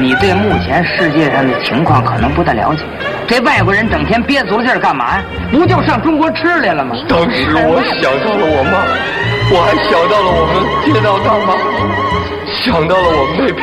[0.00, 2.82] 你对目前世界上的情况可能不太了解。
[3.26, 5.22] 这外国人整天憋足了劲儿干嘛呀？
[5.50, 6.96] 不就上中国吃来了吗？
[7.08, 8.84] 当时我想到了我妈，
[9.52, 11.54] 我还想到了我们街道大妈，
[12.64, 13.62] 想到了我们那片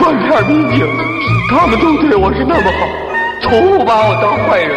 [0.00, 0.86] 半片民警，
[1.50, 2.86] 他们都对我是那么好，
[3.42, 4.70] 从不把我当坏人。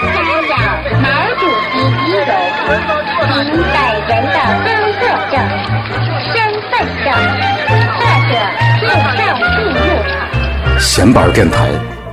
[0.00, 0.14] 参
[0.48, 0.52] 照
[1.00, 1.06] 毛
[1.38, 2.30] 主席遗容，
[3.44, 3.76] 您本
[4.08, 4.68] 人的工
[5.00, 5.34] 作证、
[6.34, 6.34] 身
[6.70, 7.06] 份证
[7.96, 8.00] 或
[9.20, 9.25] 者。
[10.78, 11.70] 闲板电台，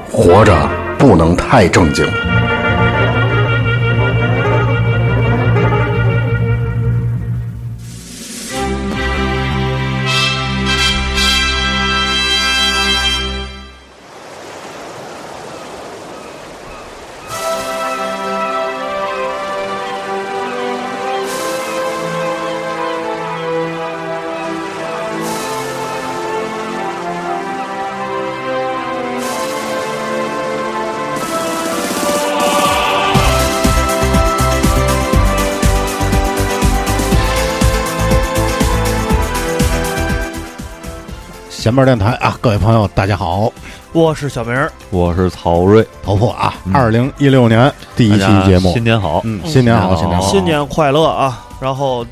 [0.09, 0.53] 活着
[0.97, 2.05] 不能太正经。
[41.63, 43.49] 闲板电台啊，各位朋友，大家好，
[43.93, 44.53] 我是小明，
[44.89, 51.47] 我是曹睿，头破啊，二零一六年第一期节目，新年好，嗯，新年好，新年好，新年快乐啊！
[51.61, 52.05] 然后，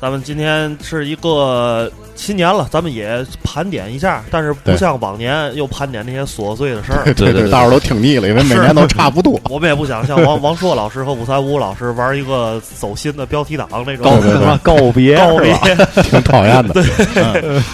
[0.00, 7.04] 咱们今天是一个新年了，咱们也盘点一下，但是不像往年又盘点那些琐碎的事儿。
[7.14, 9.40] 对对，大伙儿都听腻了，因为每年都差不多。
[9.50, 15.54] 我们也不想像王王硕老师和五三五老师玩一个走心的标题党那种告告别告别，
[16.02, 16.74] 挺讨厌的。
[16.74, 16.82] 对，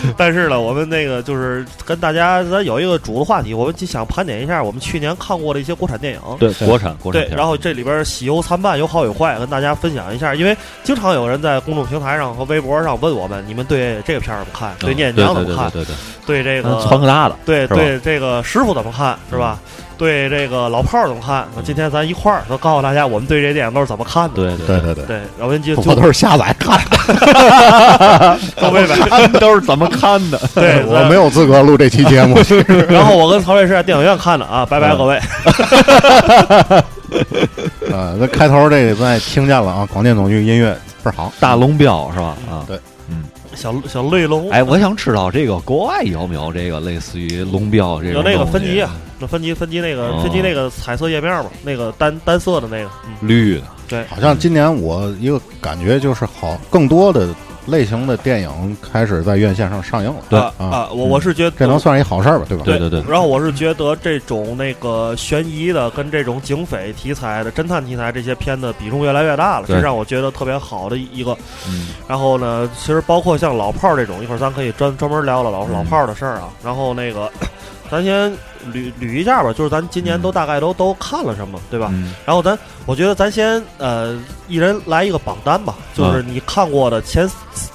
[0.17, 6.21] 但是呢，我们那个就是跟大家咱有一个主的话题，我们就想盘点一下我们去年看过的一些国产电影。
[6.39, 10.35] 对，国产国产对，然后这里边喜忧参半，有好有坏，跟大家分享一下。
[10.35, 14.75] 因为经常有人在公众平台上和微博上问我们，你们对这个片儿怎么看？
[14.79, 15.71] 对聂娘怎么看？
[15.71, 15.95] 对对
[16.27, 19.17] 对，这个传个大的，对对，这个师傅怎么看？
[19.31, 19.59] 是吧？
[19.99, 21.47] 对这个老炮儿怎么看？
[21.55, 24.35] 那今天咱一块儿都告诉大家，我们对这电影都是怎么看的。
[24.37, 30.41] 对对对对对， 我们就我都是下载看的，都没看，都是怎么看的？
[30.55, 32.39] 对 我没有资格录这期节目。
[32.89, 35.19] 然后我跟曹睿是在电影院看的啊，拜拜各位。
[37.93, 42.37] 啊，那开头这个咱也听见了啊，广电总局音乐倍儿好，大龙标是吧？
[42.51, 42.81] 啊，对，嗯，
[43.55, 44.51] 小小泪龙。
[44.51, 52.91] 哎，我想知道这个国外有没有这个类似于龙标这个有那个分级啊，那分级分级那个分级那个彩色页面嘛，那个单单色的那个
[53.21, 53.65] 绿的。
[53.89, 57.29] 对，好像今年我一个感觉就是好更多的。
[57.67, 62.65] 类型的电影开始在院线上上映了，对啊，我我是觉得这能算是一好事儿吧，对吧？
[62.65, 63.03] 对对对。
[63.09, 71.37] 然后我是觉得这种那个悬疑的跟这种警匪题材的侦探题材这些片子比重越来越大了，这让我觉得特别好的一个。
[71.69, 71.89] 嗯。
[72.09, 76.49] 然后呢，其实包括像老炮儿这种，一会儿咱可以专专门聊聊老老炮儿的事儿啊。
[76.65, 77.31] 然后那个，
[77.91, 78.31] 咱先
[78.73, 81.89] 捋捋一下吧，就是咱今年都大概都都看了什么，对吧？
[81.93, 82.15] 嗯。
[82.25, 84.17] 然后咱我觉得咱先呃，
[84.49, 87.29] 一人来一个榜单吧，就是你看过的前。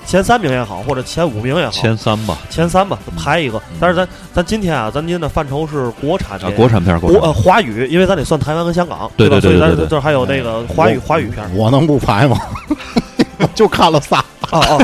[0.06, 3.60] 前三名也好，或者前五名也好，前三吧，前三吧，排一个。
[3.80, 11.44] 但是咱咱今天啊，咱今天的范畴是国产片，国产片，国呃华语，因为咱得算台湾跟香港，对对对，所以咱这还有那个华语华语片。
[11.56, 12.38] 我能不排吗？
[13.56, 14.24] 就看了仨。
[14.52, 14.78] 哦哦，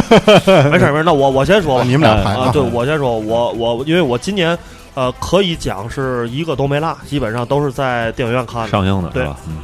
[0.72, 2.50] 没事没事，那我我先说吧，你们俩排啊？
[2.52, 4.58] 对，我先说，我我因为我今年
[4.94, 9.24] 呃可以讲是一个都没落，基本上都是在电影院看的上映的，对。
[9.48, 9.58] 嗯。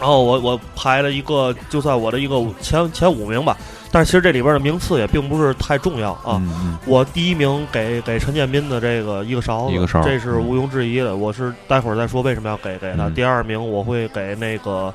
[0.00, 3.56] 然后我我排了一个，就算我的一个前前五名吧。
[3.90, 6.42] 但是其实这里边的名次也并不是太重要啊。
[6.84, 11.14] 我第一名给给陈建斌的这个一个勺子，这是毋庸置疑的。
[11.14, 13.08] 我是待会儿再说为什么要给给他。
[13.10, 14.92] 第二名我会给那个，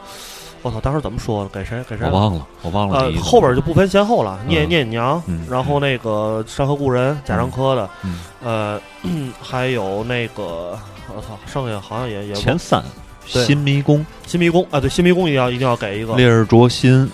[0.62, 1.50] 我操，当时怎么说的？
[1.50, 1.84] 给谁？
[1.90, 2.06] 给谁？
[2.08, 3.00] 我忘了，我忘了。
[3.00, 4.40] 呃，后边就不分先后了。
[4.48, 7.90] 聂聂娘，然后那个山河故人贾樟柯的，
[8.44, 8.80] 呃，
[9.42, 10.78] 还有那个
[11.16, 12.84] 我操，剩下好像也也前三。
[13.26, 16.16] 新迷宫，新迷宫啊，对，新迷宫一定要一定要给一个。
[16.16, 17.10] 烈日灼心。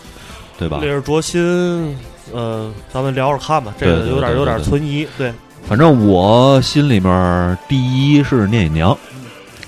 [0.57, 0.77] 对吧？
[0.79, 1.97] 烈日灼心，
[2.31, 3.73] 呃，咱们聊着看吧。
[3.77, 5.05] 这个有点有点存疑。
[5.17, 5.33] 对，
[5.67, 8.97] 反正我心里面第一是聂隐娘，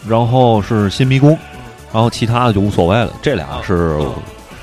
[0.07, 1.37] 然后是新迷宫，
[1.97, 3.11] 然后其他的就无所谓了。
[3.23, 3.97] 这俩是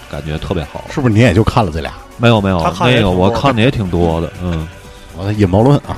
[0.08, 0.84] 感觉特别好。
[0.88, 1.92] 是不是你也就看了这俩？
[2.16, 4.32] 没有没有，那个我看的也挺多的。
[4.40, 4.68] 嗯，
[5.16, 5.96] 我的阴谋论啊。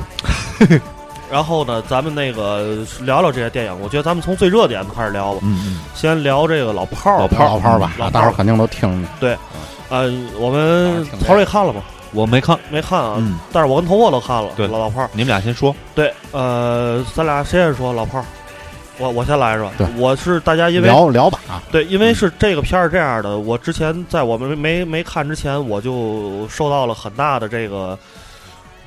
[1.31, 3.81] 然后呢，咱们那个聊聊这些电影。
[3.83, 5.41] 我觉得咱们从最热点的开始聊吧。
[5.43, 5.81] 嗯嗯。
[5.95, 7.93] 先聊这个老炮儿，老炮儿，老炮儿吧。
[8.11, 9.07] 大伙儿肯定都听。
[9.21, 9.37] 对。
[9.91, 11.83] 呃，我们曹睿看了吗？
[12.13, 13.23] 我没看，没看啊。
[13.53, 14.53] 但是我跟头破都看了。
[14.57, 15.77] 对，老老炮儿，你们俩先说。
[15.95, 17.93] 对，呃，咱俩谁先说？
[17.93, 18.25] 老炮儿，
[18.99, 19.73] 我我先来是吧？
[19.77, 21.63] 对，我是大家因为聊聊吧啊。
[21.71, 27.99] 对，因为是这个片儿这样的，我之前在我们没没看之前，我就受到了很大的这个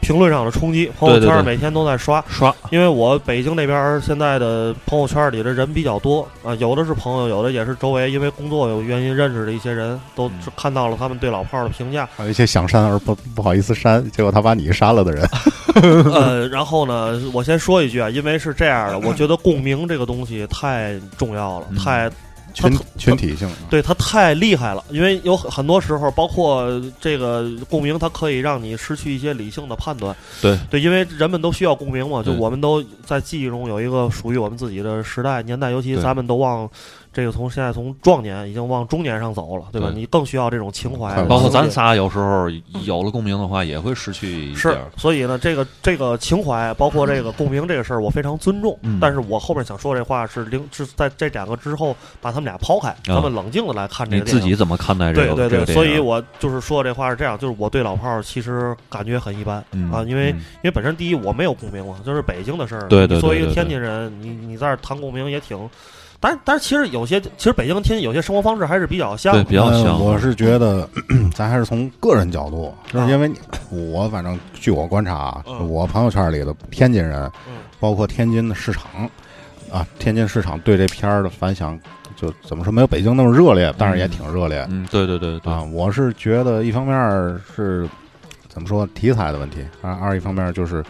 [0.02, 0.92] 评论上的冲击。
[1.00, 12.08] 朋友圈每天都在刷刷，因为我北京那边现在的朋友圈里的人比较多啊，有的是朋友，有的也是周围因为工作有原因认识的一些人，都看到了他们对老炮儿的评价。
[12.16, 15.28] 还有一些想删而不不好意思删，结果他把你删了的人。
[15.80, 22.10] 呃，然后呢，我先说一句啊，因为是这样的，我觉得共鸣这个东西太重要了，太。
[22.60, 26.70] 群群体性，对他太厉害了，因为有很多时候，包括
[27.00, 30.16] 这个共鸣，它可以让你失去一些理性的判断。
[30.42, 36.70] 对对，因为人们都需要共鸣嘛，就我们都在记忆中有一个属于我们自己的时代年代，尤其咱们都忘。
[37.12, 39.92] 这个从现在从壮年已经往中年上走了，对吧？
[39.94, 41.22] 你更需要这种情怀。
[41.24, 42.48] 包括咱仨有时候
[42.84, 44.54] 有了共鸣的话，也会失去。
[44.54, 48.78] 是，所以呢，这个这个情怀，包括这个共鸣这个事儿，我非常尊重。
[49.02, 54.24] 但是我后面想说这话是零是在这两个之后把他们俩抛开，咱们冷静的来看这个。
[54.24, 55.36] 你自己怎么看待这个？
[55.36, 59.58] 对对对，所以我就是说这话是这样，就是我对老炮儿其实感觉很一般
[59.92, 62.88] 啊，因为因为本身第一我没有共鸣嘛，就是北京的事儿。
[62.88, 65.70] 对对，作为一个天津人，你你在这谈共鸣也挺。
[66.20, 70.04] 但但是其实有些，其实北京、天津有些生活方式还是比较像，对，比较像。
[70.04, 70.88] 我是觉得，
[71.34, 73.32] 咱还是从个人角度，就是因为
[73.70, 77.32] 我反正据我观察，我朋友圈里的天津人，
[77.80, 79.10] 包括天津的市场，
[79.72, 81.80] 啊，天津市场对这片儿的反响，
[82.18, 84.68] 就怎么说没有北京那么热烈，但是也挺热烈。
[84.70, 87.88] 嗯，对对对啊，我是觉得一方面是
[88.50, 90.84] 怎么说题材的问题，二二一方面就是。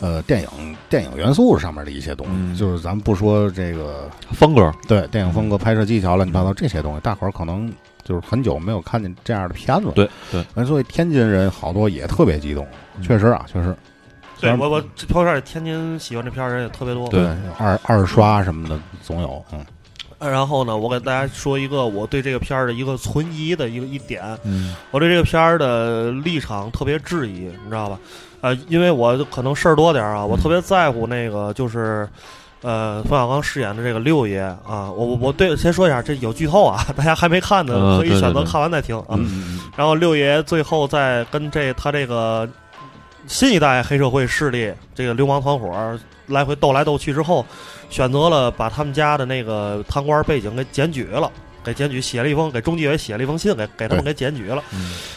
[0.00, 7.72] 呃，电影电影元素上面的一些东西，就是咱们不说这个风格，对电影风格、拍摄技巧、乱七八糟这些东西，大伙儿可能
[8.04, 9.90] 就是很久没有看见这样的片子。
[9.94, 12.66] 对对，所以天津人好多也特别激动，
[13.02, 13.74] 确实啊，确实。
[14.40, 17.26] 对我我朋友圈里天津喜欢这片儿人也特别多，对
[17.58, 19.44] 二二刷什么的总有。
[19.52, 19.66] 嗯，
[20.30, 27.98] 然后呢，我给大家说一个我对这个片儿的一个存疑的一个一点，嗯，我对这个片儿的立场特别质疑，你知道吧？
[28.40, 32.08] 呃，因为我可能事儿多点儿啊，我特别在乎那个，就是，
[32.62, 34.90] 呃，冯小刚饰演的这个六爷啊。
[34.90, 39.18] 我我我对先说一下，这有剧透啊，大家还没看的可以选择看完再听啊。
[39.76, 42.48] 然后六爷最后在跟这他这个
[43.26, 47.44] 新一代黑社会势力这个流氓团伙来回斗来斗去之后，
[47.90, 51.30] 选择了把他们家的那个贪官背景给检举了。
[51.68, 54.62] 给检举写了一封，给中纪委写了一封信，给给他们给检举了。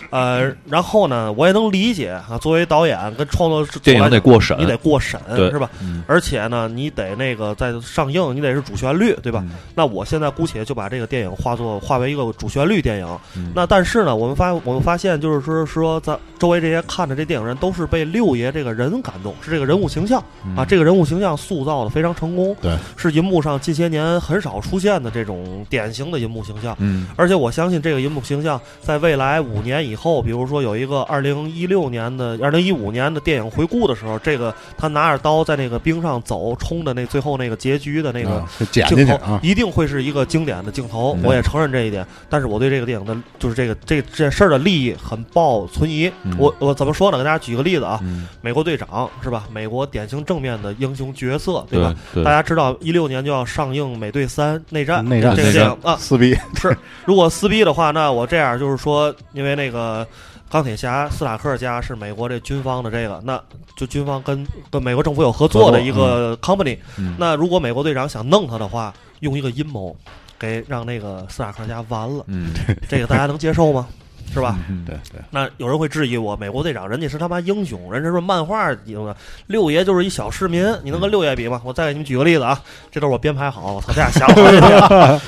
[0.09, 5.69] 呃，然后呢，我也能理解啊，作为导演跟创作电影得过审，你得过审是吧？
[6.07, 9.41] 而且呢，你得那个在上映，你得是主旋律，对吧？
[9.73, 13.19] 那我现在姑且就把这个电影化作化为一个主旋律电影。
[13.55, 20.21] 那但是呢，我们发我们发现就是说说咱周围这些看着这电影人都是被六爷这个人感动，是这个人物形象
[20.57, 22.53] 啊，这个人物形象塑造的非常成功。
[22.61, 26.40] 对，是银幕上近些年很少出现的这种典型的银幕。
[26.43, 41.17] 形象，嗯，而且我相信这个银幕形象在未来五年以后，比如说有一个二零一六年的、二零一五年的电影回顾的时候，这个他拿着刀在那个冰上走冲的那最后那个结局的那个镜头，一定会是一个经典的镜头。
[41.23, 46.11] 我也承认这一点，但是我对这个电影的，就是这个这这事儿的利益很抱存疑。
[46.37, 47.17] 我我怎么说呢？
[47.17, 47.99] 给大家举个例子啊，
[48.41, 49.45] 美国队长是吧？
[49.51, 51.95] 美国典型正面的英雄角色，对吧？
[52.23, 56.37] 大家知道一六年就要上映《美队三内战》内战这个电影啊，撕逼。
[56.61, 60.07] 是，如果撕逼的话，那我这样就是说，因为那个
[60.49, 63.41] 钢铁侠斯塔克家是美国这军方的这个，那
[63.75, 66.77] 就军方跟跟美国政府有合作的一个 company。
[67.17, 69.95] 那如果美国队长想弄他的话，用一个阴谋
[70.39, 72.53] 给让那个斯塔克家完了，嗯
[72.87, 73.87] 这个大家能接受吗？
[74.33, 74.57] 是吧？
[74.85, 75.21] 对对。
[75.29, 79.15] 那有人会质疑我，美国队长人家是他妈英雄，人家说漫画英的，
[79.47, 81.61] 六爷就是一小市民，你能跟六爷比吗？
[81.63, 82.59] 我再给你们举个例子啊，
[82.89, 85.21] 这都是我编排好，我操，这俩想法。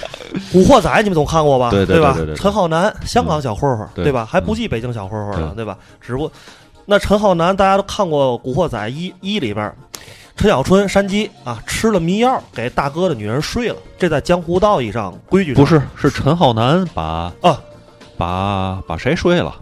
[0.51, 1.69] 古惑仔你们总看过吧？
[1.69, 2.17] 对对吧？
[2.35, 4.25] 陈浩南，香港小混混，对吧？
[4.25, 5.77] 还不计北京小混混了，对吧？
[6.01, 6.31] 只不过
[6.85, 9.73] 那陈浩南大家都看过《古惑仔》一一里边，
[10.35, 17.61] 陈小春山鸡啊吃了迷药给大哥的女人睡了，这在江湖道义上规矩不是是陈浩南把啊。
[18.17, 19.55] 把把谁睡了？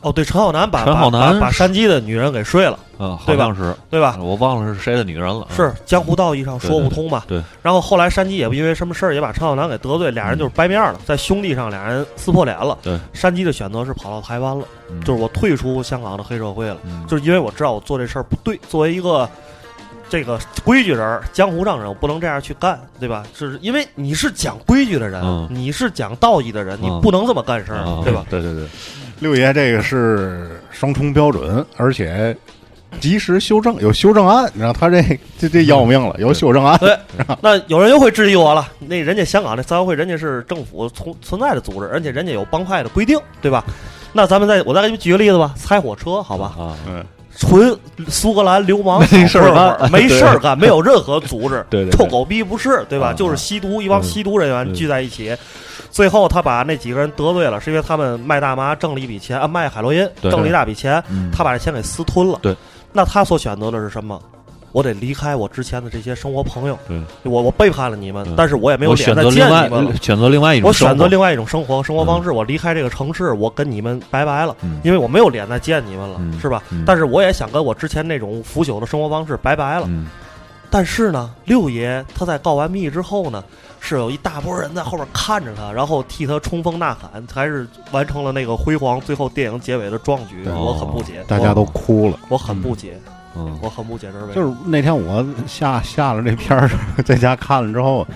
[0.00, 4.16] 哦，对，陈浩南把陈浩南把山鸡的女人给睡了，嗯，好像是对吧？
[4.20, 5.48] 我忘了是谁的女人了。
[5.50, 7.24] 是江湖道义上说不通嘛？
[7.26, 7.42] 对。
[7.62, 12.78] 然后后来山鸡也不因为什么事儿也把陈浩南给得罪，俩人就是掰面了，在兄弟上俩人撕破脸了。
[12.80, 12.96] 对。
[13.12, 14.64] 山鸡的选择是跑到台湾了，
[15.04, 16.76] 就是我退出香港的黑社会了，
[17.08, 18.56] 就是因为我知道我做这事儿不对。
[18.68, 19.28] 作为一个
[20.08, 23.24] 这个规矩人、江湖上人，我不能这样去干，对吧？
[23.34, 28.24] 是因为你是讲规矩的人，你是讲道义的人，你不能这么干事儿，对吧？
[28.30, 28.66] 对对对。
[29.20, 32.36] 六爷，这个是双重标准，而且
[33.00, 34.48] 及时修正，有修正案。
[34.54, 35.02] 你知道他这
[35.38, 36.78] 这这要命了，有修正案。
[36.78, 36.96] 对，
[37.42, 38.66] 那有人又会质疑我了。
[38.78, 43.64] 那人家香港的三合会，人家是政府存存在的组织，而且人家有帮派的规定，对吧？
[44.12, 46.54] 那咱们再我再给你们举个例子吧，拆火车，好吧？
[46.56, 47.04] 啊，嗯，
[47.38, 47.78] 纯
[48.08, 53.12] 苏格兰流氓没事干，没事儿干，没有任何组织，对对，臭狗逼不是，对吧？
[53.12, 55.36] 就是吸毒，一帮吸毒人员聚在一起，
[55.90, 61.02] 最后他把那几个人得罪了，是因为他们卖大麻挣了一笔钱啊，卖海洛因挣了一大笔钱，
[61.32, 62.38] 他把这钱给私吞了。
[62.42, 62.56] 对，
[62.92, 64.20] 那他所选择的是什么？
[64.78, 69.68] 我得离开我之前的这些生活朋友，对，我我背叛了你们，但是我也没有选择另外
[70.00, 74.54] 选择另外一种，我选择另外一种生活生活方式，我离开这个城市，我跟你们拜拜了，
[74.84, 76.62] 因为我没有脸再见你们了，是吧？
[76.86, 79.88] 但是我也想跟我之前那种腐朽的生活方式拜拜了。
[80.70, 83.42] 但是呢，六爷他在告完密之后呢，
[83.80, 90.46] 是有一大波人在后边看着他，然后替他冲锋呐喊，才是完成了那个辉煌，最后电影结尾的壮举。
[90.46, 93.00] 我很不解，大家都哭了，我很不解。
[93.06, 93.12] 嗯，
[93.62, 94.34] 我很不解释。
[94.34, 96.70] 就是那天我下下了这片儿，
[97.04, 98.06] 在家看了之后，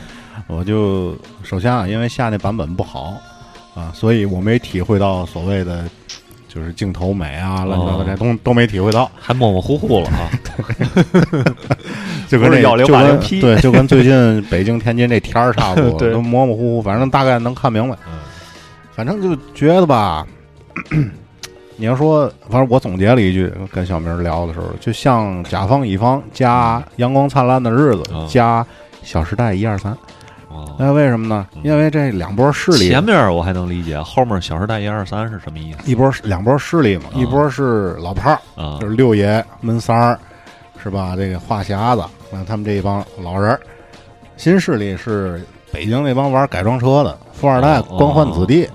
[0.46, 3.14] 我就首先啊，因为下那版本不好
[3.74, 5.84] 啊，所以我没体会到所谓的
[6.48, 10.30] 就是镜头美啊，乱七八糟这东都没体会到，还模模糊糊了啊。
[12.28, 17.96] 就跟那幺零八零 P，对，就跟最近北京天津这天儿差不多， 都模模糊糊，反正大概能看明白。
[18.94, 20.26] 反正就觉得吧。
[21.82, 28.64] 你要说，反正我总结了一句，跟小明聊的时候，就像甲方乙方加阳光灿烂的日子加
[29.02, 29.92] 小时代一二三，
[30.78, 31.44] 那为什么呢？
[31.64, 35.90] 因为这两波势力，前面我还能理解，后面小时代一二三是什么意思？
[35.90, 40.16] 一波两波势力嘛，一波是老炮儿，就是六爷闷三儿，
[40.80, 41.16] 是吧？
[41.16, 43.58] 这个话匣子，那他们这一帮老人，
[44.36, 48.68] 新势力是北京那帮玩改装车的富二代官宦子弟。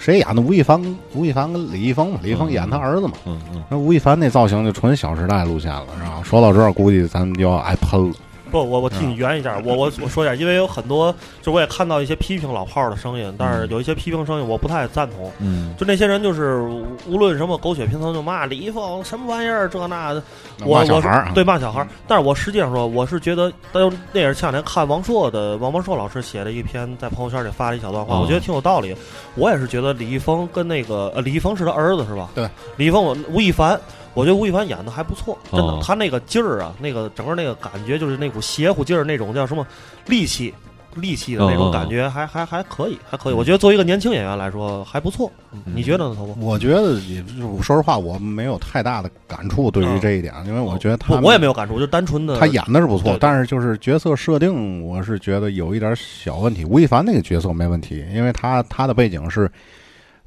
[0.00, 0.82] 谁演的吴亦凡？
[1.14, 3.12] 吴亦凡跟李易峰嘛，李易峰演他儿子嘛。
[3.26, 3.62] 嗯嗯。
[3.68, 6.22] 那吴亦凡那造型就纯《小时代》路线了，是吧？
[6.24, 8.16] 说到这儿，估计咱们就要挨喷了。
[8.50, 15.30] 不，我我替你圆一下，我我我说一下，因为有很多，就我也看到一些批评老炮儿的声音，但是有一些批评声音我不太赞同。
[15.38, 16.58] 嗯，就那些人就是
[17.06, 20.22] 无论什么狗血拼凑就骂李易峰什么玩意儿这那的，
[20.64, 21.88] 我我对骂小孩儿。
[22.08, 28.94] 但是我实际上说，我是觉得，但那也是前两天看王朔的王王朔老师写的一篇，在朋友圈里发了一小段话，我觉得挺有道理。
[29.36, 32.30] 我也是觉得李易峰跟那个呃李易峰是他儿子是吧？
[32.34, 33.80] 对，李易峰吴亦凡。
[34.14, 39.64] 我觉得吴亦凡演的还不错，真的，他那个劲儿啊，那个整个那个感觉，就是那股邪乎劲儿，那种叫什么
[40.06, 40.52] 力气、
[40.96, 43.32] 力气的那种感觉，还还还可以，还可以。
[43.32, 45.30] 我觉得作为一个年轻演员来说还不错。
[45.64, 46.34] 你觉得呢，头发？
[46.40, 47.24] 我觉得也，
[47.62, 56.64] 说实话，我没有太大的感触对于这一点，因为我觉得他，我也没有感触，就单纯的他演的是不错，但是就是角色设定，我是觉得有一点小问题。
[56.64, 59.50] 吴亦凡那个角色没问题，因为他他的背景是。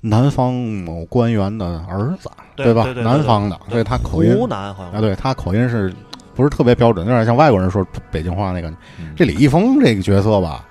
[0.05, 2.85] 南方某官员的儿子，对吧？
[2.97, 5.93] 南方的，所以他口音湖南好像啊，对他口音是
[6.35, 7.07] 不是特别标准？
[7.07, 8.69] 有点像外国人说北京话那个。
[9.15, 10.65] 这李易峰这个角色吧，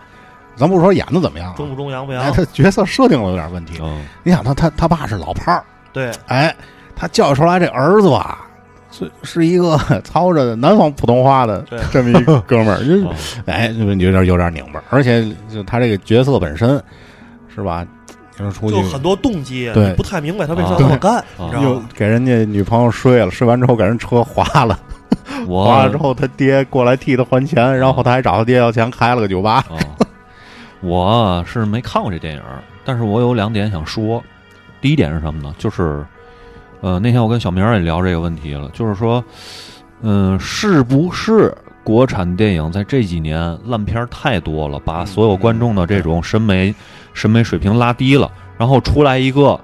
[0.55, 2.31] 咱不说演的怎么样，中不中洋不洋？
[2.31, 3.81] 他角色设定了有点问题。
[4.23, 6.55] 你想他他他爸是老炮儿，对，哎，
[6.95, 8.47] 他教育出来这儿子吧，
[8.91, 13.09] 是是一个 操着南方普通话的 这么一个哥们儿， 就
[13.47, 16.83] 哎，有点有点拧巴，而且就他这个角色本身，
[17.49, 17.87] 是吧？
[18.51, 21.25] 就很多动机，对，不太明白他为什么这么干，
[21.63, 24.79] 又给人家女朋友睡了，睡完之后给人车划了，
[25.47, 29.65] 划了之后他爹过来替他还钱，然后他还找他爹要钱，开了个酒吧。
[30.81, 32.43] 我是没看过这电影，
[32.85, 34.23] 但是我有两点想说。
[34.81, 35.55] 第一点是什么呢？
[35.59, 36.05] 就是，
[36.81, 39.25] 呃，那天我跟小明也聊这个问题了，就是说，
[40.01, 46.75] 嗯，是不是国产电影在这几年烂片太多了，把所有观众的这种审美。
[47.13, 49.59] 审美水平拉低了，然后出来一个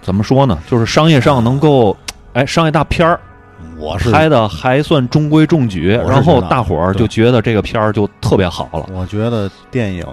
[0.00, 0.58] 怎么说呢？
[0.66, 1.96] 就是商业上能够，
[2.32, 3.20] 哎，商业大片儿，
[3.76, 8.88] 我是拍的还算中规中矩，然后大伙儿就觉得这个片儿就特别好了。
[8.92, 10.06] 我觉得电影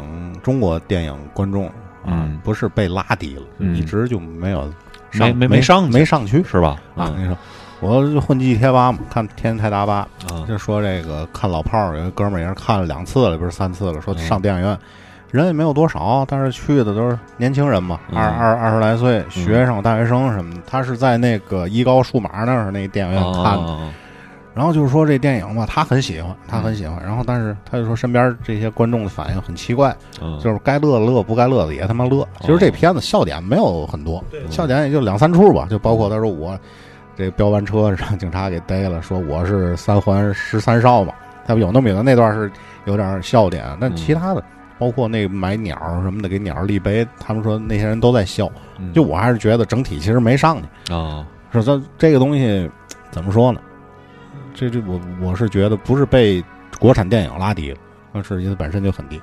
[0.43, 1.71] 中国电影观众，
[2.05, 4.69] 嗯，不是被拉低了，一直就没有
[5.13, 6.77] 没没没上没上去是吧？
[6.95, 7.37] 啊，你说
[7.81, 10.07] 我混迹贴吧嘛，看天台大巴，
[10.47, 14.77] 就说这个看老炮儿，有一哥们儿也是看了两次了，不是三次了，说上电影院。
[15.35, 20.61] 人也没有多少，但是去的都是年轻人嘛，二二二十来岁学生、大学生什么的。
[20.65, 23.77] 他是在那个一高数码那儿那电影院看的，
[24.53, 27.03] 然后就是说这电影吧，他很喜欢，他很喜欢。
[27.03, 29.93] 然后但是他就说身边这些观众的反应很奇怪，
[30.41, 32.25] 就是该乐的乐，不该乐的也他妈乐。
[32.39, 35.67] 其实这片子笑点没有很多，笑点也就两三处吧。
[35.69, 36.57] 就包括他说我
[37.17, 41.13] 这飙完车让警察给逮了，说我是三环十三少嘛，
[41.45, 42.49] 他不有那么有那段是
[42.85, 44.41] 有点笑点，但其他的。
[44.77, 48.51] 包括那买鸟什么的，给鸟立碑，他们说那些人都在笑，
[48.93, 51.25] 就我还是觉得整体其实没上去啊。
[51.51, 52.69] 说这这个东西
[53.11, 53.61] 怎么说呢？
[54.53, 56.43] 这这我我是觉得不是被
[56.79, 57.77] 国产电影拉低了，
[58.13, 59.21] 而是因为本身就很低，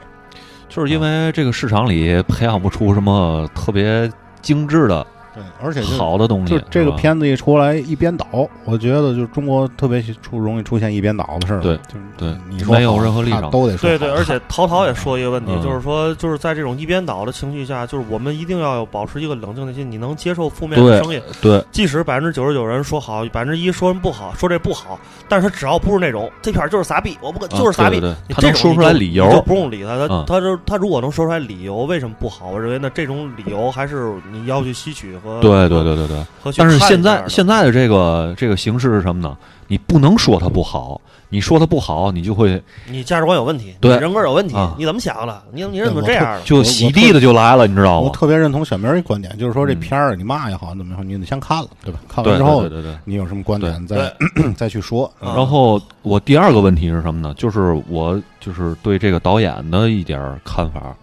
[0.68, 8.26] 就是因为这个市场里培养不出什么特别精致的对，而且好的东西，就这个片子一出来一边倒，
[8.64, 11.60] 我觉得就中国特别出容易出现一边倒的事儿。
[11.60, 13.88] 对，就是对，你说没有任何立场都得说。
[13.88, 21.20] 对对，而且陶陶也说一个问题，就是说就是在这种一边倒的情绪下，就是我们一定要保持一个冷静的心，你能接受负面的声音。
[21.40, 24.98] 对，即使百分之九十九人说好，百分之一说人不好，说这不好，
[25.28, 29.96] 但是他只要不是那种这片就是傻逼，我不就是傻逼，他能说出来理由，就不用理他。
[30.06, 32.48] 他他就他如果能说出来理由，为什么不好？
[32.48, 36.52] 我认为那这种理由还是你要去吸取和对对对对对。
[36.56, 39.36] 但是现在现在的这个这个形式是什么呢？
[39.68, 41.00] 你不能说它不好，
[41.30, 45.42] 你说它不好，你就会你价值观有问题，对人格有问题，你怎么想的？
[45.50, 46.38] 你你怎么这样？
[46.44, 48.08] 就洗地的就来了，你知道吗？
[48.08, 52.00] 我特别认同小明一观点，就是说这片儿你骂也好，怎么样，你得先看了，对吧？
[52.06, 54.14] 看完之后，对对对，你有什么观点再
[54.54, 55.10] 再去说。
[55.20, 57.32] 然后我第二个问题是什么呢？
[57.38, 60.94] 就是我就是对这个导演的一点看法。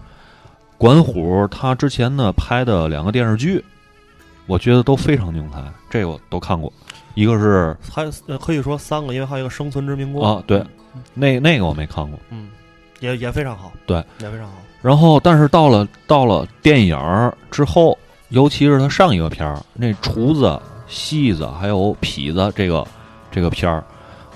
[0.77, 3.63] 管虎他之前呢拍的两个电视剧。
[4.49, 6.73] 我觉得都非常精彩，这个我都看过。
[7.13, 10.65] 一个是还可以说三个，因为还有一个《生存之民国》啊，对，
[11.13, 12.49] 那那个我没看过，嗯，
[12.99, 14.53] 也也非常好，对，也非常好。
[14.81, 16.97] 然后，但是到了到了电影
[17.51, 17.95] 之后，
[18.29, 22.83] 尤其是他上一个片儿，那厨子、戏子还有痞子这个
[23.29, 23.83] 这个片儿，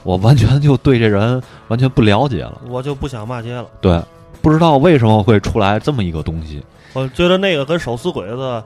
[0.03, 3.65] 我完全就对这人完全不了解了，我就不想骂街了。
[3.81, 3.99] 对，
[4.43, 6.63] 不知道为什么会出来这么一个东西。
[6.93, 8.63] 我觉得那个跟手撕鬼子。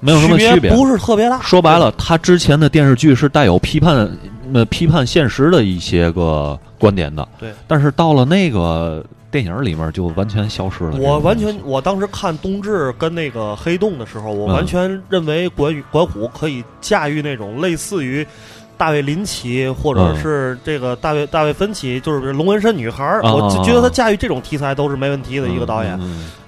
[0.00, 1.40] 没有什么区别，不是特别大。
[1.40, 4.08] 说白了，他之前的电视剧是带有批判、
[4.52, 7.26] 呃批判现实的一些个观点的。
[7.38, 10.96] 对，但是到了那个电影里面就完全消失了。
[10.98, 18.26] 我完全，我当时看《冬至》跟那个《黑洞》的时候，我完全认为管管虎可以驾驭那种类似于。
[18.78, 25.98] 大卫林奇，或者是这个大卫大卫芬奇，就是龙纹身女孩儿，我就觉得他驾驭这种题材都是没问题的一个导演。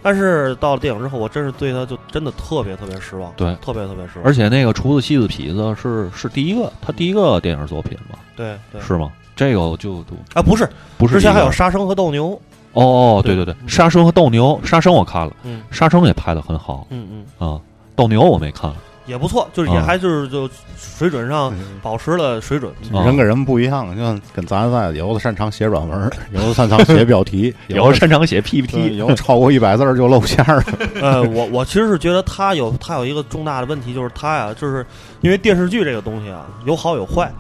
[0.01, 4.25] 但是到了电影之后，我真是对他就真的特别特别失望，对，特别特别失望。
[4.25, 8.19] 而且那个厨子戏子痞子是是第一个，他第一个电影作品嘛？
[8.37, 9.11] 对，是吗？
[9.37, 12.39] 这个就就啊，不是不是，之前还有杀生和斗牛。
[12.73, 12.85] 哦
[13.19, 17.61] 哦，对对对，杀生和斗牛，杀生我看了，嗯，杀生也拍的很好，嗯嗯啊，
[17.97, 18.73] 斗牛我没看。
[19.11, 22.73] 也不错，就是也还就是就水准上保持了水准。
[22.93, 30.63] 人跟人不一样，就像跟咱在，有的擅长写软文，有的擅长写 标题，有的擅长写 PPT，有的超过一百字就露馅儿。
[31.03, 34.87] 呃，我我其实是觉得他有他有一个重大的问题，就是他呀，就是
[35.21, 37.31] 因为电视剧这个东西啊，有好有坏。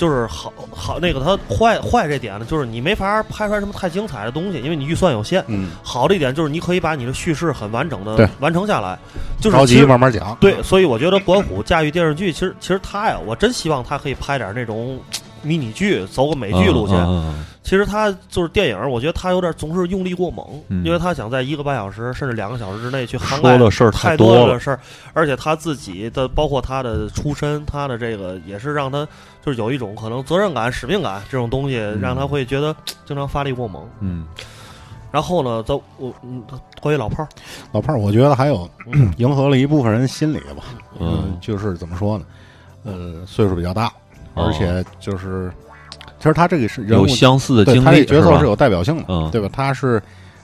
[0.00, 5.44] 就是好好那个，它坏坏这点呢，就是你没法拍出来什么太精彩的东西，因为你预算有限。
[5.48, 8.98] 嗯，好的一点就是你可以把你的叙事很完整的完成下来，
[9.42, 10.34] 就是着急慢慢讲。
[10.40, 14.98] 对，所以我觉得管虎驾驭电视剧，其实其实他呀，我真希望他可以拍点那种。
[15.42, 16.96] 迷你剧走个美剧路线，
[17.62, 20.46] 其实他就是电影，我觉得他有点总是用力过猛，
[20.84, 24.80] 因为他想在一个半小时甚至两个小时之内去涵盖的事儿太多的事儿，
[25.12, 29.06] 而且他自己的包括他的出身，他的这个也是让他
[29.44, 32.74] 就是有一种可能责任感、使命感这种东西，让他会觉得
[33.04, 33.86] 经常发力过猛。
[34.00, 34.26] 嗯，
[35.12, 36.12] 然后呢，都我
[36.80, 37.28] 关于老炮儿，
[37.72, 38.68] 老炮儿，我觉得还有
[39.18, 40.64] 迎合了一部分人心理吧。
[40.98, 42.24] 嗯，就是怎么说呢？
[42.84, 43.92] 呃，岁数比较大。
[44.46, 45.50] 而且就是，
[46.18, 49.48] 其实他这个是人物有相似的经历，他这角色是有代表性的，嗯，对吧？
[49.52, 50.02] 他是，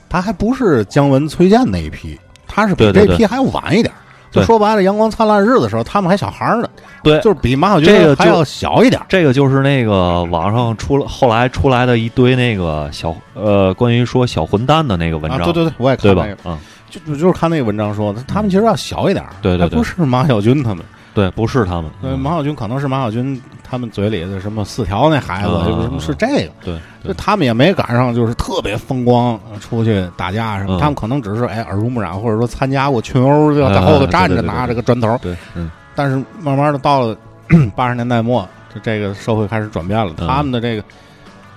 [0.09, 3.93] 他还不是姜文、崔健那一批，他是比这批还要晚一点。
[4.29, 6.67] 就说白了，《阳光灿烂日子》的时候，他们还小孩呢，
[7.01, 9.01] 对，就是比马小军还要小一点。
[9.07, 16.57] 这个就是那个网上出了后来出来的一堆那个小呃，关于说小混蛋的那个文章，对对对，我也看那个，嗯，
[16.89, 20.83] 就就是看那个文章说的，他们其实要小一点，对对对，不是马小军他们。
[21.17, 21.89] 对，不是他们。
[21.99, 26.51] 对，马小军可能是马小军他们嘴里的什么四条那孩子，什么是这个？
[26.63, 30.79] 对，就他们也没赶上，就是特别风光出去打架什么。
[30.79, 35.17] 他们可能只是哎耳濡目染，或者说参加过群殴，就在后头站着拿着个砖头。
[35.19, 35.71] 对，嗯。
[35.95, 37.17] 但是慢慢的到了
[37.75, 40.83] 八十年代末，就这个社会开始转变了，他们的这个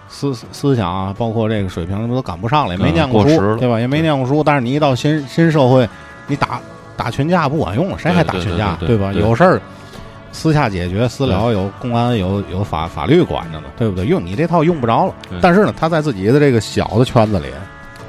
[0.09, 3.79] 思思想啊，包括这个水平，什么都赶不上了，也没念过书，对吧？
[3.79, 4.42] 也没念过书。
[4.42, 5.87] 但是你一到新新社会，
[6.27, 6.59] 你打。
[7.02, 8.76] 打群架不管用了，谁还打群架？
[8.80, 9.10] 对吧？
[9.14, 9.58] 有事儿
[10.32, 14.04] 私下解决，私了有公安有有法法律管着呢，对不对？
[14.04, 15.14] 用你这套用不着了。
[15.40, 17.46] 但是呢，他在自己的这个小的圈子里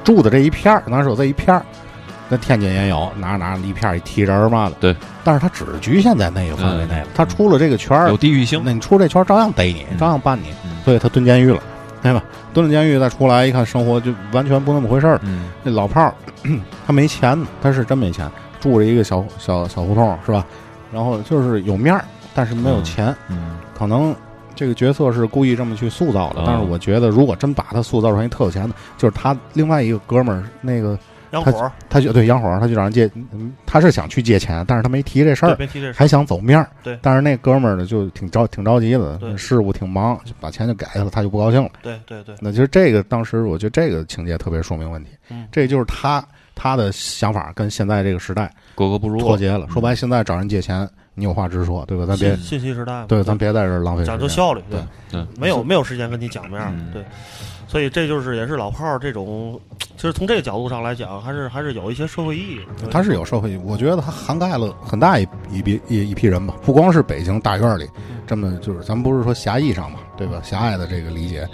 [0.04, 1.66] 住的这一片儿，那时候这一片儿，
[2.28, 4.76] 那天津也有，哪哪一片一踢人嘛的。
[4.82, 4.96] 对。
[5.24, 10.48] 但是他只局限在那个范围内了，他出了这个圈儿有地域性，那你出这圈儿照样逮你，照样办你，
[10.84, 11.62] 所以他蹲监狱了，
[12.04, 12.22] 对吧？
[12.54, 15.20] 蹲了监狱再出来一看，生活就完全不那么回事儿。
[15.64, 16.14] 那老炮儿
[16.86, 18.30] 他没钱，他是真没钱。
[18.62, 20.46] 住着一个小小小胡同是吧？
[20.94, 23.14] 然后就是有面儿，但是没有钱。
[23.28, 24.16] 嗯，可能
[24.56, 26.44] 这个角色是故意这么去塑造的。
[26.46, 30.98] 但是我觉得，如果真把他塑造成一特有钱的，就是他另外一个哥们儿，那个
[31.32, 33.10] 杨火，他就对杨火，他就让人借，
[33.66, 36.68] 他是想去借钱，但是他没提这事儿，没提这事还想走面儿。
[36.84, 41.70] 对，但是那哥们儿呢，就挺着挺着急的，事务挺忙，就把钱就给了，他就不高兴了。
[41.82, 45.12] 对对对，那其实这个当时我觉得这个情节特别说明问题，
[45.50, 46.22] 这就是他
[46.56, 49.68] 他的想法跟现在这个时代格格不入，脱节了。
[49.70, 52.06] 说白，现在找人借钱，你有话直说，对吧？
[52.06, 54.80] 咱别信息时代，对，咱别在这浪费讲究效率，对。
[55.12, 57.04] 对，没有没有时间跟你讲面儿，对。
[57.68, 59.58] 所以这就是也是老炮儿这种，
[59.96, 62.60] 其实从这个角度上来讲，还是还是有一些社会意义。
[62.92, 67.88] 他是有社会意义，我觉得他涵盖了很大一一批一一批人吧，不光是北京大院里
[68.28, 70.42] 这么就是咱们不是说狭义上嘛，对吧？
[70.44, 71.48] 狭隘的这个理解，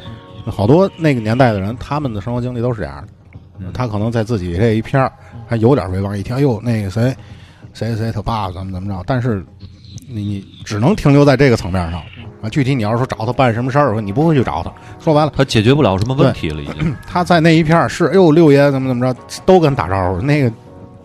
[0.48, 3.10] 好多那个年代的人，他们的生活经历都是这样的。
[3.74, 5.12] 他可能在自己这一片儿
[5.48, 7.16] 还有点威望，一听哎呦那个谁
[7.74, 9.46] 谁谁他爸怎么怎么着，但是
[10.08, 12.02] 你只能停留在这个层面上。
[12.40, 14.72] 啊，具体你要是说找他办什么事儿，你不会去找他。
[15.04, 16.96] 说白了，他解决不了什么问题了，已经。
[17.08, 20.22] 他在那一片是，哎呦，六爷怎么怎么着，都跟打招呼。
[20.22, 20.52] 那个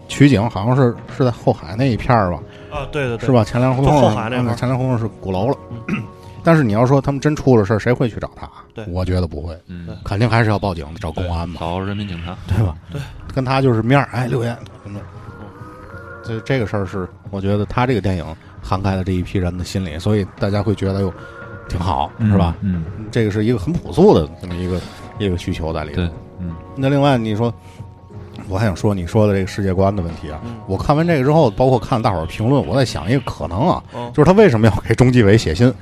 [0.09, 2.38] 取景好像是是在后海那一片吧？
[2.71, 3.43] 啊，对对对，是吧？
[3.43, 5.57] 前梁胡同，后海那前梁胡同是鼓楼了。
[6.43, 8.49] 但是你要说他们真出了事儿，谁会去找他？
[8.75, 9.57] 对，我觉得不会。
[9.67, 12.75] 嗯，肯定还是要报警，找公安嘛，找人民警察，对吧？
[12.91, 13.01] 对，
[13.35, 14.09] 跟他就是面儿。
[14.13, 14.97] 哎，六爷，嗯，
[16.25, 18.25] 这这个事儿是，我觉得他这个电影
[18.63, 21.13] 涵盖了这一批人的心理，所以大家会觉得哟。
[21.69, 22.55] 挺好，是吧？
[22.61, 24.79] 嗯，这个是一个很朴素的这么一个
[25.19, 25.97] 一个需求在里头。
[25.97, 26.55] 对，嗯。
[26.77, 27.55] 那另外你说，
[28.47, 30.39] 我还想说你说的这个世界观的问题啊。
[30.67, 35.73] 我看完这个之后，包括看大伙儿评论，我在想一个可能啊，就是他为什么要给中纪委写信？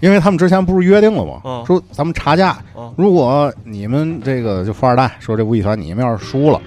[0.00, 1.64] 嗯，因为他们之前不是约定了吗？
[1.66, 2.58] 说咱们查价，
[2.96, 6.60] 如果你们这个就富二代说这吴亦凡，你们要是输了，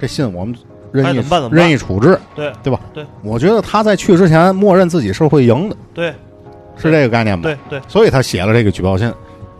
[0.00, 0.54] 这信我们
[0.92, 2.52] 任意任意处置，对。
[2.62, 2.80] 对吧？
[2.92, 5.76] 对，我觉得他在去之前默认自己是会赢的。
[5.94, 6.12] 对。
[6.78, 7.42] 是这个概念吗？
[7.42, 9.10] 对对，所以他写了这个举报信，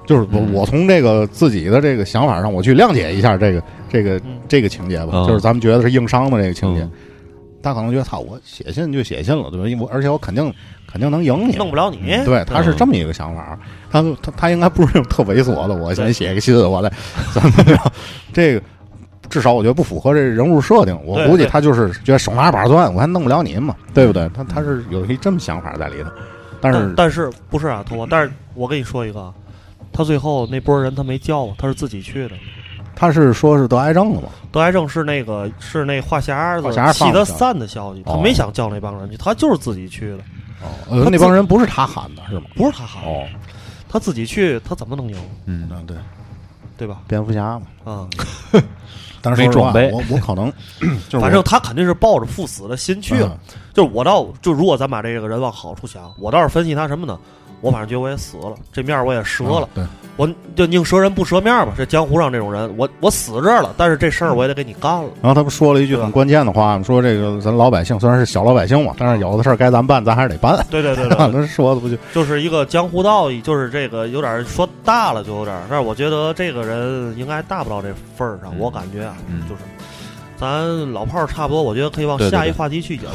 [0.05, 6.87] 就是我我从这个自己的这个想法上，我去谅解一下这个这个这个情节吧，就是咱们觉得是硬伤的这个情节，
[7.67, 9.69] 他可能觉得操，我写信就写信了，对吧？
[9.69, 10.55] 因为而且我肯定
[10.87, 12.17] 肯定能赢你，弄不了你。
[12.25, 13.59] 对，他是这么一个想法，
[13.91, 16.89] 他他他应该不是那种特猥琐的，我先写个信，我来
[17.33, 17.77] 怎么着？
[18.33, 18.63] 这个
[19.29, 24.31] 至少我觉得不符合这人物设定，我估计他就是觉得手拿把攥，我还弄不了你嘛，对不对？
[24.33, 26.11] 他他是有一这么想法在里头。
[26.61, 29.35] 但是但是不是啊，头但是我跟你说一个，
[29.93, 32.37] 他最后那波人他没叫，他是自己去的。
[32.97, 34.29] 他是说是得癌症了吗？
[34.51, 40.19] 得癌症是那个是那话匣子气得散的消息，他没想叫那帮人去，他就是自己去的。
[40.89, 42.47] 哦，那帮人不是他喊的是吗？
[42.57, 43.25] 不是他喊哦，
[43.89, 45.17] 他自己去，他怎么能赢？
[45.45, 45.97] 嗯，对，
[46.79, 47.03] 对吧？
[47.07, 48.09] 蝙蝠侠嘛，啊。
[49.23, 50.53] 但是没准备，我我可能，
[51.21, 53.37] 反正他肯定是抱着赴死的心去了。
[53.75, 57.19] 就是我倒就如果咱把这个人往好处想，我倒是分析他什么呢？
[57.61, 59.69] 我反正觉得我也死了，这面我也折了。
[59.75, 59.83] 对，
[60.17, 61.73] 我就宁折人不折面吧。
[61.77, 65.09] 这江湖上这种人，我我死这儿了，但是这事儿我也得给你干了。
[65.23, 66.85] 然后他不说了一句很关键的话吗？
[66.85, 70.65] 说这个咱老百姓虽然是小老百姓嘛，但是有的事儿该咱办，咱还是得办。
[70.71, 78.57] 对对对，那说的不就 就是一个江湖道义，就是这个有点说大了就有点，但是我觉得这个人应该大不到这份儿上。
[78.59, 79.17] 我感觉啊，
[79.49, 79.63] 就是
[80.39, 83.11] 咱老炮儿差不多，我觉得可以往下一话题去讲。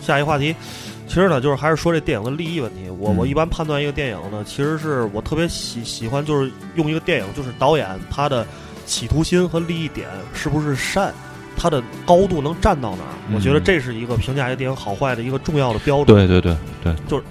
[0.00, 0.56] 下一话题。
[1.06, 2.88] 其实呢，就是还是说这电影的利益问题。
[2.88, 8.46] 我我一般判断一个电影呢，其实是我特别喜喜欢，就是用一个电影，就是导演他的
[8.86, 11.12] 企图心和利益点是不是善，
[11.56, 13.34] 他的高度能站到哪儿。
[13.34, 16.16] 我觉得这是一个评价一个电影好坏的一个重要的标准。
[16.16, 17.22] 对对对对，就是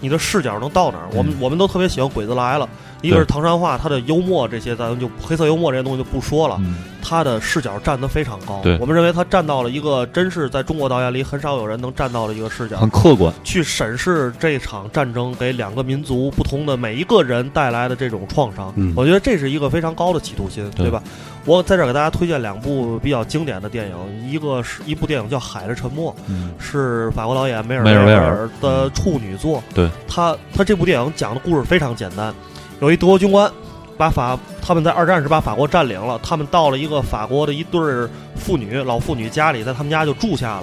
[0.00, 1.08] 你的视角能到哪儿。
[1.14, 2.66] 我们我们都特别喜欢《鬼子来了》。
[3.02, 6.60] 一个是唐山话，他的幽默这些，咱们就黑色幽默这些东西就不说了。
[7.02, 18.70] 他的视角站得非常高，我们认为他站到了一个真是在中国导演里很少有人能站到的一个视角，很客观去审视这场战争给两个民族不同的每一个人带来的这种创伤。
[18.94, 21.02] 我觉得这是一个非常高的企图心，对吧？
[21.50, 26.14] 我在这儿给大家推荐两部比较经典的电影，一个是一部电影叫《海的沉默》，
[26.62, 29.60] 是法国导演梅尔维尔的处女作。
[29.74, 32.32] 对他，他这部电影讲的故事非常简单。
[32.80, 33.50] 有一德国军官，
[33.98, 36.20] 把法他们在二战时把法国占领了。
[36.22, 40.62] 他们到了一个法国的一对儿妇女老妇女家里，在他们家就住下了。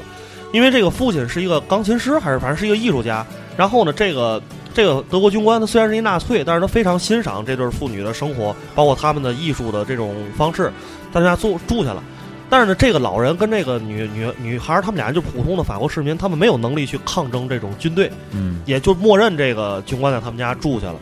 [0.54, 3.26] 因为这个父亲是一个钢琴师，还是反正是一个艺术家。
[3.58, 4.41] 然后呢，这个
[4.77, 10.71] 这个德国军官他虽然是一纳粹，但是他非常欣赏这对妇女的生活，包括他们的艺术的这种方式，
[11.11, 12.03] 在他家住住下了。
[12.47, 20.99] 但是呢，这个老人跟这个女女女孩，他们俩就普通的法国市民，他们没有能力去抗争这种军队，嗯，也就默认这个军官在他们家住下了。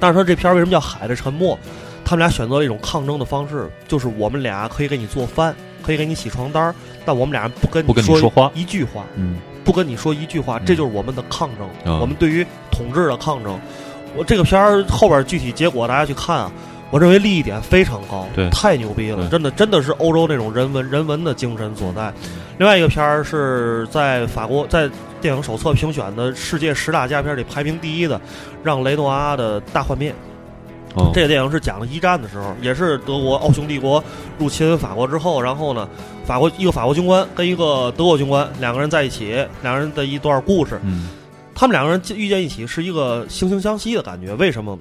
[0.00, 1.54] 但是说这片儿为什么叫《海的沉默》？
[2.02, 13.60] 他们俩选择了一种抗争的方式，就是我们俩可以给你做饭，可以给你洗床单，但我们俩人不跟不跟你说话一句话，嗯，不跟你说一句话，这就是我们的抗争，我们对于统治的抗争。
[14.16, 16.50] 我这个片儿后边具体结果大家去看啊。
[16.92, 22.12] 我认为利益点非常高，对，太牛逼了，真的真的是欧洲那种人文人文的精神所在。
[22.58, 24.88] 另外一个片儿是在法国在
[25.20, 28.20] 电影手册评选的世界十大佳片里排名第一的，
[28.62, 30.14] 让雷诺阿的大幻灭。
[31.12, 34.02] 这个电影是讲了一战的时候，也是德国奥匈帝国
[34.38, 35.88] 入侵法国之后，然后呢，
[36.24, 40.80] 法国一个法国军官跟一个德国军官两个人在一起，两人的一段故事。
[40.84, 41.08] 嗯，
[41.54, 44.34] 他们两个人遇见一起是一个惺惺相惜的感觉。
[44.34, 44.78] 为什么？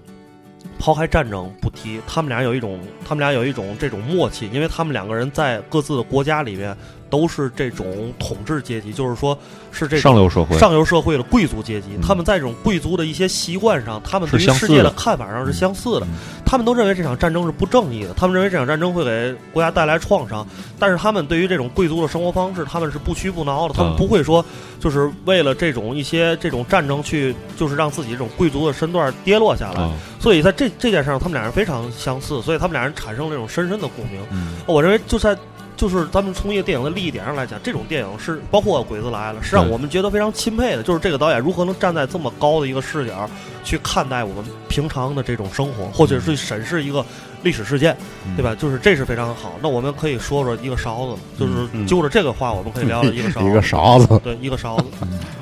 [0.77, 6.75] 抛开战争不提，他们俩有一种，他们俩有一种这种默契，因为他们两个人在各自的国家里面
[7.09, 9.37] 都是这种统治阶级，就是说
[9.71, 11.89] 是这上流社会，上流社会的贵族阶级。
[12.01, 16.07] 他们在这种贵族的一些习惯上，他们对于世界的看法上是相似的。
[16.45, 20.45] 他们都认为这场战争是不正义的，他们认为这场战争会给国家带来创伤。
[20.79, 23.73] 但是他们对于这种贵族的生活方式，他们是不屈不挠的。
[23.73, 24.45] 他们不会说，
[24.79, 29.89] 就是为了这种一些这种战争去，就是让自己这种贵族的身段跌落下来。
[30.19, 34.21] 所以在这这件事上，他们俩人非常相似，所以他们俩人产生了这种深深的共鸣。
[34.65, 35.37] 我认为就在
[35.75, 40.83] 就是咱们从一个电影的利益点上来讲，这种电影是包括《鬼子来了》，是让我们觉得非常钦佩的。
[40.83, 43.29] 就是这个导演如何能站在这么高的一个视角
[43.63, 47.05] 去看待我们平常的这种生活，或者是审视一个
[47.43, 47.95] 历史事件，
[48.35, 48.55] 对吧？
[48.55, 49.53] 就是这是非常好。
[49.61, 53.45] 那我们可以说说一个勺子，就是就着这个话，我们可以聊聊一个勺子。
[53.49, 54.85] 一个勺子， 对，一个勺子。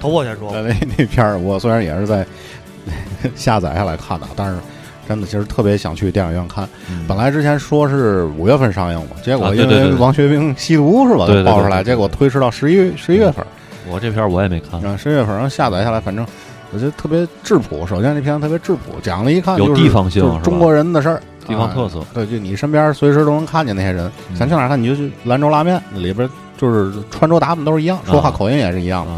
[0.01, 0.51] 头破先说。
[0.51, 2.25] 那那片儿，我虽然也是在
[3.35, 4.59] 下载下来看的，但是。
[5.07, 6.67] 真的，其实特别想去电影院看。
[7.07, 13.45] 本来之前说是五月份上映嘛，结果因为王学兵吸毒是吧，爆出来，结果推迟到十一月十一月份。
[13.89, 14.79] 我这片我也没看。
[14.97, 16.25] 十一月份然后下载下来，反正
[16.71, 17.85] 我觉得特别质朴。
[17.85, 21.99] 首先这片子特别质朴，讲了一看有地方性，中国人的事儿，地方特色。
[22.13, 24.09] 对，就你身边随时都能看见那些人。
[24.33, 29.11] 想去哪看你就去兰州拉面里边，就是穿着打扮都是一样，说话口音也是一样的。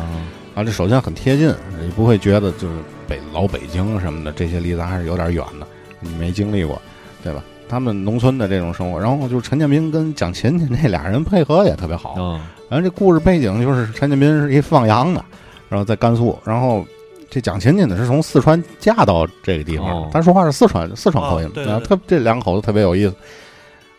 [0.55, 2.73] 啊，这首先很贴近，你不会觉得就是
[3.07, 5.67] 北老北京什么的这些离咱还是有点远的。
[6.05, 6.81] 你没经历过，
[7.23, 7.43] 对吧？
[7.67, 12.15] 他们农村的这种生活，然后就是陈建斌跟蒋勤勤 这俩人配合也特别好。
[12.17, 12.39] 嗯，
[12.69, 15.25] 然后这故事背景就是陈建斌是一放羊的，
[15.67, 16.85] 然后在甘肃，然后
[17.29, 23.15] 这蒋勤勤呢是从四川嫁到这个地方，他说话是四川四川口音，对，特这两口子特别有意思。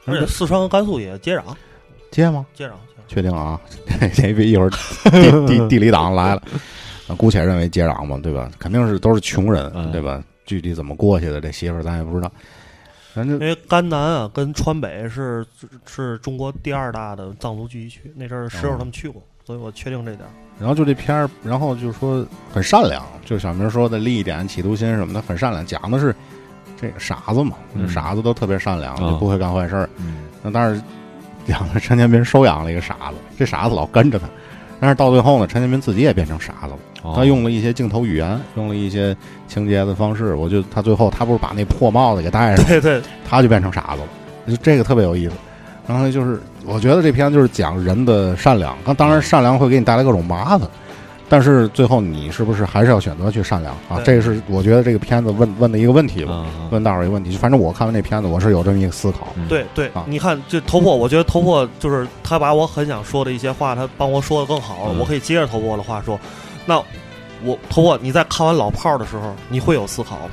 [0.05, 1.43] 而且四川和甘肃也接壤，
[2.13, 2.47] 接吗？
[2.55, 2.75] 接壤，
[3.09, 3.61] 确定啊？
[4.15, 6.43] 这别一会儿地地地理党来了，
[7.17, 8.49] 姑且认为接壤嘛，对吧？
[8.61, 10.23] 肯定是都是穷人，对吧？
[10.47, 12.33] 具体怎么过去的，这媳妇儿咱也不知道。
[13.13, 15.45] 反正因为甘南啊，跟川北是
[15.87, 20.29] 是中国第二大的藏族聚集区，那阵儿师傅他们去过，所以我确定这点。
[20.59, 25.65] 然后就这片儿，然后就是说很善良，就小明说的利益点、企图心什么的，很善良。
[25.65, 26.15] 讲的是
[26.77, 27.57] 这个傻子嘛，
[27.89, 29.89] 傻子都特别善良，就不会干坏事儿。
[30.43, 30.83] 那但是
[31.47, 34.29] 养了陈建斌收养了一个傻子，这傻子老跟着他。
[34.81, 37.15] 但是到最后呢，陈建斌自己也变成傻子了。
[37.15, 44.09] 他用了一些镜头语言，用了一些情节的方式，我就他最后他不是把那破帽子给戴上，对对，他就变成傻子了。
[44.49, 45.35] 就这个特别有意思。
[45.87, 48.77] 然后就是，我觉得这片就是讲人的善良。
[48.85, 50.69] 那当然，善良会给你带来各种麻烦。
[51.29, 54.01] 但是最后你是不是还是要选择去善良啊？
[54.05, 57.37] 这是我觉得这个片子问问的一个问题吧，问大伙儿一个问题。
[57.37, 59.29] 反正我看完那片子，我是有这么一个思考。
[59.49, 64.95] 对对，你看，这头破，我觉得头破就是他把我很想说的一些话，他帮我说的更好了。
[64.99, 66.19] 我可以接着头破的话说，
[66.65, 66.79] 那
[67.43, 70.31] 我头破，你在看完老炮儿的时候，你会有思考吗？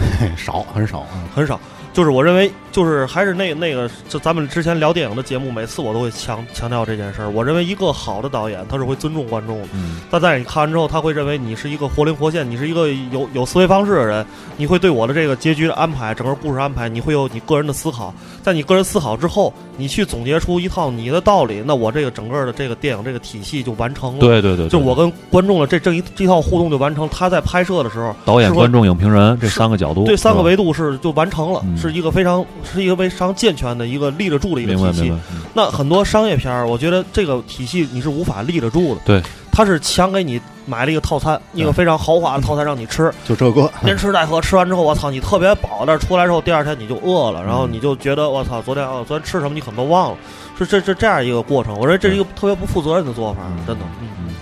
[0.34, 1.60] 少，很少，很少。
[1.92, 7.28] 就是我认为，就是还是那那个，就咱们之前聊电影的节目，每次我都会强强调这件事儿。
[7.28, 9.68] 我认为一个好的导演，他是会尊重观众的。
[10.10, 14.24] 但在你看完之后，他会认为你是一个活灵活现，你是一个有有思维方式的人，
[14.56, 18.14] 你会对我的这个结局的安排、整个故事安排，你会有你个人的思考。
[18.42, 24.20] 在你个人思考之后，你去总结出一套你的道理，那我这个整个的这个电影这个体系就完成了。
[24.20, 27.08] 对对对，就我跟观众的这这一这套互动就完成。
[27.08, 31.60] 他在拍摄的时候，导演、观众、影评人这三个角度，这三个维度是就完成了。
[31.80, 35.12] 是一个非常是一个非常健全的一个立得住的一个体系。
[35.54, 39.00] 那很多商业片儿，我觉得这个体系你是无法立得住的。
[39.04, 50.18] 对，他是强给你买了一个套餐，一个非常豪华的套餐让你吃，就这个连吃带喝，吃完之后我操你特别饱，但是出来之后第二天你就饿了，然后你就觉得我操昨天哦昨天吃什么你可能都忘了，
[50.58, 51.74] 是这这这样一个过程。
[51.74, 53.84] 我认为这是一个特别不负责任的做法，真的。
[54.00, 54.34] 嗯嗯。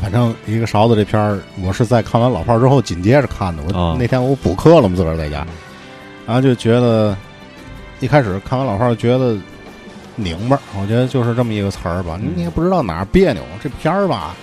[0.00, 3.62] 反正一个勺子这片儿，我是在看完老炮儿之后紧接着看的。
[3.62, 5.46] 我那天我补课了嘛，自个儿在家。
[6.26, 7.16] 然后就觉得，
[8.00, 9.36] 一开始看完老炮觉得
[10.16, 12.18] 拧巴，我觉得就是这么一个词儿吧。
[12.36, 14.34] 你也不知道哪儿别扭，这片儿吧，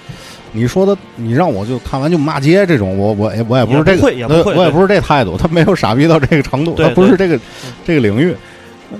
[0.51, 7.39] 你说的，你让我就看完就骂街这种，我我也我也不是这个，我也不是这态度，他没有傻逼到这个程度，他不是这个
[7.85, 8.35] 这个领域。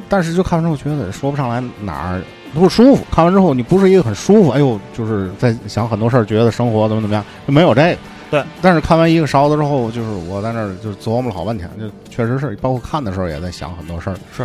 [0.07, 2.21] 但是就看完之后觉得说不上来哪儿
[2.53, 3.03] 不舒服。
[3.11, 7.97] 看完之后你不是一个很舒服，哎呦，就是在想很多事儿，觉得生活怎么怎么样，没有这个。
[8.31, 14.15] 对，但是看完一个勺子之后，就是我在那儿就琢磨了好半天，就确实是，包括看的时候也在想很多事儿。
[14.35, 14.43] 是，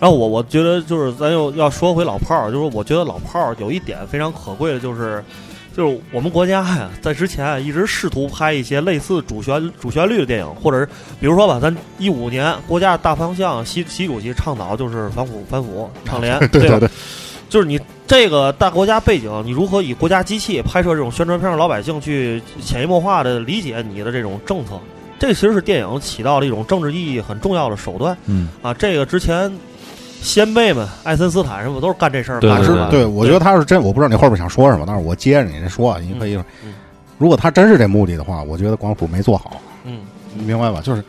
[0.00, 5.22] 然后我我觉得就是咱又要说回老炮儿，就是我觉得老炮儿有一点非常可贵的，就是
[5.76, 10.86] 就是我们国家呀，在之前一直试图拍一些类似主旋主旋律的电影，或者是
[11.20, 16.88] 比如说吧，咱一五年国家大方向，习习主席倡导就是反腐反腐倡廉， 对吧？
[17.48, 24.72] 就是你这个大国家背景，你如何以国家机器拍摄这种宣传片，让老百姓去潜移默化的理解你的这种政策？
[25.18, 28.16] 这其实是电影起到了一种政治意义很重要的手段。
[28.26, 29.50] 嗯啊，这个之前
[30.20, 32.40] 先辈们，爱森斯坦什么都是干这事儿。
[32.40, 36.38] 对对对，我觉得他是真，我不知道你后边想说什么，但是我接着你这说，你可以。
[37.18, 39.60] 如果他真是这目的的话，我觉得广府没做好。
[39.84, 40.00] 嗯，
[40.34, 40.80] 你明白吧？
[40.82, 41.02] 就是。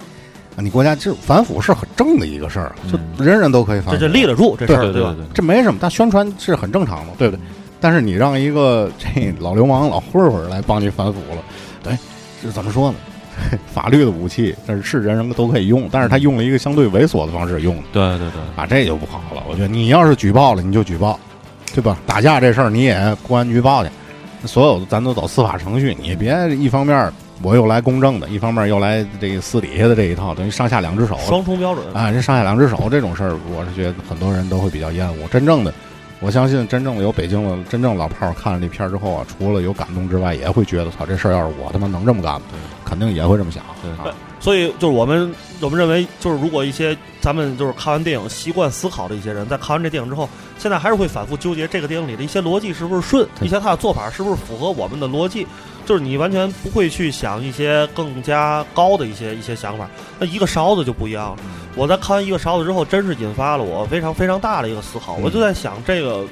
[0.59, 5.15] 你国家就反腐是很正的一个事儿，就人人都可以反腐，这这立得住这事儿，对吧？
[5.33, 7.41] 这没什么，但宣传是很正常的，对不对？
[7.79, 11.43] 但是你让一个这老流氓、老混混来帮你反腐了，
[11.83, 11.95] 对，
[12.41, 12.97] 这怎么说呢？
[13.71, 19.43] 法律的武器，但是人人都可以用，但是他用了一个相对猥琐的方式用，对对对，啊，这就不好了。
[19.47, 21.19] 我觉得你要是举报了，你就举报，
[21.71, 21.99] 对吧？
[22.07, 23.91] 打架这事儿你也公安局报去，
[24.47, 27.13] 所有的咱都走司法程序，你别一方面。
[27.41, 32.11] 我又来公正的，一方面又来这个私底下的这一套，等于上下两只手，双重标准啊！
[32.11, 35.27] 这上下两只手这种事儿，我是觉得很多人都会比较厌恶。
[35.27, 35.73] 真正的，
[36.19, 42.41] 我相信真正的有北京的真正老炮儿看了这片儿之后啊，除了有感动之外，也会觉得操，这事儿要是我他妈能这么干，
[42.83, 43.63] 肯定也会这么想。
[44.03, 55.45] 对，所以就是我们我们认为，就是如果一些咱们就是看完电影习惯思考的一些人，在看完这电影之后，现在还是会反复纠结这个电影里的一些逻辑是不是顺，一些他的做法是不是符合我们的逻辑。
[55.87, 61.37] 就是你完全不会去想一些更加高的一些一些想法，那一个勺子就不一样了。
[61.75, 65.13] 我在看完一个勺子之后，真是引发了我非常非常大的一个思考。
[65.21, 66.25] 我就在想，这个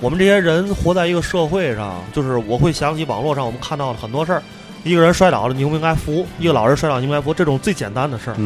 [0.00, 4.42] 我们这些人活在一个社会上，就是我会想起网络上我们看到的很多事儿：
[4.84, 7.34] 一个人摔倒了，你应不应该扶；一个老人摔倒，你应该扶。
[7.34, 8.36] 这种最简单的事儿，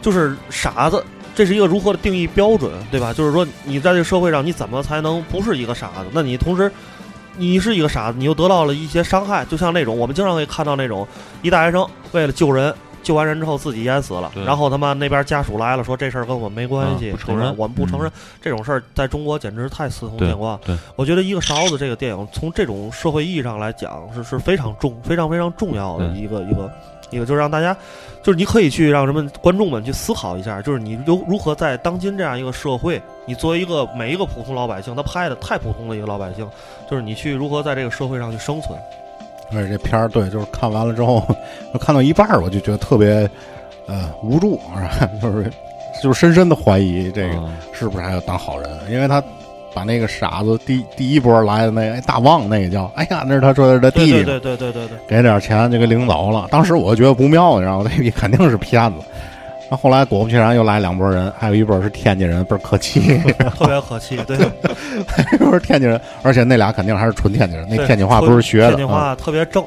[0.00, 1.04] 就是傻子。
[1.34, 3.12] 这是一个如何的定义标准，对吧？
[3.14, 6.06] 就是说，你在这个社会上，你怎么才能不是一个傻子？
[6.12, 6.70] 那你同时。
[7.36, 11.06] 你是一个傻子，你又得到了一些伤害，就像那种我们经常可以看到那种
[11.42, 20.58] 一大学生为了救人，救完人之后自己淹死了，然后他妈那边家属来了，说这事儿跟我们没关系，不承认，我们不承认这种事儿，在中国简直太司空见惯。
[20.94, 26.70] 我觉得一个勺子这个电影，从这种社会意义上来讲，是是非常重、非常非常重要的一个一个。
[27.12, 27.76] 一个就是让大家，
[28.22, 36.48] 就是你可以去让人们观众们去思考一下，就是你如如何在当今这样一个社会，你作为一个每一个普通老百姓，他拍的太普通的一个老百姓，
[36.90, 38.76] 就是你去如何在这个社会上去生存。
[39.52, 41.22] 而且这片儿对，就是看完了之后，
[41.78, 43.30] 看到一半儿我就觉得特别
[43.86, 44.58] 呃无助，
[45.20, 45.52] 就是
[46.02, 49.22] 就是深深的怀疑这个是不是还要当好人，因为他。
[49.74, 56.48] 把那个傻子第第一波来的那个大旺那个叫，哎呀，那是他说的他弟弟，对对对对对，给点钱就给领走了。
[56.50, 57.90] 当时我就觉得不妙，你知道吗？
[57.98, 58.98] 那肯定是骗子。
[59.70, 63.18] 那后来果不其然又来两拨人，还有一波是天津人，倍儿客气，
[63.56, 64.36] 特别可气， 对，
[65.38, 69.64] 不是天津人，而且那俩肯定还是纯天津人，那天津话不是学的，天津话特别正。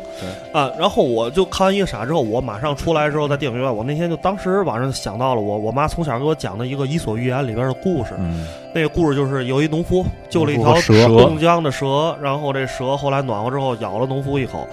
[0.56, 8.14] 啊，然后我就看完一个傻之后，我马上出来之后在电影院，我那天就当时晚上想到了我我妈从小给我讲的一个《伊索寓言》里边的故事。
[8.20, 10.74] 嗯，那个故事就是有一农夫救了一条
[11.18, 14.66] 冻僵的蛇，然后这蛇后来暖和之后咬了农夫一口。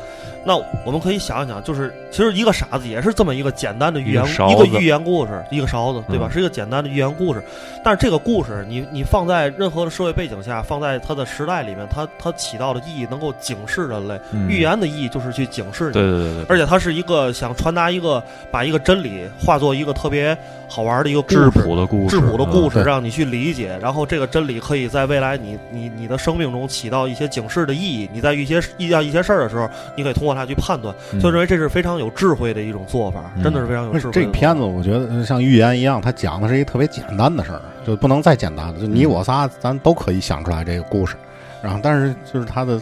[0.45, 6.29] 那我们可以想一想，就是其实一个傻子也是这么一个简单的寓言，一个寓言故事，一个勺子，对吧？
[6.29, 7.41] 是一个简单的寓言故事。
[7.85, 14.21] 但是这个故事，你你放在任何的社会背景下，放在它的时代里面，它它起到的意义能够警示人类。
[14.49, 16.45] 寓言的意义就是去警示你，对对对对。
[16.49, 20.37] 而且它是一个想传达一个，把一个真理化作一个特别
[20.69, 23.79] 好玩的一个质朴的故事，质朴的故事，让你去理解。
[23.81, 28.11] 然后这个真理可以在未来你你你的生命中起到一些警示的意义。
[28.13, 30.33] 你在一些遇到一些事儿的时候，你可以通过。
[30.33, 34.13] 它去判断，所以认为这是非常有智慧的一种做法，真的是非常有智慧。
[34.15, 38.81] 这个片子我觉得像寓言一样，它讲的是一个特别简单的事儿，就不能再简单了。
[38.81, 41.17] 就你我仨，咱都可以想出来这个故事。
[41.63, 42.81] 然后，但是就是他的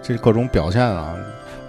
[0.00, 1.16] 这各种表现啊，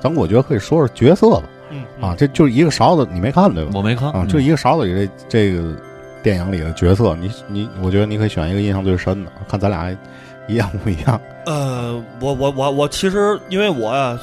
[0.03, 1.43] 咱我觉得可以说说角色吧。
[1.71, 3.71] 嗯啊，这就是一个勺子，你没看对吧？
[3.73, 5.73] 我没看啊，就一个勺子里这这个
[6.21, 9.89] 电影里的角色，你你，我觉得你可以选一个印象最深的，看咱俩
[10.47, 11.19] 一样不一样。
[11.45, 14.19] 呃，我我我我其实因为我呀。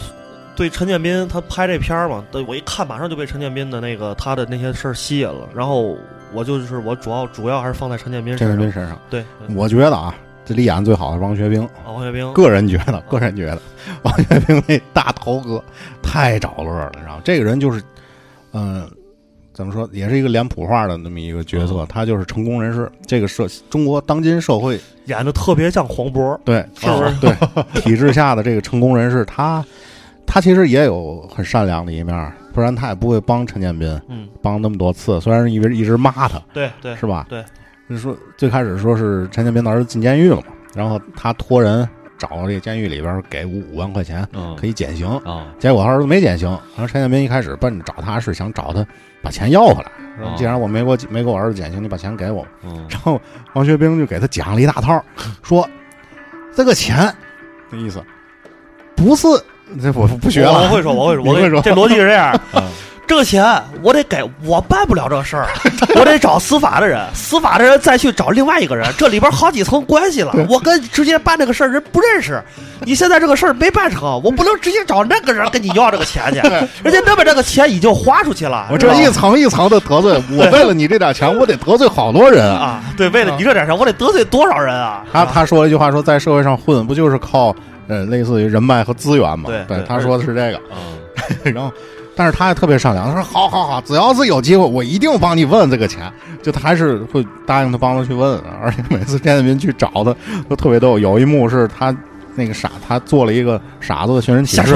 [0.56, 5.96] 对陈建斌他拍这片儿嘛，我一看马上就被陈建斌的那个他的那些事儿吸引了，然后
[6.34, 8.98] 我就是我主要主要还是放在陈建斌陈建斌身上。
[9.08, 9.24] 对，
[9.54, 10.14] 我觉得啊，
[10.50, 13.62] 这里演的最好的王学兵，王学兵，个人觉得，个人觉得
[14.02, 15.62] 王学兵那大头哥
[16.02, 17.80] 太找乐了，然后这个人就是，
[18.52, 18.84] 嗯，
[19.52, 27.14] 怎么说，也是一个脸谱化的那么一个角色，他就是成功人士，这个社中国当今社会演的特别像黄渤，对，是不是？
[27.20, 29.64] 对，体制下的这个成功人士，他。
[30.32, 35.20] 他其实也有很善良的一面，不然他也不会帮陈建斌，嗯，帮那么多次。
[35.20, 37.26] 虽然一直一直骂他，对对，是吧？
[37.28, 37.44] 对，
[37.90, 41.86] 就是说最开始说是陈建斌的儿子进监狱了嘛，然后他托人
[42.16, 44.24] 找这个监狱里边给五五万块钱，
[44.56, 45.48] 可以减刑啊。
[45.58, 48.86] 结果他儿子没减刑，然后陈建斌一开始奔着找他是想找他
[49.20, 49.90] 把钱要回来。
[50.36, 52.46] 既然我没给我没给我儿子减刑，你把钱给我。
[52.88, 53.20] 然后
[53.54, 55.04] 王学兵就给他讲了一大套，
[55.42, 55.68] 说
[56.54, 57.12] 这个钱
[57.70, 58.00] 的意思
[58.94, 59.26] 不是。
[59.80, 60.64] 这我不学了。
[60.64, 61.62] 我会说，我会说， 我会说。
[61.62, 62.38] 这逻辑是这样：
[63.10, 63.44] 这个钱
[63.82, 65.48] 我得给，我办不了这事儿，
[65.98, 70.32] 我得找司法的人，司法的人再去找另外一个人，这里边好几层关系了。
[70.48, 72.40] 我跟直接办这个事儿人不认识，
[72.82, 76.38] 你现在这个事儿没办成，我不能直接找那个人跟你要这个钱去。
[76.84, 78.68] 人家那边这个钱已经花出去了。
[78.70, 82.80] 我这一层一层的得罪， 我为了你这点钱，我得得罪好多人啊！
[82.96, 85.04] 对，为了你这点钱，我得得罪多少人啊？
[85.12, 87.52] 他他说了一句话，说在社会上混，不就是靠？
[87.88, 90.60] 呃，类似于人脉和资源嘛，对，他说的是这个，
[91.50, 91.72] 然后，
[92.20, 96.12] 但是他也特别善良，他说好好好，只要是有机会，我一定帮你问这个钱，
[96.42, 100.14] 就他还是会答应他帮他去问，而且每次田建斌去找他
[100.46, 101.96] 都特别逗，有一幕是他
[102.34, 104.74] 那个傻，他做了一个傻子的寻人启事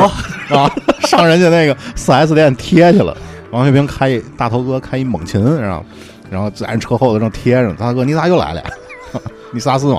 [0.49, 0.72] 啊，
[1.07, 3.14] 上人家那个四 S 店贴去了，
[3.51, 5.84] 王学兵开大头哥开一猛禽，然后
[6.30, 8.62] 然后在人车后头正贴着，大哥你咋又来了？
[9.53, 9.99] 你啥事吗？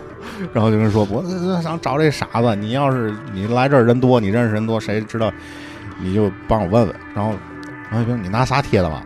[0.52, 1.24] 然后就跟说：“我
[1.62, 5.32] 想找这傻子，你要是你来这儿人多，你认识人多，谁知道
[6.00, 7.32] 你就帮我问问。”然后
[7.92, 9.02] 王学兵，你拿啥贴的嘛？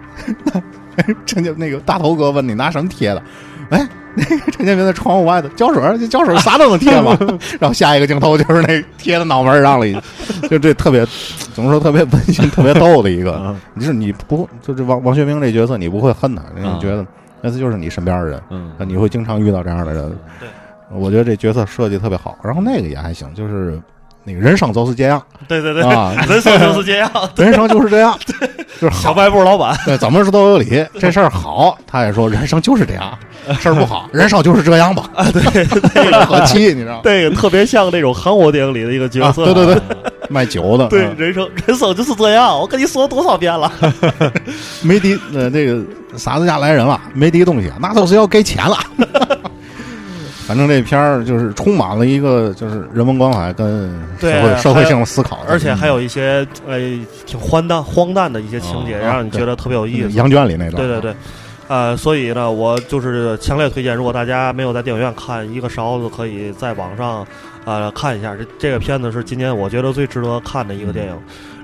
[1.24, 3.22] 陈建那个大头哥问你拿什么贴的？
[3.70, 7.16] 哎，那个陈建斌在窗户外头胶水，胶水啥都能贴嘛。
[7.60, 10.02] 然后下一个镜头就是那贴在脑门上了，
[10.50, 11.06] 就这特别
[11.52, 13.54] 怎么说特别温馨、特别逗的一个。
[13.74, 17.06] 你是你不就这王王学兵这角色，你不会恨他，你觉得
[17.40, 20.48] 那次就是你身边的人，嗯，你会经常遇到这样的人，对。
[20.90, 23.78] 我觉得这角色设计特别好，然后那个也还行，就是
[24.28, 28.16] 那个人生就是这样，对对对，啊， 人生就是这样， 人生就是这样，
[28.80, 30.84] 就是小卖部老板，对，怎么说都有理。
[31.00, 33.18] 这事儿好，他也说人生就是这样，
[33.58, 35.08] 事儿不好，人生就是这样吧。
[35.14, 35.64] 啊，对，
[36.26, 37.00] 可气，你知道？
[37.02, 39.82] 对，特别像那种韩国电影里的一个角色，对对对，
[40.28, 40.86] 卖酒的。
[40.88, 43.72] 对，人生人生就是这样，我跟你说多少遍了。
[44.82, 45.80] 没敌，呃，那个
[46.16, 48.76] 傻子家来人了，没敌东西，那都是要给钱了。
[50.48, 56.78] 反正这片儿就是充满了一个就是人文关怀跟社会社会性的思考，而且还有一些呃
[57.26, 60.10] 挺荒诞荒诞的一些情节，让你觉得特别有意思。
[60.12, 61.14] 羊圈里那段，对对对，
[61.68, 67.26] 呃，所以呢，我就是强烈推荐，如果大家没有在电影院看一个勺子，可以在网上
[67.66, 68.34] 呃看一下。
[68.34, 71.12] 这这个片子是今年我觉得最值得看的一个电影。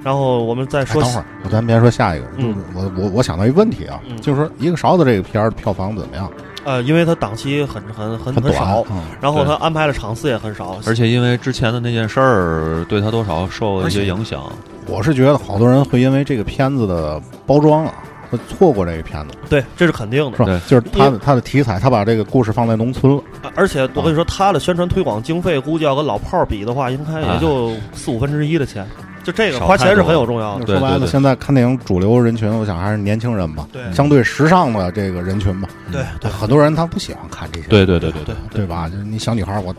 [0.04, 6.30] 然后我们再说，等会儿，咱别说下一个，就是我我我想到一个问题啊，就是说一个勺子这个片儿票房怎么样？
[6.64, 8.84] 呃，因为他档期很很很很少，
[9.20, 14.50] 然后他安排的场次也很少，而且因为之前的那件事儿，对他多少受了一些影响。
[14.86, 17.94] 我是觉得好多人会因为这个片子的包装啊，
[18.30, 19.34] 会错过这个片子。
[19.48, 20.60] 对，这是肯定的，是吧？
[20.66, 23.22] 就是他的他的题材，他把这个故事放在农村了。
[23.54, 28.86] 而且我跟你说，他的宣传推广经费估计要跟老炮儿比的话，应该也就四五分之一的钱。
[29.24, 30.66] 就这个花钱是很有重要的。
[30.66, 35.68] 说白了，现在看电影主流人群，我想还是年轻人吧，相对时尚的这个人群吧。
[35.90, 37.66] 对对，很多人他不喜欢看这些。
[37.68, 38.88] 对对对对对对吧？
[38.88, 39.74] 就是你小女孩，我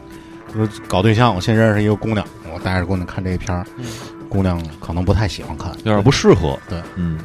[0.87, 3.65] 搞对象，我先认识一个姑娘，我带着姑娘看这一片儿，
[4.27, 6.57] 姑娘可能不太喜欢看，有点不适合。
[6.67, 7.19] 对，嗯。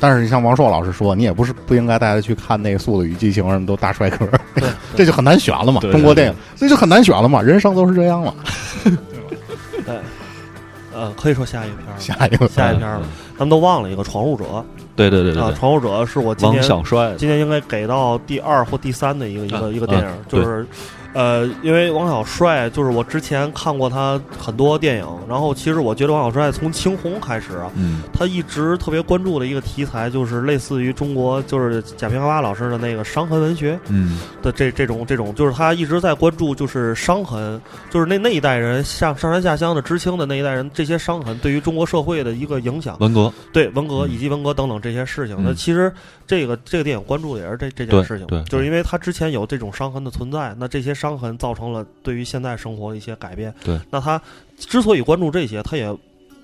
[0.00, 4.28] 但是你像王硕老师说，你也不是不应该带她去看那个《速度与激情》什么都大帅哥，
[4.96, 5.80] 这就很难选了嘛。
[5.80, 8.34] 中国电影所以就很难选了嘛，人生都是这样嘛。
[8.82, 9.94] 对。
[10.94, 13.06] 呃，可以说下一个片儿，下一个下一篇儿了。
[13.32, 14.44] 咱们都忘了一个《闯入者》。
[14.96, 20.66] 对对对对，啊，《闯入者》是我今年小帅今年应该给到第二或第三的一个一个一个电影，就是。
[21.14, 27.70] 呃，因为王小帅就是我之前看过他很多电影，然后其实我觉得王小帅从《青红》开始啊，
[28.14, 43.30] 他一直特别关注的一个题材就是类似于中国就是贾平凹老师的那个伤痕文学，嗯，的这这种这种就是他一直在关注就是伤痕，就是那那一代人上上山下乡的知青的那一代人这些伤痕对于中国社会的一个影响，文革。
[43.52, 45.90] 对文革以及文革等等这些事情，那其实
[46.26, 53.54] 这个这个电影关注的也是这这件事情，对，就是因为他之前有这种伤痕的存在，那这些伤痕造成了对于现在生活的一些改变。
[53.64, 54.20] 对，那他
[54.58, 55.96] 之所以关注这些，他也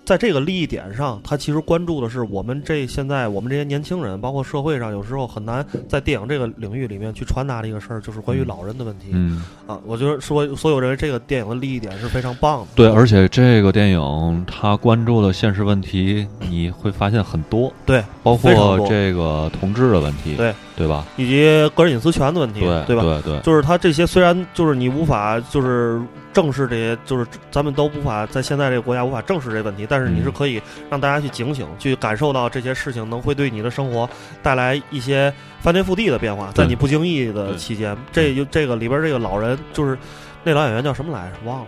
[0.09, 9.09] 在这个利益点上，他其实关注的是我们这现在我们这些年轻人，包括社会上有时候很难在电影这个领域里面去传达的一个事儿，就是关于老人的问题。
[9.12, 12.68] 嗯，啊，我觉得说，所有认为这个电影的利益点是非常棒的。
[12.74, 17.70] 对，而且这个电影他关注的现实问题，你会发现很多。
[17.84, 20.36] 对，包括这个同志的问题。
[20.36, 20.54] 对。
[20.78, 21.04] 对吧？
[21.16, 21.42] 以及
[21.74, 23.02] 个人隐私权的问题，对吧？
[23.02, 26.00] 对对，就是他这些虽然就是你无法就是
[26.39, 34.09] 正视这些，就是咱们都无法在现在这个国家无法正视这问题，但是你是可以让大家去警醒，去感受到这些事情能会对你的生活
[34.41, 39.99] 带来一些翻天覆地的变化，在你不经意的期间，这就这个里边这个老人就是
[40.45, 41.34] 那老演员叫什么来着？
[41.45, 41.66] 忘了。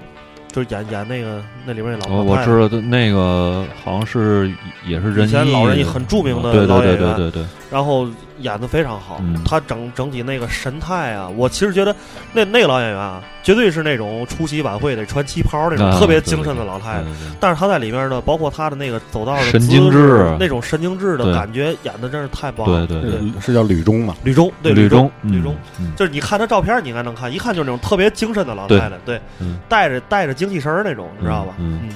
[0.53, 4.53] 就是演演那个那里边那老，我知道的那个好像是
[4.85, 7.47] 也是人以前老人很著名的老演员，对对对对对。
[7.71, 8.09] 然后
[8.41, 11.95] 演的非常好，他整整体那个神态啊，我其实觉得
[12.33, 17.05] 那那个老演员啊，绝对是那种出席晚会得穿旗袍那种特别精神的老太太。
[17.39, 22.87] 但是他在里面呢，包括他的那个走道的神经质，那种神经质的感觉，演的真是太棒了。
[22.87, 24.15] 对对对，是叫吕中嘛？
[24.25, 25.57] 吕中，对吕中，吕中，
[25.97, 29.21] 就是你看他照片，你应该能看，一看就是那种特别精神的老太太，对，
[29.69, 31.55] 带着带着精气神那种，你知道吧？
[31.59, 31.91] 嗯，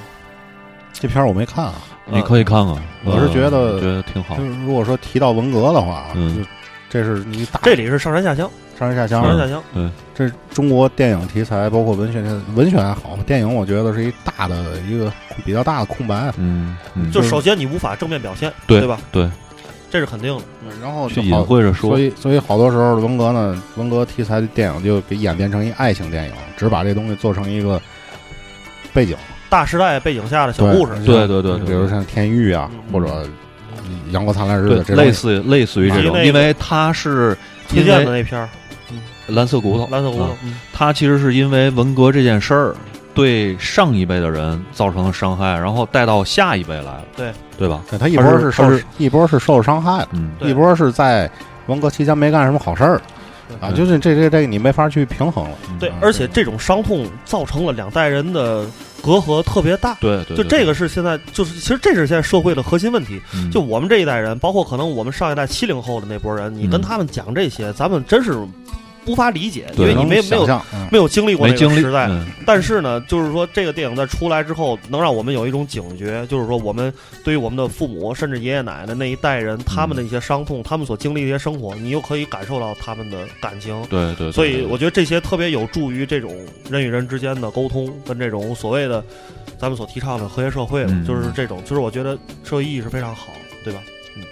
[0.92, 1.74] 这片我没看啊。
[2.06, 4.36] 你可以看看，我是觉得觉得挺好。
[4.36, 6.44] 就是如果说提到文革的话，嗯，
[6.90, 9.62] 这是你打这里是上山下乡，上山下乡，上山下乡。
[9.72, 12.22] 对，这中国电影题材，包括文学，
[12.54, 15.10] 文学还好，电影我觉得是一大的一个
[15.44, 16.30] 比较大的空白。
[16.36, 16.76] 嗯，
[17.10, 19.00] 就首先你无法正面表现，对吧？
[19.10, 19.28] 对，
[19.90, 20.42] 这是肯定的。
[20.82, 27.80] 然后去隐晦着说，所以所以好多时候文革呢，文革题材的电影就给演变成一爱情电影，只把这东西做成一个
[28.92, 29.16] 背景。
[29.54, 33.24] 大时代背景下的小故事，对对对，比如像天域啊，或者
[34.10, 37.38] 阳光灿烂日子，类似类似于这种，因为它是
[37.68, 38.48] 推荐的那篇
[39.28, 40.36] 蓝色骨头，蓝色骨头，
[40.72, 42.74] 它其实是因为文革这件事儿
[43.14, 47.80] 对上一辈的人造成了伤害，然后带到下一辈来了，对对吧？
[47.88, 48.64] 对他一波是受
[48.98, 50.08] 一波是受伤害了，
[50.40, 51.30] 一波是在
[51.68, 53.00] 文革期间没干什么好事儿。
[53.60, 55.56] 啊，就是这这这，你没法去平衡了。
[55.78, 58.66] 对，而且这种伤痛造成了两代人的
[59.02, 59.94] 隔阂特别大。
[60.00, 63.20] 对对，就这个是现在，就是其实这是现在社会的核心问题。
[63.52, 68.36] 就我们这一代人，包括可能我们上一代七零后的那波人，你跟他们讲这些，咱们真是。
[69.06, 70.46] 无法理解，因为你没没有
[70.90, 72.10] 没有经历过那个时代。
[72.46, 76.92] 但是呢，就是说这个电影在出来之后，能让我们有一种警觉，就是说我们
[77.22, 83.80] 对于我们的父母甚至爷爷奶奶那一代人，他们的一些伤痛，他们所经历的一些生活，你又可以感受到他们的感情。
[83.90, 84.32] 对对。
[84.32, 86.34] 所以我觉得这些特别有助于这种
[86.70, 89.04] 人与人之间的沟通，跟这种所谓的
[89.58, 93.28] 咱们所提倡的和谐社会，就是这种，就是我觉得社会意义是非常好，
[93.64, 93.80] 对吧？
[94.16, 94.22] 嗯。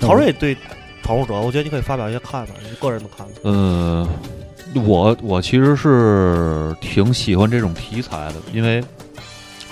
[0.00, 0.56] 曹睿对。
[1.04, 3.32] 闯入者，我觉得你可以发表一些看法，你个人的看法。
[3.42, 4.08] 嗯，
[4.86, 8.82] 我我其实是挺喜欢这种题材的，因为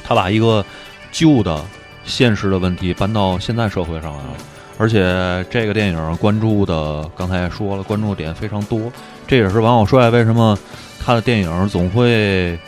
[0.05, 0.63] 他把一个
[1.11, 1.59] 旧的
[2.05, 4.35] 现实的问题搬到现在社会上来了，
[4.77, 8.93] 而且这个电影关注的，刚才也说了，关注点非常多。
[9.27, 10.59] 这也是王小帅为什么
[11.01, 12.59] 他的电影总会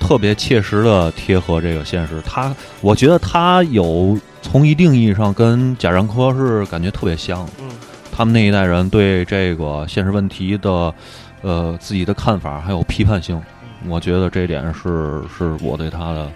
[0.00, 2.22] 特别切实的贴合这个现实。
[2.24, 7.46] 他，我觉得他有从一定意义上跟贾樟柯是感觉特别像。
[7.60, 7.68] 嗯。
[8.18, 10.92] 他们那一代人对这个现实问题的，
[11.40, 13.40] 呃，自己的看法还有批判性，
[13.86, 16.28] 我觉得这点是是我对他的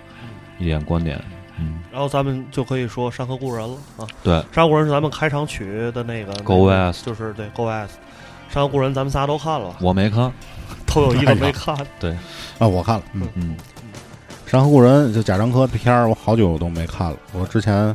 [0.60, 1.20] 一点观点。
[1.58, 4.06] 嗯，然后咱们就可以说《山河故人》了啊。
[4.22, 6.32] 对，《山河故人》是咱们开场曲的那个。
[6.44, 7.94] Go West，就是对 Go West，
[8.54, 9.74] 《山河故人》咱们仨都看了。
[9.80, 10.32] 我没看，
[10.86, 11.76] 都有一个没 看。
[11.98, 12.12] 对，
[12.60, 13.02] 啊，我看了。
[13.14, 13.56] 嗯嗯，
[14.48, 17.16] 《山河故人》就贾樟柯的片儿，我好久都没看了。
[17.32, 17.92] 我之前。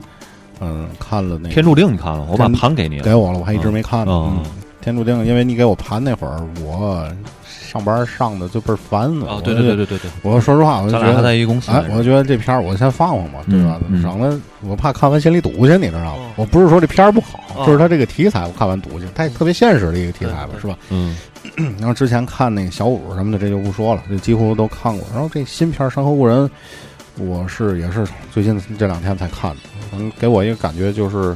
[0.59, 2.25] 嗯，看了那《天注定》，你看了？
[2.29, 4.11] 我把盘给你，给我了，我还一直没看呢。
[4.11, 4.43] 嗯，
[4.83, 7.07] 《天注定》，因为你给我盘那会儿，我
[7.43, 9.39] 上班上的就倍儿烦啊！
[9.43, 13.79] 对对对对对对，我说实话，我就觉得在一公司，哎，我觉得这片儿我先放放吧，对吧？
[14.01, 16.31] 省得我怕看完心里堵去，你知道吗？
[16.37, 20.77] 我不是说这片儿不好，就是它这个题材我看完堵去，太特别现实的一个题材吧，是吧？
[20.89, 21.15] 嗯。
[21.79, 25.07] 然后之前看那个小五什么的，这就不说了，这几乎都看过。
[25.13, 26.39] 然后这新片《山河故人》。
[27.19, 29.61] 我是也是最近这两天才看的，
[29.93, 31.35] 嗯，给我一个感觉就是，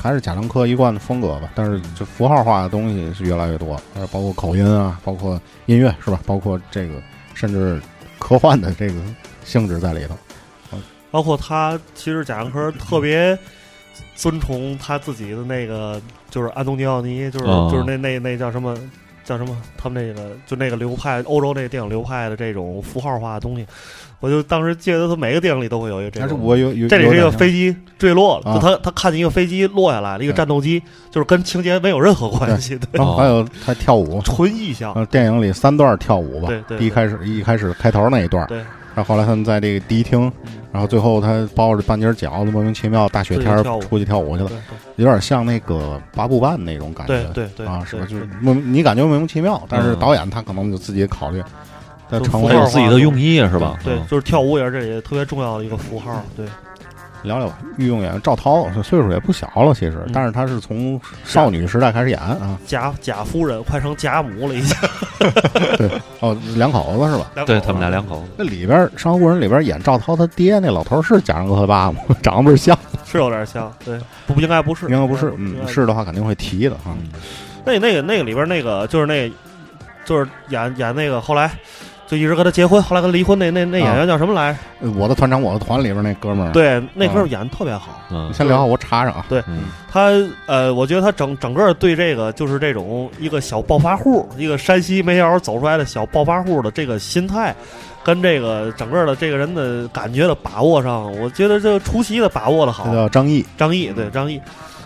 [0.00, 1.50] 还是贾樟柯一贯的风格吧。
[1.54, 3.80] 但是就符号化的东西是越来越多，
[4.10, 6.18] 包括口音啊，包括音乐是吧？
[6.26, 6.94] 包括这个
[7.34, 7.80] 甚至
[8.18, 8.94] 科幻的这个
[9.44, 10.16] 性质在里头。
[11.10, 13.38] 包括他其实贾樟柯特别
[14.14, 18.76] 尊崇他自己的那个，就是安东尼奥尼，就是就是那那那叫什么？
[19.26, 19.54] 叫什么？
[19.76, 23.66] 他们那个就那个流派，欧洲那个电影流派的这种符号化的东西，
[24.20, 26.38] 我就当时记得他每个电影里都会有一个这种。
[26.40, 32.78] 我有有这里是一个飞机坠落了，就他他看见一个飞机落下来了，一个战斗机，就是跟情节没有任何关系。
[32.92, 35.04] 然后还有他跳舞， 纯意象。
[35.06, 36.78] 电影里三段跳舞吧，对对。
[36.78, 38.62] 一开始一开始开头那一段，对。
[38.96, 40.32] 然后后来他们在这个迪厅。
[40.72, 44.50] 然后最后他包着半截饺子，莫名其妙大雪天出去跳舞去了，
[44.96, 48.04] 有点像那个八步半那种感觉，对对啊，是吧？
[48.04, 51.42] 就是莫你感觉莫名其妙，但是导演他可能就自己考虑，
[52.10, 53.78] 在成为有自己的用意是吧？
[53.82, 56.44] 对，就是跳舞也是这里特别重要的一个符号，对。
[57.22, 57.58] 聊聊吧。
[57.76, 62.58] 御用演员赵涛，岁数也不小了，其实，但是他是从少女时代开始演啊。
[62.66, 64.76] 贾贾夫人快成贾母了，已经。
[65.76, 65.90] 对，
[66.20, 67.44] 哦，两口子是吧？
[67.46, 68.28] 对他们俩两口子。
[68.36, 72.00] 那里边《山河故人》里边演赵涛他爹那老头是贾樟柯他爸吗？
[72.22, 72.78] 长得不是像？
[73.04, 73.72] 是有点像。
[73.84, 75.32] 对，不应该不是，应该不是。
[75.36, 76.96] 嗯，是的话肯定会提的啊。
[77.64, 79.30] 那那个那个里边那个就是那，
[80.04, 81.50] 就是演演那个后来。
[82.06, 84.56] 就一直跟他结婚，后来跟他离婚那那那演员叫什么来？
[84.96, 86.52] 我的团长，我的团里边那哥们儿。
[86.52, 88.00] 对，那哥们儿演的特别好。
[88.10, 89.26] 嗯，先聊，我插上啊。
[89.28, 89.42] 对，
[89.90, 90.10] 他
[90.46, 97.54] 呃，我觉得他整整个对这个就是这种一个小暴发户，一个山西煤窑走出来的小暴发户的这个心态，
[98.04, 102.92] 跟这个整个的这个人的感觉的把握上，我觉得这出奇的把握的好。
[102.94, 104.40] 叫张译，张译对张译，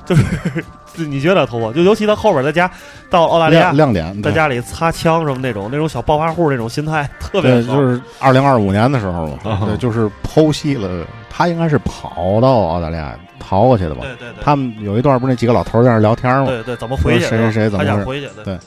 [0.07, 0.25] 就是。
[1.07, 2.71] 你觉得头发就尤其他后边在家
[3.09, 7.77] 到澳大利亚亮点，在家里擦枪什么那种那种小暴发户那种心态特别好。
[7.77, 14.03] 就是二零二五年的时候 嘛，对，就是剖析了他应该是跑到澳大利亚逃过去的吧？
[14.03, 14.43] 对对对。
[14.43, 16.47] 他们有一段不是那几个老头在那聊天吗？
[16.47, 17.25] 对对，怎么回去？
[17.27, 18.29] 谁谁谁怎么回去？
[18.45, 18.59] 对，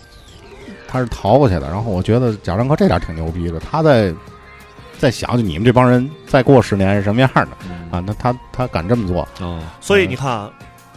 [0.88, 1.67] 他是逃过去的。
[1.67, 4.13] 然后我觉得贾樟柯这点挺牛逼的，他在
[4.97, 7.41] 在想，就你们这帮人再过十年是什么样的
[7.91, 8.03] 啊？
[8.05, 9.27] 那他他敢这么做？
[9.41, 10.49] 哦，所以你看，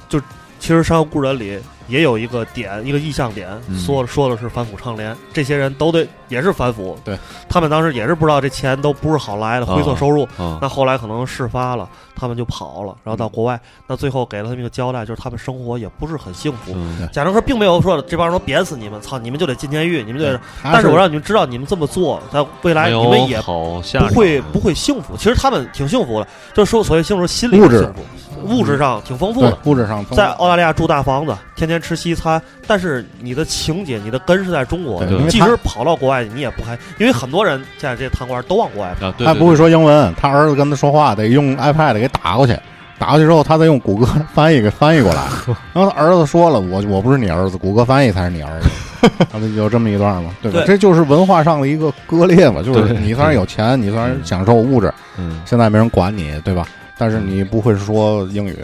[0.09, 0.21] 就。
[0.59, 3.49] 其实《山河故人》里也有一个点，一个意象点，
[3.79, 6.99] 说说的是反腐倡廉，这些人都得也是反腐。
[7.05, 7.17] 对，
[7.49, 10.27] 他们当时也是不知道这钱都不是好来的，灰色收入。
[10.61, 13.61] 那后来可能事发了，他们就跑了，然后到国外。
[13.87, 16.75] 那最后给了他们一个交代，就是他们生活也不是很幸福。
[17.13, 20.41] 贾樟柯并没有说这帮人都扁死你们，操，你们就得进监狱，你们就得。
[20.65, 23.81] 但是我让你们知道，你们这么做，在未来你们也不
[24.13, 25.17] 会不会幸福。
[25.17, 28.05] 其实他们挺幸福的，就是说所谓幸福，心里幸福。
[28.45, 35.05] 物质上挺丰富的，物质上在澳大利亚住大房子，天天吃西餐，但是你的情节、你的根是在中国。
[35.29, 39.13] 即使跑到国外，你也不开，因为很多人现在这些贪官都往国外跑。
[39.25, 42.57] 他不会说英文，他儿子跟他说话得用 iPad 给打过去，
[42.99, 45.23] 打过去之后，他再用谷歌 翻译给翻译过来。
[45.73, 48.69] 然后他儿子说了：“我我不是你儿子，谷歌翻译才是你儿子。
[49.31, 50.31] ”他们有这么一段嘛？
[50.43, 50.63] 对吧？
[50.67, 52.63] 这就是文化上的一个割裂嘛。
[52.63, 56.67] 就是你虽然有钱，你虽然享受物质，嗯，现在没人管你，对吧？
[56.99, 58.57] 但是你不会说英语，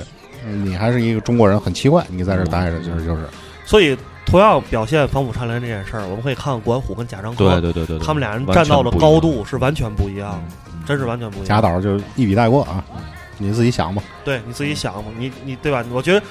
[0.65, 2.05] 你还是一个中国人，很奇怪。
[2.09, 3.23] 你在这待着，就是就是。
[3.65, 10.43] 所以，同样表现反腐倡廉这件事儿，我们可以看看管虎跟贾樟柯，对对对对，他们俩人站到的高度是完全不一样，
[10.87, 11.47] 真是完全不一样。
[11.47, 12.85] 贾导就一笔带过啊，
[13.39, 14.03] 你自己想吧。
[14.25, 15.85] 对你自己想吧，你你对吧？
[15.93, 16.23] 我觉得。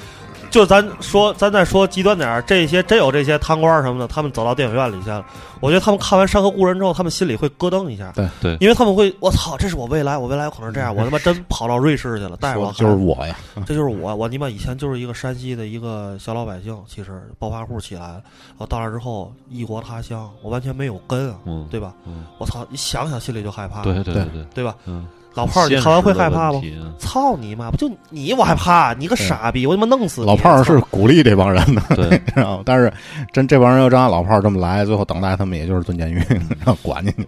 [0.52, 5.26] 就咱说，咱再说极端点儿，这些真有这些贪官什么的，他们走到电影院里去了。
[5.62, 8.12] 我觉得他们看完《山河故人》之后，他们心里会咯噔一下。
[8.14, 12.72] 对对，因为他们会，我操，这是我未来，我未来有可能这样，我他妈真跑到瑞士去了，带着我。
[12.78, 13.36] 就是我呀，
[13.66, 18.22] 这就是我，我尼玛以前就是一个山西的一个小老百姓，其实暴发户起来了，
[18.58, 21.38] 我到那之后异国他乡，我完全没有根啊，
[21.70, 21.94] 对吧？
[22.40, 24.76] 我操，你想想心里就害怕，对对对对，对吧？
[24.86, 25.08] 嗯。
[25.34, 26.62] 老炮儿，你看完会害怕不？
[27.00, 27.72] 操你妈！
[27.72, 28.94] 不就你我还怕？
[28.94, 29.66] 你个傻逼！
[29.66, 30.28] 我他妈弄死你！
[30.28, 32.64] 老炮儿是鼓励这帮人的，对，知道吗？
[32.66, 32.92] 但是
[33.32, 36.22] 真这帮人要真按老炮儿这么来，最后等待他们也就是蹲监狱，
[36.66, 37.28] 让管进去。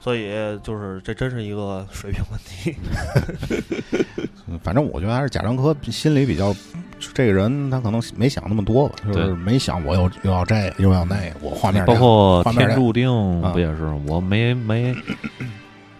[0.00, 0.30] 所以
[0.62, 2.76] 就是这真是一个水平问题。
[4.62, 6.54] 反正我觉得还是贾樟柯心里比较，
[7.14, 13.08] 这个人他可能没想那么多吧，就是没想我又又要这个又要那个，我画面包括天注定
[13.52, 13.84] 不也是？
[14.08, 14.94] 我没没。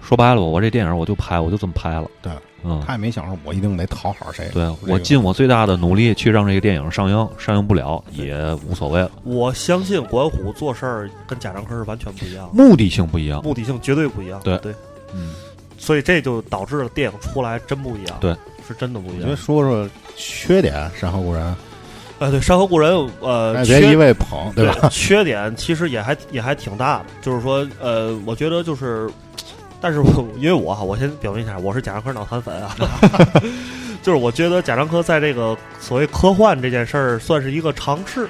[0.02, 2.10] 说白了，我这电影我就拍，我就这么拍了。
[2.20, 2.32] 对，
[2.64, 4.50] 嗯，他也没想说，我一定得讨好谁。
[4.52, 8.36] 对我尽我最大的努力去让这个电影上映，上映不了也
[8.68, 9.12] 无所谓了。
[9.22, 14.40] 我相信管虎做事儿跟贾樟柯是完全不一样，目的性不一样，目的性绝对不一样。
[14.42, 14.74] 对对，
[15.14, 15.32] 嗯，
[15.78, 18.16] 所以这就导致了电影出来真不一样。
[18.20, 18.36] 对，
[18.66, 19.20] 是真的不一样。
[19.20, 21.42] 我觉得说说缺点，《山河故人》。
[22.18, 24.88] 哎，对，《山河故人》呃，别一味捧，对吧？
[24.90, 29.08] 缺点其实也还也还挺大的，就是说，呃，我觉得就是。
[29.82, 32.72] 但是，我因为我哈，我先表明一下，我是贾樟柯脑残粉啊，
[34.00, 38.28] 就是我觉得贾樟柯在这个所谓科幻这件事儿算是一个尝试，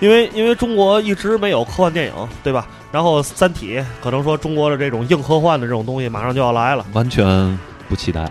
[0.00, 2.66] 因为因为中国一直没有科幻电影，对吧？
[2.90, 8.26] 然后《三体》可能说中国的这种硬科幻的这种东西马上就要来了，完全不期待。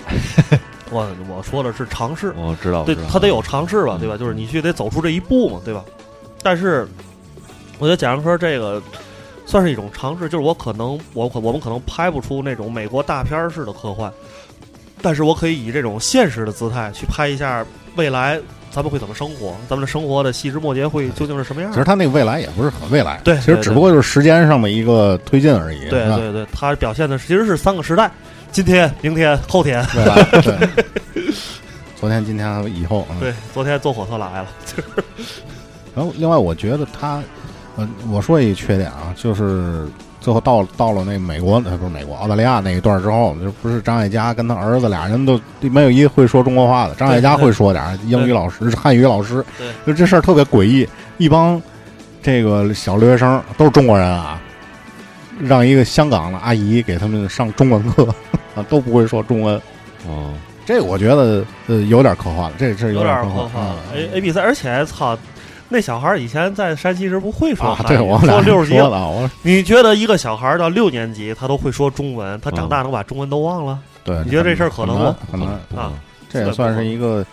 [0.90, 4.18] 我我说的是尝试，我知道，对他得有尝试吧，对吧？
[4.18, 5.86] 就是你去得走出这一步嘛，对吧？
[6.42, 6.88] 但是，
[7.78, 8.82] 我觉得贾樟柯这个。
[9.54, 14.12] 算是一种尝试，就是我可能我我们可能拍不出那种美国大片式的科幻，
[15.00, 17.64] 但是我可以以这种现实的姿态去拍一下
[17.96, 18.40] 未来
[18.72, 21.72] 咱们会怎么生活，咱们的生活的细枝末节会究竟是什么样？
[21.72, 25.88] 其实他那个未来也不是很未来，对，其实只不过就是时间上的一个推进而已。
[25.88, 28.10] 对对对，他表现的其实是三个时代：
[28.52, 29.86] 今天、明天、后天。
[29.96, 30.16] 未来，
[31.96, 33.06] 昨天、今天、以后。
[33.20, 34.48] 对，昨天坐火车来了。
[35.94, 37.22] 然后，另外我觉得他。
[37.78, 39.88] 嗯，我说一缺点啊，就是
[40.22, 49.44] 最后到到了那美国，呃，不是美国，澳大利亚那一段之后，就不是张艾嘉跟他儿子俩人都没有一个会说中国话的，张艾嘉会说点英语老师、汉语老师，
[49.88, 50.88] 就这事儿特别诡异。
[51.18, 51.60] 一帮
[52.22, 54.40] 这个小留学生都是中国人啊，
[55.40, 58.08] 让一个香港的阿姨给他们上中文课
[58.56, 59.56] 啊，都不会说中文。
[60.08, 60.32] 哦，
[60.64, 63.78] 这我觉得呃有点科幻了，这这有点科幻了。
[63.96, 65.18] A A B C，而且操。
[65.74, 67.98] 那小孩以前在山西时不会说汉语，
[68.28, 69.28] 说六十级了。
[69.42, 73.80] 你觉得一个小孩到六年级他都会说中文，他长大能把中文都忘了？
[74.04, 75.16] 对，你觉得这事儿可能吗？
[75.32, 75.92] 可能啊，
[76.30, 77.26] 这也算是一个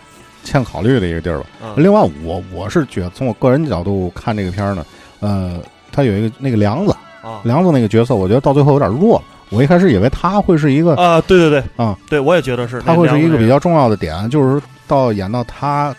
[0.43, 1.45] 欠考虑的一个地儿吧。
[1.75, 4.83] 另外，我我是觉得从我个人角度看这个片儿呢，
[5.19, 5.59] 呃，
[5.91, 6.95] 他有一个那个梁子，
[7.43, 9.21] 梁子那个角色，我觉得到最后有点弱。
[9.51, 15.95] 我一开始以为他会是一个啊，对对对，啊，对我也觉得是，他会是一个比较重要的点，就是到演到他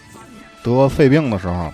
[0.65, 1.73] 得肺病的时候。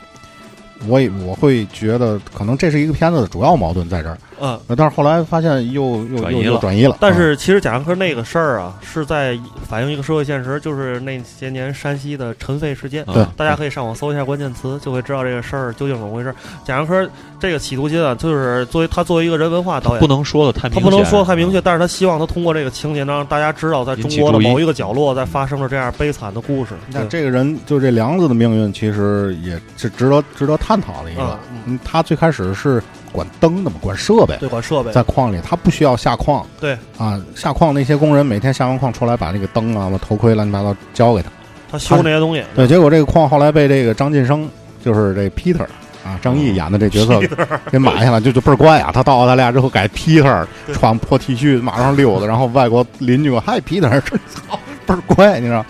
[0.86, 4.16] 我也我会觉得，可能这是一个片子的主要矛盾在这儿。
[4.40, 6.96] 嗯，但是后来发现又又又又转移了。
[7.00, 13.04] 但是其实贾樟柯那个事儿啊，是在反映一个社会现实，就是那些年山西的尘肺事件。
[13.06, 16.34] 对，大家可以上网搜一下关键词，就会知道这个事儿究竟怎么回事。
[16.64, 17.08] 贾樟柯
[17.40, 26.74] 这个企图心啊，就是作为他作为一个人文化导演，不能说的太明他不能说太明确，但是他希望他通过这个情节，能让大家知道，在中国的某一个角落，在发生了这样悲惨的故事。
[26.92, 31.38] 那这个人就这梁子的命运，其实也是值得值得探讨的一个。
[31.66, 32.82] 嗯，他最开始是。
[33.12, 41.30] 管灯的嘛，管设备，对，管设备，在矿里，他不需要下矿，对，啊，下矿那些工人每天下完矿出来，把那个灯啊、把头盔乱七八糟交给他，
[41.70, 42.44] 他修那些东西。
[42.54, 44.48] 对，结果这个矿后来被这个张晋生，
[44.84, 45.66] 就是这 Peter
[46.04, 47.20] 啊，张译演的这角色
[47.70, 48.90] 给买下来，就就倍儿乖啊。
[48.92, 55.64] 他到澳大利亚之后改 Peter，穿破 T 恤马上溜达，然后外国邻居说：“嗨，Peter，这操，倍儿乖，你知道？”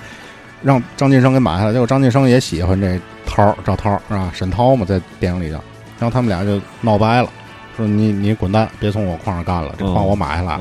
[0.61, 4.29] 让张晋生给买下来，结果张晋生也喜欢这涛赵涛是吧？
[4.35, 5.63] 沈涛嘛，在电影里叫。
[5.99, 7.29] 然后他们俩就闹掰了，
[7.77, 10.61] 说你你滚蛋，别从我矿上干了，这矿我买下来。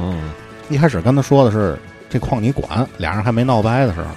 [0.69, 1.77] 一开始跟他说的是
[2.09, 4.07] 这矿你管，俩人还没闹掰的时候，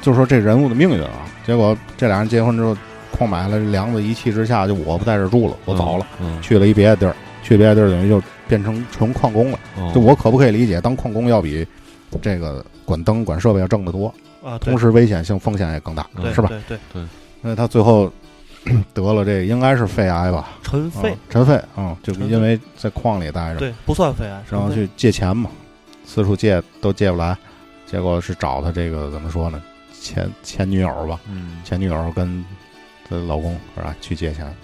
[0.00, 1.26] 就说这人物的命运啊。
[1.46, 2.76] 结果这俩人结婚之后，
[3.12, 6.06] 矿买了，梁子一气之下就我不在这住了，我走了，
[6.40, 9.58] 去了一别的地儿，去别的地儿等于就变成纯矿工了。
[9.94, 11.66] 就我可不可以理解，当矿工要比
[12.22, 14.58] 这个管灯管设备要挣得多啊？
[14.58, 16.48] 同时危险性风险也更大，是吧？
[16.48, 17.02] 对对对。
[17.42, 18.10] 那他最后。
[18.92, 20.50] 得了，这应该是肺癌吧？
[20.62, 25.50] 尘肺，尘肺，嗯，就因为在矿里待着，对，不算肺癌，然后去借钱嘛，
[26.04, 27.36] 四处借都借不来，
[27.86, 29.62] 结果是找他这个怎么说呢？
[30.00, 32.44] 前前女友吧，嗯前女友跟
[33.08, 33.94] 她老公是吧？
[34.00, 34.54] 去借钱，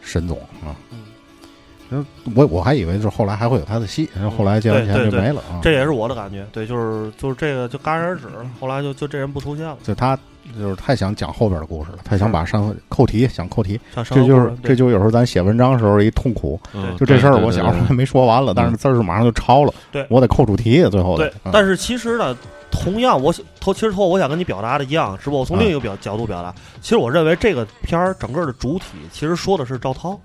[0.00, 0.76] 沈总啊。
[0.90, 2.04] 嗯
[2.34, 5.56] 我我还以为就是后来还会有他的戏，然后后来借完钱就没了啊。
[5.62, 8.44] 这也是我的感觉，对，就是就是这个就戛然而止了。
[8.60, 9.78] 后来就就这人不出现了。
[9.82, 10.18] 就他
[10.56, 13.80] 就是太想讲后边的故事了，太想把上扣题，想扣题。
[13.94, 16.60] 这就是这就有时候咱写文章的时候一痛苦。
[16.98, 19.74] 就这事儿，我小时候还没说完了，但是字儿马上就抄了。
[19.90, 20.88] 对，我得扣主题。
[20.90, 22.36] 最后对，但是其实呢，
[22.70, 26.54] 同样我头其实头我想跟你表达的一样，只不过我从另一个表角度表达。
[26.80, 30.18] 其实我认为这个片儿整个的主体其实说的是赵涛。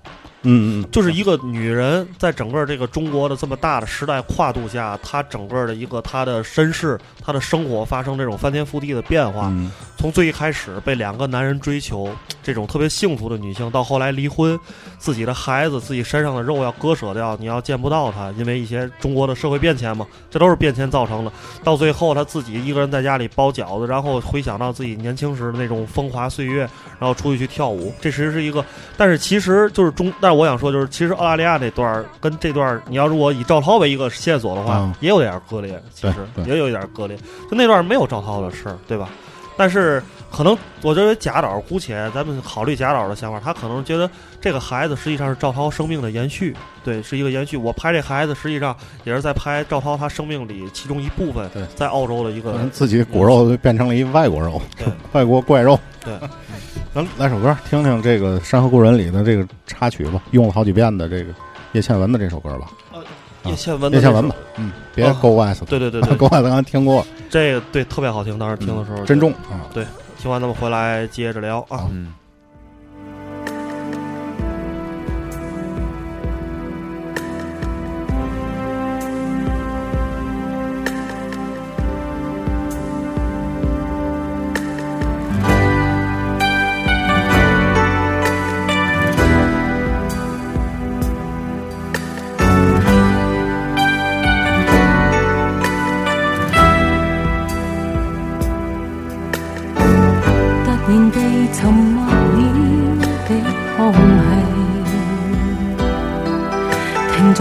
[0.43, 9.51] 嗯嗯，就是一个女人在整个这个中国的这么大的时代跨度下，她整个的一个她的身世，她的生活发生这种翻天覆地的变化。
[9.97, 12.09] 从最一开始被两个男人追求，
[12.43, 14.59] 这种特别幸福的女性，到后来离婚，
[14.97, 21.31] 自己的孩子，自己身上的肉要割舍掉，你要见不到她，因为一些中国的社会变迁嘛，这都是变迁造成的。
[21.63, 26.67] 到最后，她自己一个人在家里包饺子，然后回想到自己年轻时的那种风华岁月，
[26.99, 27.93] 然后出去去跳舞。
[28.01, 28.65] 这其实是一个，
[28.97, 36.15] 但是其实就是中，但 是我想说，就是其实澳大利亚这段跟这段，你要如果以赵涛为一个线索的话，也有点割裂，其实
[36.45, 37.15] 也有一点割裂。
[37.49, 39.09] 就那段没有赵涛的事儿，对吧？
[39.55, 40.01] 但是
[40.35, 44.09] 可能我认为贾导姑且咱们考虑贾导的想法，他可能觉得
[44.41, 47.55] 这个孩子实际上是赵涛生命的延续，对，是一个延续。
[47.55, 55.79] 我拍这孩子实际上也是在拍赵涛他生命里其中一部分，对，在澳洲的一个自己骨肉变成了一外国肉，对， 外国怪肉。
[56.03, 56.13] 对，
[56.95, 61.31] 咱来首歌听听这个《山河故人》里的这个插曲吧，用了好几遍的这个
[61.73, 62.71] 叶倩文的这首歌吧。
[63.45, 69.85] 叶倩文，叶倩文吧，嗯，别 Go West，对对对对， Go West 刚才听过，这个对特别好听，当时听的时候，珍重啊，对，
[70.23, 72.13] 听完咱们回来接着聊啊，嗯。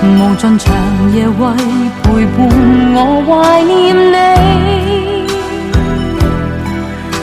[0.00, 0.66] 无尽长
[1.12, 1.32] 夜为
[2.02, 2.38] 陪伴
[2.94, 2.96] 我
[3.26, 3.30] 怀
[3.64, 3.76] 念
[4.12, 4.16] 你，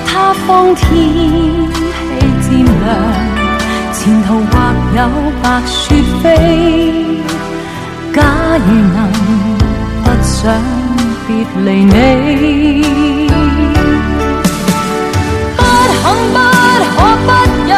[0.06, 0.90] 他方天气
[2.42, 2.86] 渐凉，
[3.94, 4.54] 前途或
[4.94, 5.00] 有
[5.42, 5.74] 白雪
[6.22, 6.24] 飞。
[8.14, 8.20] 假
[8.66, 8.98] 如能
[10.04, 10.36] 不想
[11.26, 11.30] 别
[11.64, 11.94] 离你，
[15.56, 15.60] 不
[16.02, 16.04] 肯
[16.34, 16.38] 不
[16.96, 17.28] 可不
[17.68, 17.74] 忍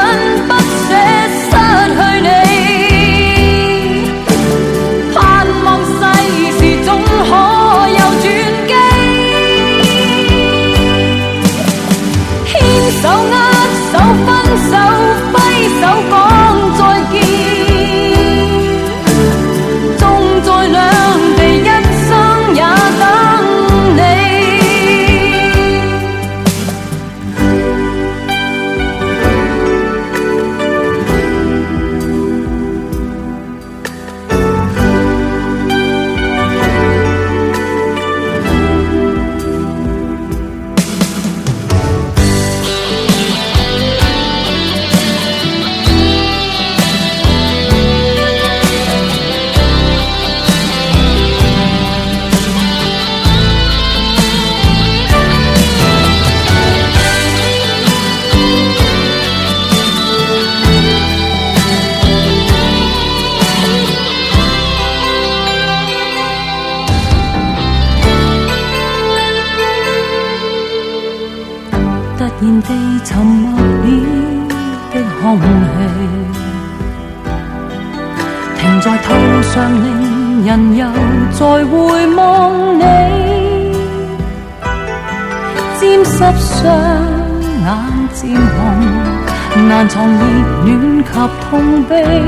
[91.50, 92.27] 痛悲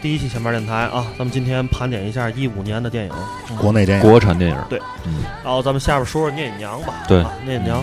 [0.00, 1.06] 第一期前面电台啊！
[1.18, 3.12] 咱们今天盘点一下一五年的电影，
[3.58, 4.56] 国内电影、国产电影。
[4.68, 6.94] 对，嗯，然后咱们下边说说《聂隐娘》吧。
[7.08, 7.82] 对，《聂隐娘》，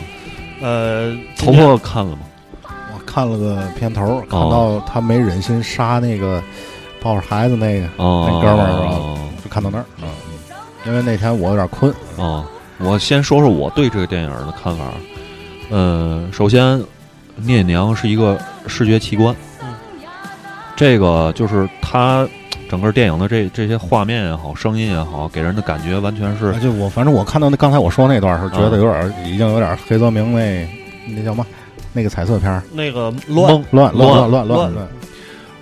[0.61, 2.19] 呃，头破看了吗？
[2.63, 6.41] 我看了个片头，看到他没忍心杀那个
[7.01, 9.85] 抱着孩子那个哦那哥们儿，就看到那儿。
[10.01, 10.07] 嗯，
[10.85, 11.93] 因为那天我有点困。
[12.15, 12.45] 哦，
[12.77, 14.85] 我先说说我对这个电影的看法。
[15.69, 16.79] 呃，首先，
[17.35, 19.35] 《聂隐娘》是一个视觉奇观。
[20.75, 22.27] 这个就是他
[22.69, 26.53] 整个电影的这这些画面也好，声音也好，给人的感觉完全是。
[26.59, 30.67] 就我反正我看到那刚才我说那段时候，觉得有点已经有点黑泽明那
[31.07, 31.45] 那叫嘛
[31.93, 34.87] 那个彩色片那个乱乱乱乱乱乱。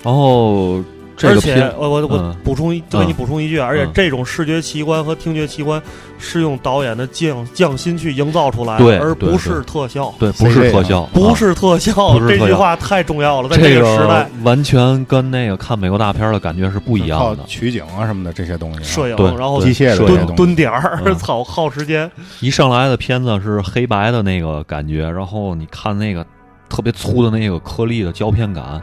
[0.03, 0.83] 然后。
[1.23, 5.81] 而且我我我补充就给你补充一句，而且这种视觉奇观和听觉奇观
[6.17, 10.13] 是用导演的匠匠心去营造出来的，而不是特效。
[10.19, 12.19] 对，不是特效，不是特效。
[12.27, 17.43] 这句话太重要了，在这个时代，完全跟那个看美国大片的感觉是不一样的。
[17.45, 22.09] 取景啊什么的这些东西，摄影，然后机械蹲蹲点儿， 操，耗时间。
[22.41, 26.25] 一上来的片子是黑白的那个感觉，然后你看那个
[26.69, 28.81] 特别粗的那个颗粒的胶片感。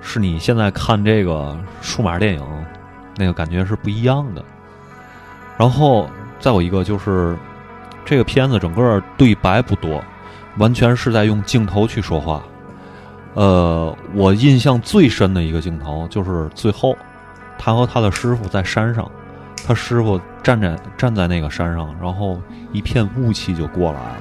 [0.00, 2.44] 是你现在看这个数码电影，
[3.16, 4.42] 那个感觉是不一样的。
[5.56, 7.36] 然后再有一个就是，
[8.04, 10.02] 这个片子整个对白不多，
[10.58, 12.42] 完全是在用镜头去说话。
[13.34, 16.96] 呃，我印象最深的一个镜头就是最后，
[17.58, 19.08] 他和他的师傅在山上，
[19.66, 22.40] 他师傅站在站在那个山上，然后
[22.72, 24.16] 一片雾气就过来了，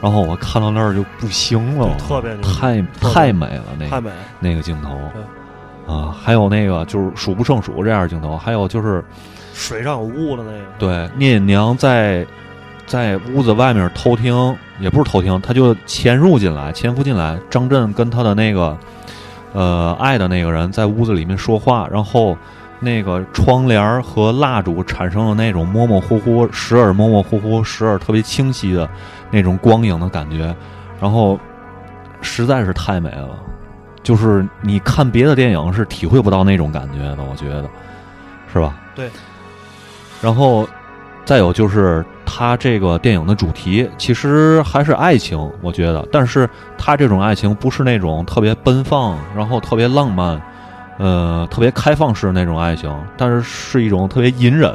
[0.00, 9.04] 然后我看到那儿就不行了，特别太太美了，那太美那个镜头，啊，还有那个就是数不胜数这样的镜头，还有就是
[9.54, 12.26] 水上有雾的那个，对，聂隐娘在。
[12.86, 17.36] 在屋子外面偷听，也不是偷听，她就潜入进来，潜伏进来。
[17.50, 18.78] 张震跟他的那个，
[19.52, 22.38] 呃，爱的那个人在屋子里面说话，然后
[22.78, 28.88] 那个窗帘和蜡烛产生了那种模模糊糊，时而模模糊糊，时而特别清晰的
[29.36, 30.54] 那种光影的感觉，
[31.00, 31.38] 然后
[32.22, 33.38] 实在是太美了。
[34.02, 37.68] 就是你看别的电影是体会不到那种感觉的，我觉得，
[38.52, 38.74] 是吧？
[38.94, 39.10] 对。
[40.22, 40.66] 然后。
[41.26, 50.40] 再有就是他这个电影的主题其实还是爱情，我觉得，但是他这种爱情不是那种特别奔放，然后特别浪漫，
[50.98, 54.72] 呃，特别开放式的那种爱情，但是是一种特别隐忍，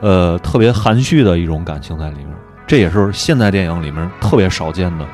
[0.00, 2.30] 呃，特别含蓄的一种感情在里面。
[2.70, 5.04] 这也是现代电影里面特别少见的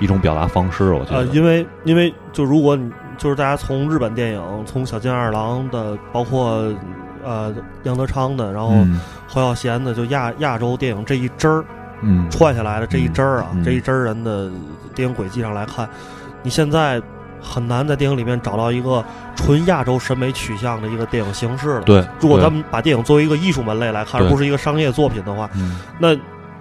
[0.00, 1.18] 一种表达方式，我觉得。
[1.18, 6.72] 呃，因为因为就如果你就是大家从日本电影，从小津二郎的，包括。
[7.26, 7.50] 呃，
[7.84, 8.84] 杨德昌的，然后
[9.26, 11.64] 侯孝贤的，就亚亚洲电影这一支儿，
[12.02, 14.50] 嗯，串下来的这一支儿啊，这一支儿人的
[14.94, 15.88] 电影轨迹上来看，
[16.42, 17.00] 你现在
[17.40, 19.02] 很难在电影里面找到一个
[19.34, 21.80] 纯亚洲审美取向的一个电影形式了。
[21.84, 25.48] 对，如果咱们把电影作为一个艺术门类来看，而不是一个商业作品的话，
[25.98, 26.14] 那。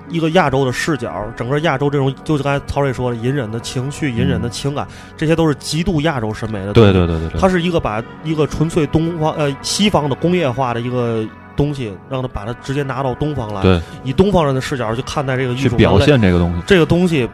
[0.09, 6.73] 一个亚洲的视角，整个亚洲这种，就是刚才曹睿说的隐忍的情绪、隐忍的情感，这些都是极度亚洲审美的。
[6.73, 11.25] 对对对对，它是一个把一个纯粹东方呃西方的工业化的一个
[11.55, 17.29] 东西，让他把它直接拿到东方来，以东方人的视角去看待这个艺术，去表现这个东西，这个东西。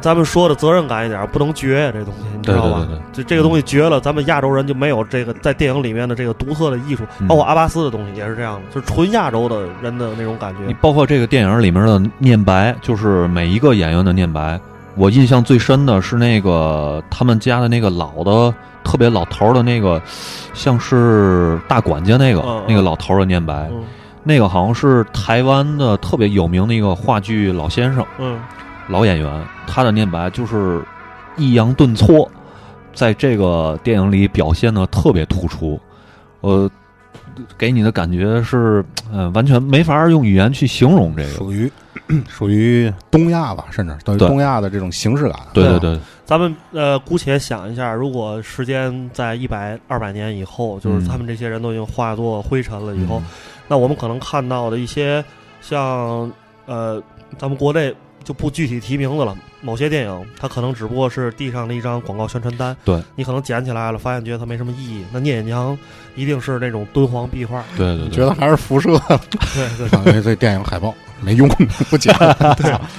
[0.00, 2.86] 咱们说的责任感一点，不能绝呀，这东西你知道吧？
[3.12, 10.60] 这这个东西绝了，咱们亚洲人就没有这个在电影里面的这个独特的艺术，包括阿巴斯的东西也是这样的，就是纯亚洲的人的那种感觉。
[10.66, 14.60] 你包括这个电影里面的念白，就是每一个演员的念白，
[14.96, 20.00] 我印象最深的是那个他们家的那个老的特别老头的那个，
[20.52, 23.70] 像是大管家那个那个老头的念白，
[24.22, 28.04] 那个好像是台湾的特别有名的一个话剧老先生。
[28.18, 28.38] 嗯。
[28.88, 30.82] 老演员，他的念白就是
[31.36, 32.30] 抑扬顿挫，
[32.94, 35.78] 在这个电影里表现的特别突出，
[36.40, 36.70] 呃，
[37.58, 41.70] 给你的感觉是，呃，完全没法用语言去形容这个，属于
[42.28, 45.40] 属于东亚吧，甚至等于东亚的这种形式感。
[45.52, 53.20] 对对对，咱们呃，姑且想一下，如果时间在一百二百年以后，就是他们这些人都已经化作灰尘了以后，
[53.66, 55.24] 那我们可能看到的一些
[55.60, 56.30] 像
[56.66, 57.02] 呃，
[57.36, 57.92] 咱们国内。
[58.26, 59.34] 就不具体提名字了。
[59.62, 62.76] 某些电影，它可能只不过是地上的一张广告宣传单。
[62.84, 65.04] 对，你可能捡起来了，发现觉得它没什么意义。
[65.12, 65.78] 那聂隐娘
[66.16, 67.64] 一定是那种敦煌壁画。
[67.76, 68.98] 对对对，觉得还是辐射。
[69.54, 71.48] 对对，因为这电影海报没用，
[71.88, 72.12] 不捡。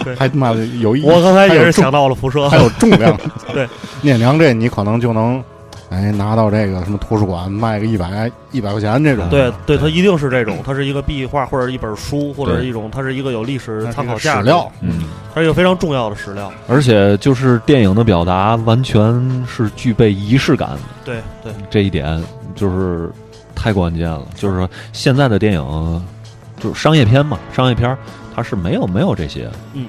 [0.04, 1.06] 对，还他妈的有意义。
[1.06, 3.16] 我刚才也是想到了辐射，还有重量。
[3.54, 3.68] 对，
[4.02, 5.44] 聂隐娘这你可能就能。
[5.90, 16.52] 哎，拿到这个什么图书馆卖个一百一百块钱这种，对对，它一定是这种，它是一个壁画或者一本书或者一种，它是一个有历史参考价史料，嗯，它是一个非常重要的史料。
[16.68, 22.22] 而且就是电影的表达完全是具备仪式感的，对对，这一点
[22.54, 23.10] 就是
[23.56, 24.26] 太关键了。
[24.36, 26.06] 就是说现在的电影
[26.60, 27.98] 就是商业片嘛，商业片。
[28.38, 29.88] 它是没有没有这些，嗯，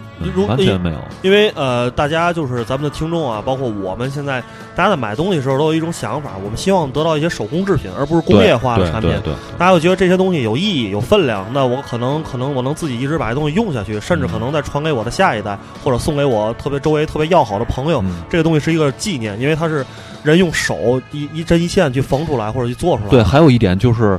[0.49, 4.41] 完全没有，因为呃，大家就是咱们的听众啊，包括我们现在，
[4.75, 9.11] 大家在买东西的时候都有一种想法，我们希望得到一些手工制品，而不是工业化的产品。
[9.23, 18.03] 对，大家会觉得这些东西有意义、有分量，那我可能可能我能自己一直把这东西用下去，甚至可能再传给我的下一代，或者送给我特别周围特别要好的朋友。
[18.31, 19.85] 这个东西是一个纪念，因为它是
[20.23, 23.11] 人用手一一针一线去缝出来或者去做出来。
[23.11, 24.19] 对，还有一点就是。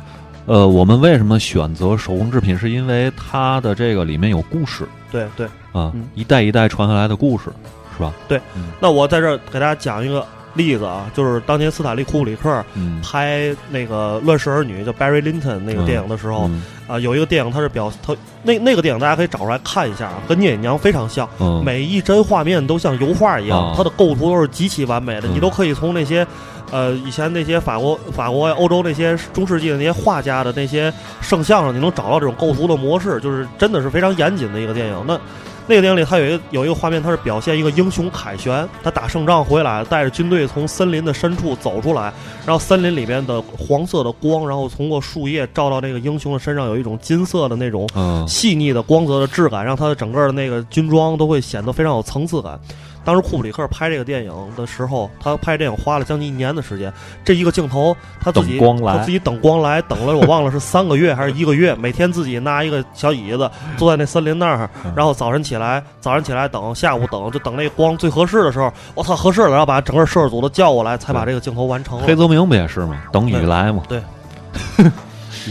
[0.49, 2.57] 呃，我们为什么选择手工制品？
[2.57, 4.83] 是因为它的这个里面有故事。
[5.11, 7.51] 对对，啊，一代一代传下来的故事，
[7.95, 8.11] 是吧？
[8.27, 8.41] 对。
[8.79, 10.25] 那我在这儿给大家讲一个
[10.55, 12.65] 例子啊，就是当年斯坦利·库布里克
[13.03, 16.49] 拍那个《乱世儿女》叫 Barry Lyndon 那个电影的时候，
[16.87, 21.29] 啊，有一个电影，它是表它那那个电影，大家可以找出来看一下啊，跟《聂隐娘》非常像，
[21.63, 26.25] 每一帧画面都像油画一样，它的构图都是极其完美的，你都可以从那些。
[26.71, 35.03] 呃，以前那些法国、法国、欧洲那些中世纪的那些画家的那些圣像上，你能找到这种构图的模式，就是真的是非常严谨的一个电影。
[35.07, 35.19] 那
[35.67, 42.11] 那个电影里，它有一个有一个画面，它是表现一个英雄凯旋，他打胜仗回来，带着军队从森林的深处走出来，
[42.43, 47.87] 然后森林里面的黄色的光，然后通过树叶照到那个英雄的身上，有一种金色的那种
[48.27, 52.59] 细腻的光泽的质感，让他的整个的那个军装都会显得非常有层次感。
[53.03, 56.91] 当时库布里克拍这个电影的时候，他拍电影花了将近一年的时间。
[57.23, 61.73] 这一个镜头，他自己他自己等光来，等了我忘了是三个月还是一个月。
[61.75, 72.05] 每天自己拿一个小椅子坐在那森林那儿，然后早晨起来，早晨起来等，下午等，就等那光最合适的时候，我操合适了，然后把整个摄制组都叫过来，才把这个镜头完成了。
[72.05, 73.01] 黑泽明不也是吗？
[73.11, 73.83] 等雨来嘛。
[73.87, 74.01] 对。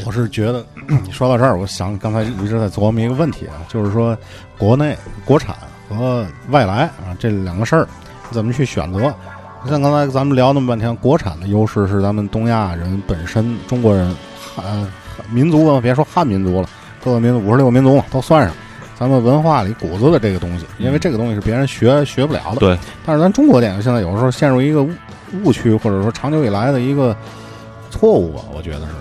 [0.07, 0.65] 我是觉得，
[1.05, 4.17] 你说到这儿，我想刚才一直在琢磨一个问题啊，就是说
[4.57, 5.57] 国内国产
[5.89, 7.89] 和外来啊这两个事儿
[8.31, 9.13] 怎么去选择？
[9.67, 14.15] 像刚才咱们聊那么半天，国产的优势是咱们东亚人本身中国人
[14.55, 14.89] 汉
[15.31, 16.69] 民族吧，别说汉民族了，
[17.03, 18.55] 各个民族五十六个民族嘛都算上，
[18.97, 22.61] 咱们文化里骨子的这个东西，因为这个东西是别人学学不了的。
[22.61, 22.79] 对。
[23.05, 24.87] 但是咱中国电影现在有时候陷入一个
[25.43, 27.17] 误区，或者说长久以来的一个
[27.91, 28.93] 错误吧，我觉得是。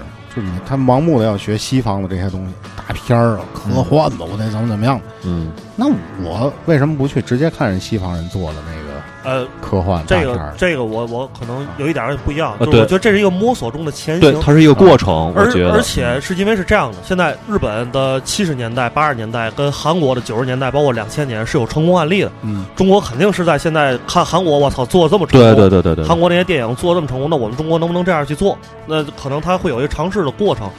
[0.68, 5.00] 他盲目的要学西方的这些东西，大片儿、科幻吧，我得怎么怎么样？
[5.24, 5.88] 嗯，那
[6.24, 8.87] 我为什么不去直接看人西方人做的那个？
[9.28, 15.34] 呃，科幻这个这个我我可能有一点不一样，就是我觉得这是一个摸索中的前行，对，它是一个过程。
[15.36, 22.32] 而而且是因为是这样的，现在日本的七十年代、八十年代跟韩国的九十年代，包括两千年是有成功案例的。
[22.42, 28.58] 嗯，中国肯定是在现在看韩国，我操，做的这么成功，对对对对对，韩国那些电影做这么成功，那我们中国能不能这样去做？
[28.86, 30.70] 那可能它会有一个尝试的过程。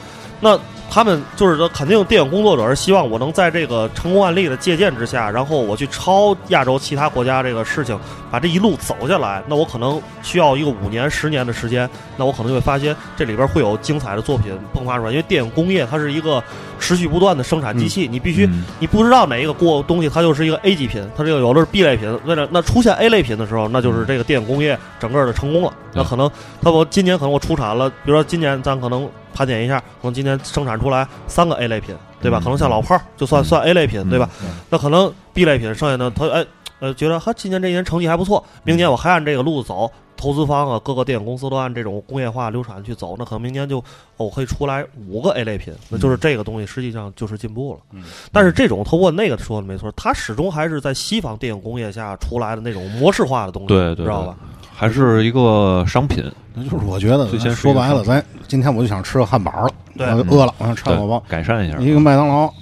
[0.40, 0.58] 那
[0.90, 7.98] 他们就是说，肯定电影工作者是希望我能在这个成功案例的借鉴之下，然后我去抄亚洲其他国家这个事情，
[8.30, 9.42] 把这一路走下来。
[9.46, 15.10] 那我可能需要一个五年、十年的时间，那我可能就会发现这里边会有精彩的作品迸发出来。
[15.10, 16.42] 因为电影工业它是一个
[16.80, 18.48] 持续不断的生产机器，你必须
[18.80, 22.18] 你不知道哪一个过东西它就是一个 A 级品，它这个有的是 B 类品。
[22.24, 25.72] 为了那出现 A 类品的时候，那就是这个电影工业整个的成功了。
[25.92, 26.30] 那可能
[26.62, 29.08] 他我今年可能我出产了，比如说今年咱可能。
[29.32, 32.40] 盘点一下，可能今年生产出来三个 A 类品，对吧？
[32.42, 34.28] 可能像老炮儿就算算 A 类品，对吧？
[34.70, 36.44] 那可能 B 类品剩下的，他哎
[36.80, 43.82] 呃觉得哈，今年这一年成绩还不错，明年我还按这个路子走，投资方啊，各个电影公司都按这种工业化流产去走，那可能明年就
[44.16, 48.02] 哦可以出来五个 A 类品，那就是这个东西实际上就是进步了。
[48.32, 54.36] 但是这种通过那个说的没错，它始终还是在西方电影工业下出来的那种模式化的东西，对对，知道吧？
[54.74, 59.72] 还是一个商品，那就是我觉得，先说白了，咱今天我就想吃个汉堡了，
[60.16, 61.78] 我就饿了，我想吃汉堡包，改善一下。
[61.78, 62.52] 一个麦当劳，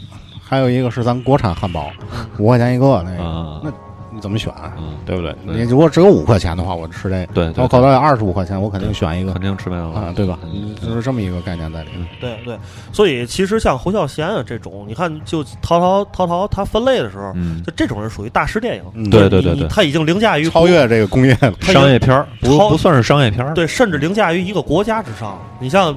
[0.43, 1.91] 还有一个是咱国产汉堡，
[2.39, 3.73] 五块钱一个那个，那。
[4.17, 4.51] 你怎么选？
[4.79, 5.37] 嗯，对不对？
[5.45, 7.27] 你如果只有五块钱的话，我吃这个。
[7.35, 10.39] 对，我口袋二十五块钱，我肯定选一个，肯定吃麦当劳，对吧？
[10.83, 12.09] 就是这么一个概念在里面。
[12.19, 12.59] 对对，
[12.93, 17.35] 所以其实像侯孝贤啊这种，你看，就陶陶陶陶他分类的时候，
[17.67, 19.11] 就这种人属于大师电影。
[19.11, 23.53] 对对对对，他已经凌驾于超越这个工业商业片儿，不不算是商业片儿。
[23.53, 25.39] 对，甚至凌驾于一个国家之上。
[25.61, 25.95] 你像。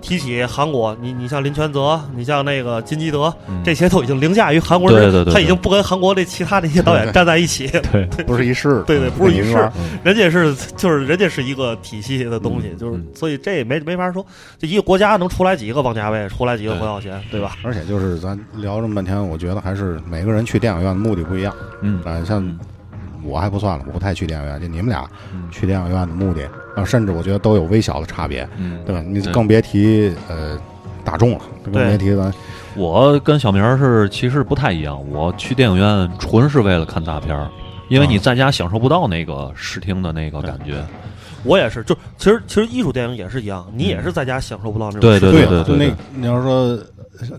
[0.00, 3.32] 提起韩国，你你像林权泽，你像那个金基德，
[3.64, 9.70] 这些都已经凌驾于韩国人，他已经不跟韩国的其他那些导演站在一起， 对，不是一世，对对，不是一世，
[10.02, 14.24] 人家是就是人家是一个体系的东西，就是所以这也没没法说，
[14.58, 17.56] 这一个国家能出来几个王家卫，出来几个侯孝贤，对吧？
[17.62, 22.58] 而且就是咱聊这么半天，我觉得还是每个人去电影院的目的不一样，嗯，啊像。
[23.22, 24.60] 我还不算了，我不太去电影院。
[24.60, 25.08] 就你们俩
[25.50, 29.02] 去电影院的目的，啊，甚至我觉得都有微小的差别，嗯对吧？
[29.06, 30.58] 你更别提呃
[31.04, 32.32] 大众了，更别提咱。
[32.76, 37.48] 我跟小明是其实不太一样，我去电影院纯是为了看大片儿，
[37.88, 40.84] 因为你在家享受不到那个视听的那个感觉。
[41.42, 45.00] 我也是，就其实其实艺术电影也是一样，你也是在家享受不到那种。
[45.00, 46.78] 对对对对，那你要说。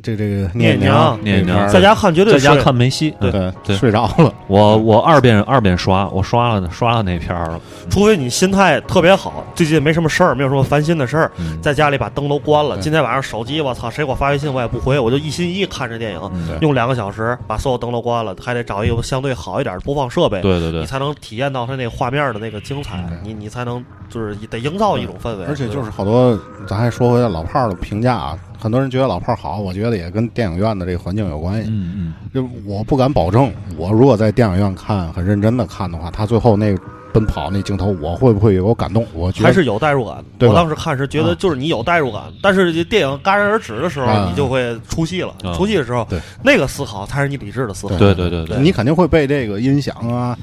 [0.01, 3.31] 这这个聂娘，聂娘在家看绝对在家看梅西，对
[3.63, 4.33] 对，睡着了。
[4.47, 7.59] 我我二遍二遍刷，我刷了刷了那片儿了。
[7.89, 12.77] 除非你心态特别好，最近没什么事儿，没有什么烦心的事儿，在家里把灯都关了。
[12.77, 25.45] 今天晚上手机，我操，谁给我发微信我也不回，我就一心一意看着电影，用两个小时把所有灯都关了，还得找一个相对好一点的播放设备，对对对，你才能体验到它那个画面的那个精彩，你你才能就是得营造一种氛围。
[25.45, 26.37] 而且就是好多，
[26.67, 28.37] 咱还说回来老炮儿的评价啊。
[28.61, 31.69] 很多人觉得老炮儿好，我觉得也跟电影院的这个环境有关系。
[31.71, 36.77] 嗯嗯，就我不敢保证，我如果在电影院看很认真的看的话，他最后那
[37.11, 39.03] 奔跑那镜头，我会不会有感动？
[39.13, 40.23] 我觉得还是有代入感。
[40.41, 45.33] 我当时看是觉得就是你有代入感，但是电影戛然而止的时候，你就会出戏了。
[45.55, 47.97] 出戏的时候，对那个思考才是你理智的思考。
[47.97, 50.37] 对对对对，你肯定会被这个音响啊，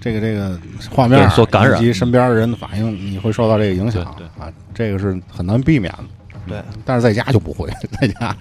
[0.00, 0.56] 这个这个
[0.90, 4.14] 画面所感染，以及身边的人的反应，你会受到这个影响。
[4.16, 6.04] 对啊，这个是很难避免的。
[6.46, 7.68] 对，但是在家就不会，
[8.00, 8.36] 在家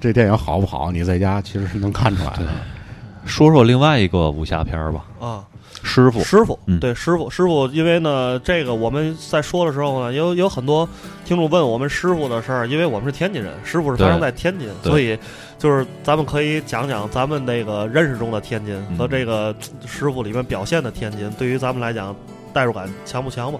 [0.00, 0.90] 这电影好不好？
[0.92, 2.46] 你在家其实是能看出来的。
[3.26, 5.04] 说说另外一个武侠片吧。
[5.20, 5.44] 啊，
[5.86, 10.88] 《师傅，师傅，对师傅，师傅，因为呢，这个我们在说的时候呢，有有很多
[11.26, 15.18] 听众问我们师傅的事儿，因为我们是天津人，师傅是发生在天津，所以
[15.58, 19.54] 就是咱们可以讲讲咱们那个认识中的天津和这个
[19.84, 22.16] 师傅里面表现的天津，对于咱们来讲
[22.54, 23.58] 代入感强不强吧？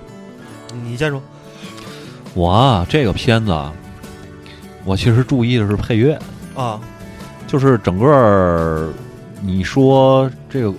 [0.82, 1.20] 你先说。
[2.38, 3.72] 我啊，这个片子啊，
[4.84, 6.16] 我其实注意的是配乐
[6.54, 6.78] 啊，
[7.48, 8.92] 就是整个
[9.42, 10.72] 你说这个，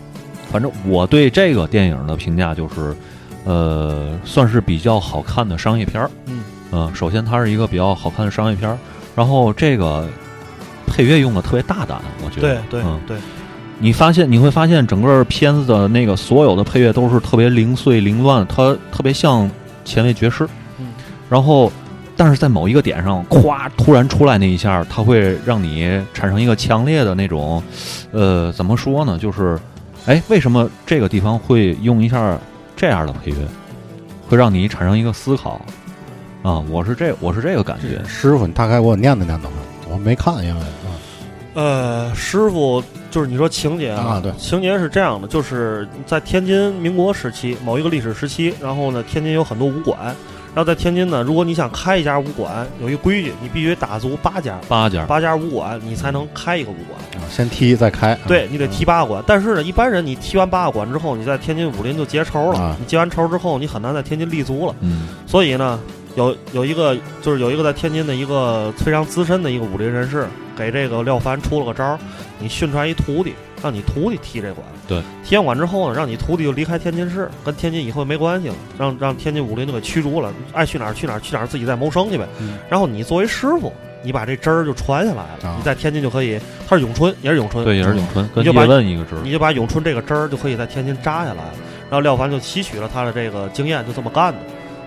[0.49, 2.95] 反正我对这个电影的评价就是，
[3.43, 6.09] 呃，算是比较好看的商业片儿。
[6.27, 8.77] 嗯，呃，首先它是一个比较好看的商业片儿，
[9.13, 10.07] 然后这个
[10.87, 13.17] 配乐用的特别大胆，我觉得，对对对。
[13.79, 19.51] 你发现你会发现整个片子的那个所有的配乐都是特别零碎凌乱，它特别像
[19.83, 20.47] 前卫爵士。
[21.29, 21.71] 然后，
[22.17, 27.61] 但是在某一个点上，咵，突然出来那一下，它会让你产生一个强烈的那种，
[28.11, 29.17] 呃，怎么说呢？
[29.19, 29.57] 就是，
[30.07, 32.35] 哎，为什么这个地方会用一下
[32.75, 33.37] 这样的配乐，
[34.27, 35.61] 会让你产生一个思考？
[36.41, 38.03] 啊，我是这，我是这个感觉。
[38.07, 39.51] 师傅，你大概给我念叨念叨吧，
[39.87, 40.89] 我没看，因为啊，
[41.53, 50.15] 呃，师傅就是你说情节啊，对，情节是这样的，就是在天津民国时期某一个历史时期，然后呢，天津有很多武馆。
[50.53, 56.99] 然后在天津呢，如果你想开一家武馆，有一规矩，你必须打足八家，八家，八家武馆，你才能开一个武馆。
[57.29, 59.23] 先踢再开，对你得踢八个馆。
[59.27, 62.75] 但是呢，一般人你踢完八个馆之后，你在天津武林就结仇了。
[62.79, 64.75] 你结完仇之后，你很难在天津立足了。
[64.81, 65.07] 嗯。
[65.27, 65.79] 所以呢，
[66.15, 70.27] 有有一个就是有一个在天津的一个非常资深的一个武林人士，
[70.57, 71.99] 给这个廖凡出了个招儿，
[72.39, 73.33] 你训出来一徒弟。
[73.61, 82.27] 让你徒弟踢这馆，对，踢完馆之后呢，让你徒弟就离开天津市，跟天津以后没关系了，让让天津武林就给驱逐了，爱去哪儿去哪儿去哪儿，自己再谋生去呗。
[82.67, 83.71] 然后你作为师傅，
[84.01, 91.53] 你把这汁儿就传下来了，你在天津就可以，他是咏春，也是咏春，对，也是咏春，你就把问一个你就把咏春这个汁儿就可以在天津扎下来了。
[91.89, 94.39] 然后廖凡就吸取了他的这个经验，就这么干的。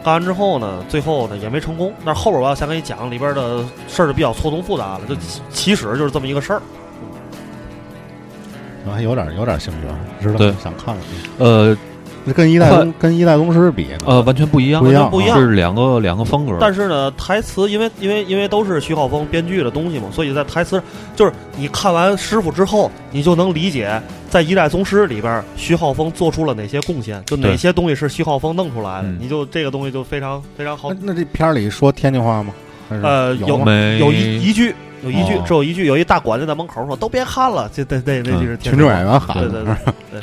[0.05, 1.93] 干完之后呢，最后呢也没成功。
[2.05, 5.15] 但是后边我要想给你讲里边的事儿就比较错综复杂了，就
[5.51, 6.61] 起始就是这么一个事儿。
[8.87, 10.97] 我还有点有点兴趣，知道想看看。
[11.39, 11.77] 呃，
[12.35, 16.57] 跟一代宗跟一代宗师比，呃，完全不一样，不一样不一样，是两个两个风格。
[16.61, 20.83] 但是呢，台词因为因为因为都是徐浩峰编剧的东西嘛，所以在台词
[21.17, 30.91] 就是你看完师傅之后，你就能理解在一代宗师里边徐浩峰做出了哪些贡献，就哪些东西是徐浩峰弄出来的，你就这个东西就非常非常好。
[31.01, 32.53] 那这片里说天津话吗？
[32.89, 33.59] 呃，有
[33.99, 34.75] 有一一句。
[35.05, 39.75] 有一句，只有一句，有一大管家在门口说：“都别看了，这那那那句是群众演员喊的，对对
[40.13, 40.21] 对，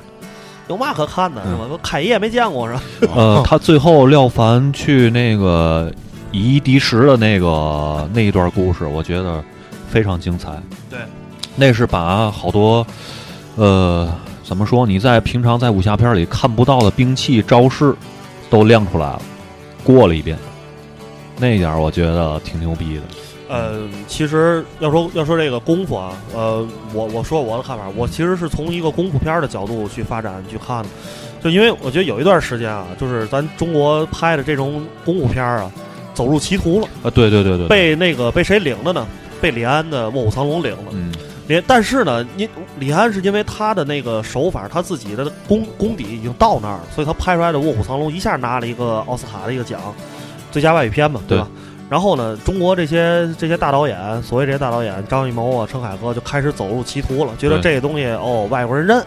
[0.69, 1.43] 有嘛可看的？
[1.43, 1.77] 是吧？
[1.83, 2.81] 开业没见过是吧？
[3.13, 5.91] 呃，他最后廖凡去那个
[6.31, 9.43] 以一敌十的那个那一段故事，我觉得
[9.89, 10.49] 非常精彩。
[10.89, 10.97] 对，
[11.57, 12.87] 那是把好多
[13.57, 14.09] 呃，
[14.45, 14.87] 怎么说？
[14.87, 17.93] 你在平常在武侠片里看不到的兵器招式
[18.49, 19.21] 都亮出来了，
[19.83, 20.37] 过了一遍，
[21.39, 23.03] 那点我觉得挺牛逼的。
[23.47, 30.89] 呃，其实要说要说这个功夫啊，呃，我我说我的看法，我其实是从一个功夫片的角度去发展去看的，
[31.43, 35.71] 就因为我觉得有一段时间啊，就是咱中国拍的这种功夫片啊，
[36.13, 36.87] 走入歧途了。
[37.01, 39.07] 啊，对对对对，被那个被谁领的呢？
[39.41, 41.11] 被李安的《卧虎藏龙》领了，嗯，
[41.47, 42.47] 连但是呢，你
[42.77, 49.79] 李安是因为他的那个手法，他自己的功功底已经到那儿了，所以他拍出来的《卧虎藏龙》一下拿了一个奥斯卡的一个奖，
[50.51, 51.47] 最佳外语片嘛，对吧？
[51.89, 59.03] 然后呢，中国这些这些大导演，所谓这些大导演，张艺谋啊、陈凯歌就开始走入歧途了，觉得这个东西哦，外国人认，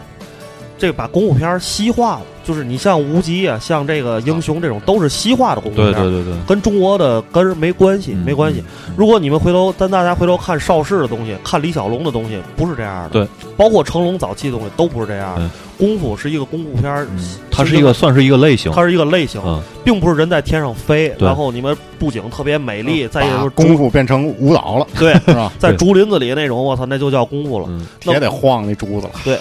[0.77, 2.21] 这个把功夫片西化了。
[2.43, 8.61] 就是你像无极啊，像这个英雄这种，都是西化的功夫片，对对对对，跟中国的根儿没关系，没关系。
[8.97, 13.11] 如果你们回头，咱大家回头看邵氏的东西，看李小龙的东西，不是这样的。
[13.11, 15.49] 对，包括成龙早期的东西都不是这样的。
[15.83, 17.05] 功夫是一个功夫片，
[17.51, 19.41] 它是一个算是一个类型，它是一个类型，
[19.83, 25.51] 并不是人在天上飞，然后你们布景特别美丽，再一个功夫变成舞蹈了，对，是吧？
[25.59, 27.67] 在竹林子里那种，我操，那就叫功夫了，
[28.05, 29.37] 也得晃那竹子了，对。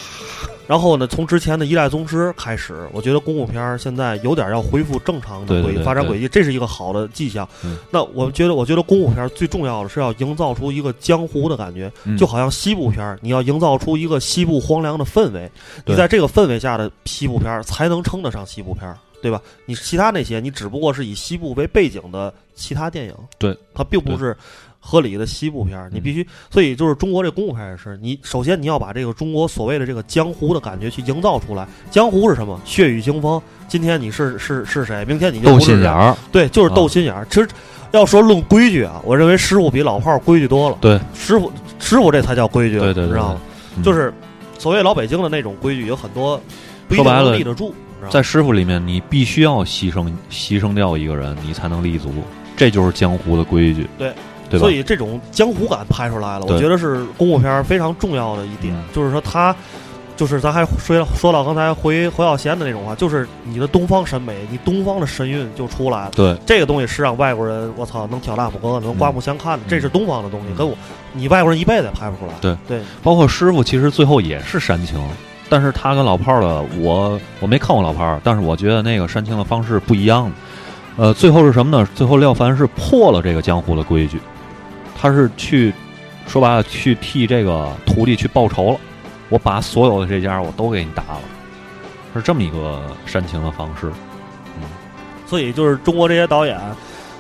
[0.73, 7.47] 然后呢，从之前的一代宗师开始，我觉得功夫片现在有点要恢复正常的轨发展轨迹，这是一个好的迹象。
[7.91, 15.47] 那我觉得，我觉得功夫片最重要的是要营造出一个江湖的感觉，就好像西部片，你要营造出一个西部荒凉的氛围，
[15.85, 19.43] 你在这个氛围下的西部片才能称得上西部片，对吧？
[19.67, 24.35] 你其他那些，你只不过是以西部为背景的其他电影，对，它并不是。
[24.85, 31.67] 合理的西部片，你必须，所以就是中国这功夫片也是，你首先你要把这个中国所谓的这个江湖的感觉去营造出来。
[31.91, 32.61] 江湖是什么？
[32.65, 33.41] 血雨腥风。
[33.69, 35.05] 今天你是是是谁？
[35.05, 36.17] 明天你就斗心眼儿。
[36.33, 37.25] 对，就是斗心眼儿。
[37.31, 37.49] 其实
[37.93, 40.77] 要说论规矩啊，我认为师傅比老炮儿规矩多了。
[40.81, 43.41] 对，师傅师傅这才叫规矩，对对，知道吗？
[43.83, 44.13] 就是
[44.59, 46.39] 所谓老北京的那种规矩，有很多。
[46.91, 47.73] 说白了立得住。
[48.11, 52.13] 在师傅里面，你必须要牺牲牺牲掉一个人，你才能立足，
[52.55, 53.87] 这就是江湖的规矩。
[53.97, 54.13] 对，
[54.59, 59.55] 对所以这种江湖感拍出来了，我觉得是功夫片非常重要的一点，就是说他。
[60.15, 66.11] 就是咱还说说到刚才回侯耀贤的那种话，就是你的东方审美，你东方的神韵就出来了。
[66.15, 69.65] 对，这个东西是让外国人我操能挑大拇哥，能刮目相看的。
[69.67, 70.77] 这是东方的东西，跟我
[71.13, 72.35] 你外国人一辈子也拍不出来。
[72.43, 75.03] 对对，包括师傅其实最后也是煽情，
[75.49, 80.31] 但是他跟老炮儿的我我没看过老炮儿，但是我觉得那个煽情的方式不一样。
[80.99, 81.89] 呃，最后是什么呢？
[81.95, 84.21] 最后廖凡是破了这个江湖的规矩，
[85.03, 85.75] 他是去
[86.29, 88.79] 说白了去替这个徒弟去报仇了。
[89.31, 91.21] 我把所有的这家我都给你打了，
[92.15, 93.91] 是这么一个煽情的方式。
[94.59, 94.63] 嗯，
[95.27, 96.57] 所以就是中国这些导演，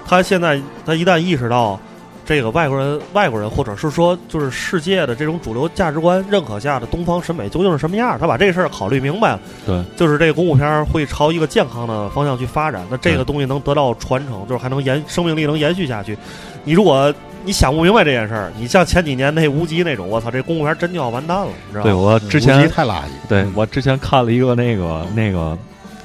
[0.06, 1.80] 他现在他一旦意识到
[2.24, 9.40] 这个外国人、外国人或者是说就是世界的这种主流价值观认可下的东方审美究竟是什么样，他把这事儿考虑明白了。
[9.66, 16.16] 对，就是这个功夫片会朝一个健康的方向去发展，那这个东西能得到传承，就是还能延生命力能延续下去。
[16.64, 17.12] 你如果
[17.44, 21.90] 你想不明白这件事儿，你像前几年那无极那种，我操，这公务员真就要完蛋了，你知道吗？
[21.90, 23.28] 对我之前太垃圾。
[23.28, 25.58] 对我之前看了一个那个那个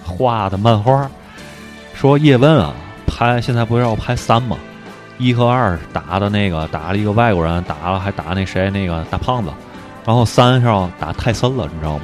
[0.03, 1.07] 画的漫画，
[1.93, 2.73] 说叶问啊
[3.05, 4.57] 拍现在不是要拍三吗？
[5.17, 9.49] 一和二打的那个打了一个外国人，打了还打那谁那个大胖子，
[10.05, 12.03] 然后三上打泰森了，你知道吗？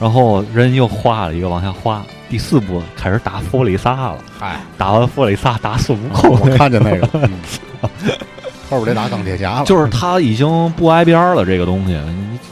[0.00, 7.08] 然后人又画了一个往下画，第四部开始打弗里萨了，嗨，打完弗里萨打孙悟空，我看见那个。
[8.70, 11.42] 后边得打钢铁侠了，就是他已经不挨边了。
[11.42, 11.98] 这个东西，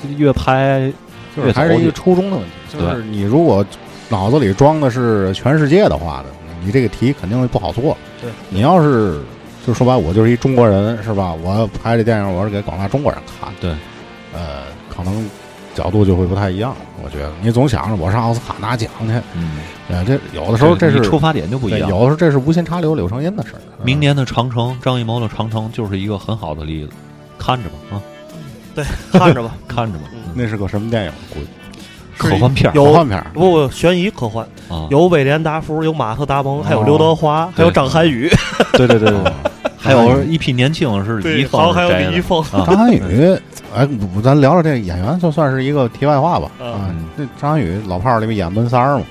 [0.00, 0.90] 你越拍，
[1.36, 2.50] 就是还是一个初衷的问题。
[2.72, 3.62] 就是你如果
[4.08, 6.30] 脑子里装的是全世界的话的，
[6.64, 7.94] 你这个题肯定不好做。
[8.18, 9.20] 对，你要是
[9.66, 11.34] 就说白，我就是一中国人，是吧？
[11.42, 13.52] 我拍这电影，我是给广大中国人看。
[13.60, 13.70] 对，
[14.32, 15.28] 呃，可能。
[15.74, 16.74] 角度就会不太一样，
[17.04, 17.30] 我觉得。
[17.42, 19.58] 你总想着我上奥斯卡拿奖去，嗯，
[19.90, 23.60] 呃，这有的时候这是出发点就不一样，有的时候这是无心插柳柳成荫的事儿。
[23.84, 26.92] 明年的长城，张艺谋的长城就是一个很好的例子，
[27.38, 28.00] 看着吧啊，
[28.74, 28.82] 对，
[29.12, 31.12] 看着吧， 看着吧，那是个什么电影？
[31.28, 31.46] 估计。
[32.16, 34.46] 科幻片，科幻片，不不，悬疑科幻，
[34.88, 38.30] 有威廉达福，有马特达蒙，还有刘德华，还有张涵予，
[38.72, 39.32] 对对对对，
[39.86, 43.38] 还有一批年轻是李易峰，还有李易峰，张涵予。
[43.74, 43.86] 哎，
[44.22, 46.50] 咱聊聊这个演员，就算是一个题外话吧。
[46.58, 49.04] 啊，这张涵予老炮儿里面演闷三儿嘛。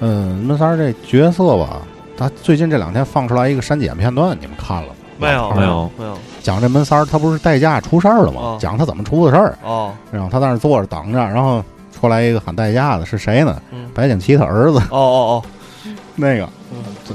[0.00, 1.82] 嗯，闷三儿这角色吧，
[2.16, 4.94] 他最近这两天放出来一个删减片段，你们看了吗？
[5.18, 6.18] 没有，没有，没有。
[6.42, 8.56] 讲这闷三儿，他不是代驾出事儿了吗？
[8.58, 9.56] 讲他怎么出的事儿。
[9.62, 9.92] 哦。
[10.10, 11.62] 然后他在那坐着等着，然后
[11.92, 13.60] 出来一个喊代驾的，是谁呢？
[13.94, 14.78] 白景琦他儿子。
[14.90, 15.42] 哦哦哦，
[16.16, 16.48] 那个，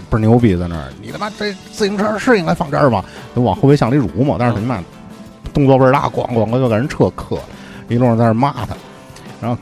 [0.10, 0.92] 倍儿牛逼，在那儿。
[1.02, 3.04] 你他妈这自行车是应该放这儿吗？
[3.36, 4.36] 就往后备箱里辱嘛。
[4.40, 4.82] 但是他妈。
[5.54, 7.42] 动作倍儿大，咣咣咣就给人车磕了，
[7.88, 8.76] 一路上在那骂他，
[9.42, 9.58] 然后，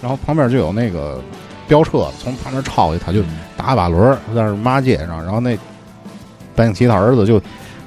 [0.00, 1.20] 然后旁边就有那个
[1.68, 3.22] 飙车从旁边超去，他就
[3.54, 5.58] 打把轮在那骂街上，然后那
[6.54, 7.38] 白景琦他儿子就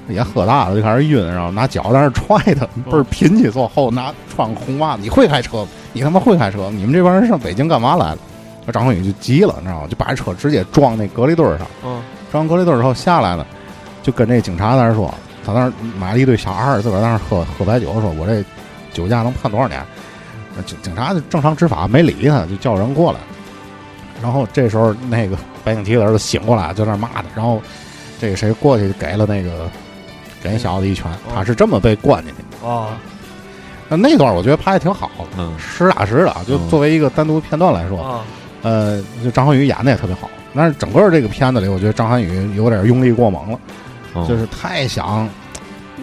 [0.10, 5.66] 也喝大了，就开始晕，然后拿脚在那踹他，倍儿贫气，坐后拿穿红袜子，你会开车？
[5.92, 6.70] 你他妈会开车？
[6.70, 8.18] 你们这帮人上北京干嘛来了？
[8.72, 9.88] 张宏宇就急了，你知道吗？
[9.90, 12.02] 就把车直接撞那隔离墩上，嗯，
[12.32, 13.46] 撞隔离墩之后下来了，
[14.04, 15.14] 就跟那警察在那说。
[15.46, 18.44] 他那儿买了一堆小二，自个儿在那儿喝喝白酒，说我这
[18.94, 19.82] 酒驾能判多少年？
[20.66, 23.20] 警警察正常执法，没理他，就叫人过来。
[24.22, 27.24] 然后这时候那个白景琦的儿子醒过来，就那骂他。
[27.34, 27.60] 然后
[28.20, 29.68] 这个谁过去给了那个
[30.44, 32.90] 给那小子一拳，他是这么被关进去的啊。
[33.88, 36.36] 那那段我觉得拍的挺好，嗯，实打实的。
[36.46, 38.24] 就作为一个单独片段来说，
[38.62, 40.30] 呃，就张涵予演的也特别好。
[40.56, 43.60] 但是整个这个片子里，我觉得张涵予有点用力过猛了。
[44.28, 45.30] 就是太想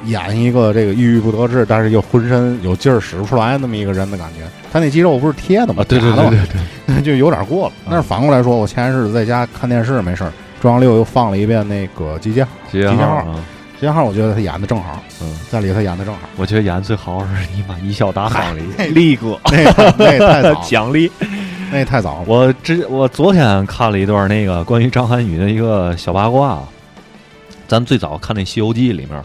[0.05, 4.47] 演一个这个郁郁不得志，但是又浑身有劲儿使不出来那么一个人的感觉。
[4.73, 5.85] 他那肌肉不是贴的吗？
[5.89, 6.39] 对对对对
[6.87, 7.73] 对， 就有点过了。
[7.85, 12.51] 但是反过来说，我前些日子在家看电视没事儿，中央六又放了一遍那个《集结号》。
[12.73, 13.25] 集结号，
[13.75, 15.03] 集结号，我觉得他演的正好。
[15.21, 16.21] 嗯，在里头演的正好。
[16.37, 18.63] 我觉得演的最好是你妈一笑大方里
[18.95, 19.65] 力哥， 那
[19.99, 21.11] 那太早 奖励，
[21.71, 22.25] 那太早。
[22.27, 26.61] 我之我昨天看了一段那个关于张涵予的一个小八卦。
[27.69, 29.21] 咱最早看那《西游记》里面，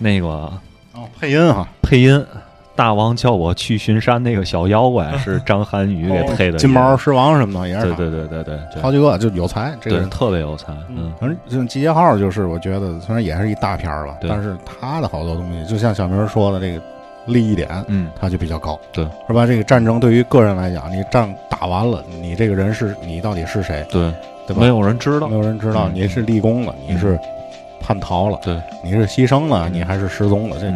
[0.00, 2.26] 那个哦，配音哈，配音，
[2.74, 16.82] 大王叫我去巡山，那个小妖怪是张涵予给配的，金毛狮王什么的也是，对对对对对，好几个就有才，这个人特别有才，嗯，反正就《集结号》就是我觉得虽然也是一大片儿吧，但是他的好多东西，就像小明说的这个
[17.26, 19.46] 利益点，嗯，他就比较高，对，是吧？
[19.46, 23.84] 这个战争对于个人来讲，你仗打完了，你这个人是你到底是谁？
[23.90, 24.12] 对，
[24.46, 24.60] 对吧？
[24.62, 27.18] 没有人知道，没有人知道你是立功了，你是。
[27.78, 30.56] 叛逃了，对，你是牺牲了，你还是失踪了？
[30.58, 30.66] 这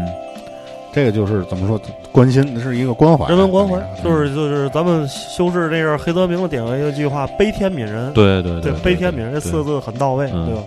[0.93, 1.81] 这个就是怎么说，
[2.13, 8.13] 关心是一个关怀，人文关怀，就是就是咱们修饰这个黑泽明的电影一句话：悲天悯人。
[8.13, 10.63] 对对对，悲天悯人这四个字很到位，对吧？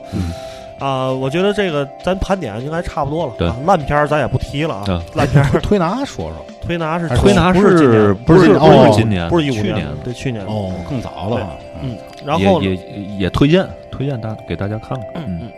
[0.84, 3.34] 啊，我觉得这个咱盘点应该差不多了。
[3.38, 5.03] 对，烂片儿咱也不提了啊。
[5.14, 8.47] 烂片儿， 推拿说说，推拿是推拿是不是不是
[8.91, 11.57] 今年，不是一五年，对去年哦，更早了。
[11.81, 12.76] 嗯，然后也
[13.18, 15.07] 也推荐推荐大给大家看看。
[15.15, 15.49] 嗯。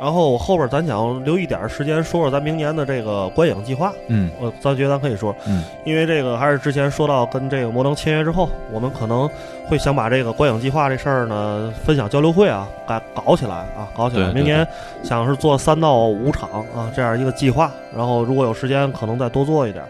[0.00, 3.92] 然后后边咱想留一点时间说说咱明年的这个观影计划。
[4.08, 9.28] 嗯，我咱觉得咱可以说，嗯，因为这个还是之前说到跟这个摩登签约之后，我们可能
[9.68, 14.32] 会想把这个观影计划这事儿呢，分享交流会啊，搞搞起来啊，搞起来。
[14.32, 14.66] 明年
[15.02, 19.84] 想是做三到五场啊这样一个计划，然后如果有时间，可能再多做一点。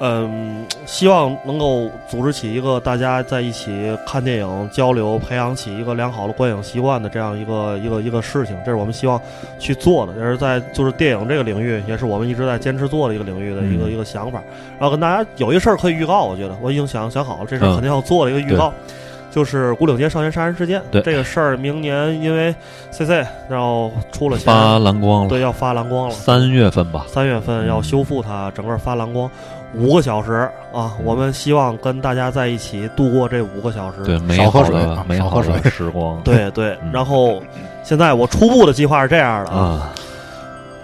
[0.00, 9.20] 嗯，希望能够组织起一个大家在一起看电影交流，培养起一个良好的观影习惯的这样一个一个一个事情，这是我们希望
[9.58, 14.42] 去做的，也是在就是电影这个领域，也是我们一直在坚持做的一个领域的一个一个想法。
[14.78, 18.74] 然后跟大家有一事儿可以预告，我觉得我已经想想好了，这事儿肯定要做的一个预告，
[19.30, 21.00] 就是《古岭街少年杀人事件》对。
[21.02, 22.52] 这个事儿，明年因为
[22.90, 29.30] CC 然后出了发蓝光了，对，要发蓝光了，三月份吧，三月份要修复它，整个发蓝光。
[29.76, 30.92] 五个小时啊！
[31.02, 36.20] 我们希望跟大家在一起度过这五个小时，对，美好的美好的时光。
[36.22, 37.42] 对 对，然后
[37.82, 39.92] 现在我初步的计划是这样的啊，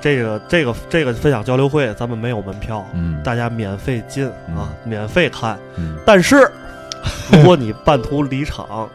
[0.00, 4.26] 这个这个这个分享交流会咱们没有门票，嗯，大家免费进
[4.56, 5.58] 啊，免费看，
[6.04, 6.50] 但是
[7.32, 8.88] 如果你半途离场。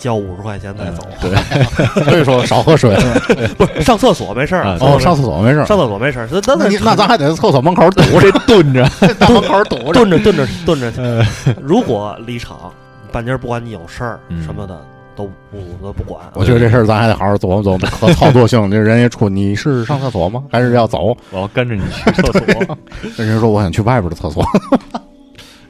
[0.00, 1.30] 交五十块钱再走，对，
[2.04, 2.96] 所以说少喝水，
[3.58, 8.88] 不是上厕所没事儿哦，上厕所没事儿，上厕所没事儿，那那那咱还得厕所门口堵着蹲着，
[9.20, 11.26] 大门口堵着，蹲着蹲着蹲着。
[11.62, 12.72] 如果离场，
[13.12, 14.80] 半截不管你有事儿什么的，
[15.14, 16.24] 都不都不管。
[16.34, 18.70] 我觉得这事儿咱还得好好琢磨琢磨，可操作性。
[18.70, 20.42] 这人一出，你是上厕所吗？
[20.50, 21.14] 还是要走？
[21.30, 22.76] 我要跟着你去厕所。
[23.18, 24.42] 那人说我想去外边的厕所。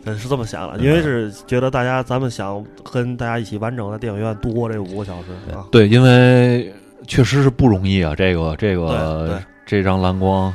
[0.05, 5.65] 嗯，是这么想的，因为是觉得大家咱们想跟大家一起完整在电影院度过这五个小时啊。
[5.71, 6.73] 对，因为
[7.07, 10.53] 确实是不容易啊，这个这个这张蓝光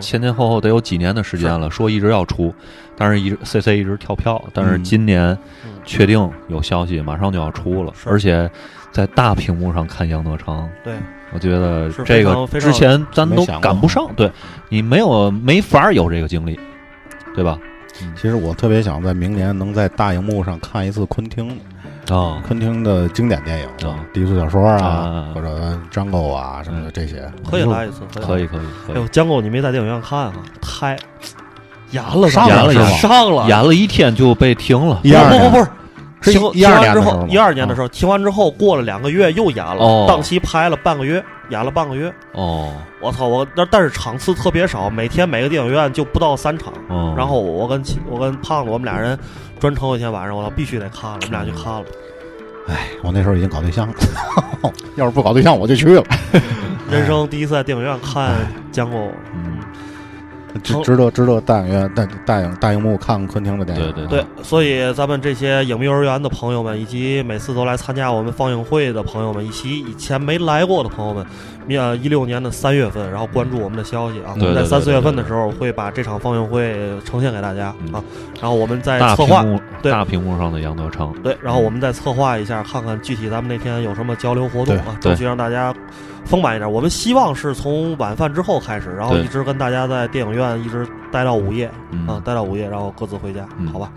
[0.00, 2.52] 前前后后得有几年的时间了，说一直要出，
[2.96, 5.36] 但是一直 C C 一直跳票，但是今年
[5.84, 8.50] 确定有消息，马上就要出了，而且
[8.92, 10.94] 在大屏幕上看杨德昌，对，
[11.32, 14.30] 我觉得这个之前咱都赶不上，对
[14.68, 16.58] 你没有没法有这个经历，
[17.34, 17.58] 对吧？
[18.16, 21.48] 其实我特别想在明年能在大荧幕上看一次昆汀
[22.08, 28.46] 啊，昆汀的经典电影啊，低俗小说啊，或者张狗啊什么的这些，可以来一次，可以。
[28.46, 28.60] 可以。
[28.88, 30.32] 哎呦，江狗你没在电影院看啊？
[30.60, 30.96] 太
[31.90, 35.00] 演 了，严了上了，演了一天就被停了。
[35.02, 35.08] 不
[35.50, 35.70] 不不
[36.20, 36.32] 是。
[36.32, 42.12] 停停完之后，一二年的时候停完之后，过了两个月又演了，档期排了半个月，演了半个月。
[42.32, 43.26] 哦，我操！
[43.26, 46.72] 我那但是场次特别少，每天每个电影院就不到三场。
[47.16, 49.18] 然后我跟我跟胖子我们俩人
[49.58, 51.84] 专程一天晚上，我必须得看了，我们俩去看了。
[52.68, 53.94] 哎，我那时候已经搞对象了，
[54.96, 56.04] 要是不搞对象我就去了。
[56.90, 58.30] 人生第一次在电影院看
[58.72, 58.96] 《江狗》。
[60.62, 71.26] 值值得值得大影院大大影大荧幕看昆汀的电影，对对对，所以咱们这些影迷幼儿园的朋友们，以及每次都来参加我们放映会的朋友们，以及以前没来过的朋友们，
[71.66, 76.74] 面，一六年的三月份，然后关注我们的消息啊，我们在三四月份的时候会把这场放映会
[77.04, 78.02] 呈现给大家啊，
[78.40, 79.44] 然后我们再策划
[79.82, 85.74] 对大屏幕上的杨德昌，对，然后我们再策划一下，看看具体咱们那天有什么交流活动啊，争取让大家。
[86.28, 91.66] 丰满一点，我们希望是从晚饭之后开始，然后一直跟大家在电影院一直待到午夜
[92.06, 93.90] 啊，待到午夜，然后各自回家，好吧？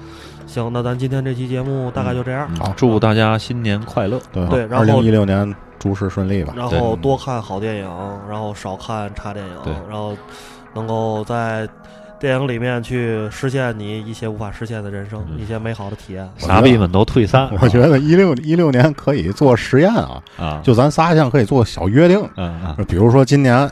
[0.47, 2.49] 行，那咱今天这期节目大概就这样。
[2.55, 6.53] 好，祝大家新年快乐，对，二零一六年诸事顺利吧。
[6.55, 9.53] 然后多看好电影，然后少看差电影，
[9.89, 10.15] 然后
[10.73, 11.67] 能够在。
[12.21, 16.29] 电影里面去实现你一些无法实现的人生，一些美好的体验。
[16.37, 17.49] 傻逼们都退散。
[17.59, 23.67] 我觉得一六一六年可以做实验啊，啊，就咱仨像可以做小约定，嗯嗯，比如说今年，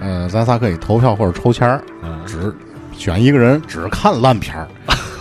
[0.00, 1.82] 呃，咱仨可以投票或者抽签儿，
[2.24, 2.54] 只
[2.96, 4.68] 选一个人只看烂片儿，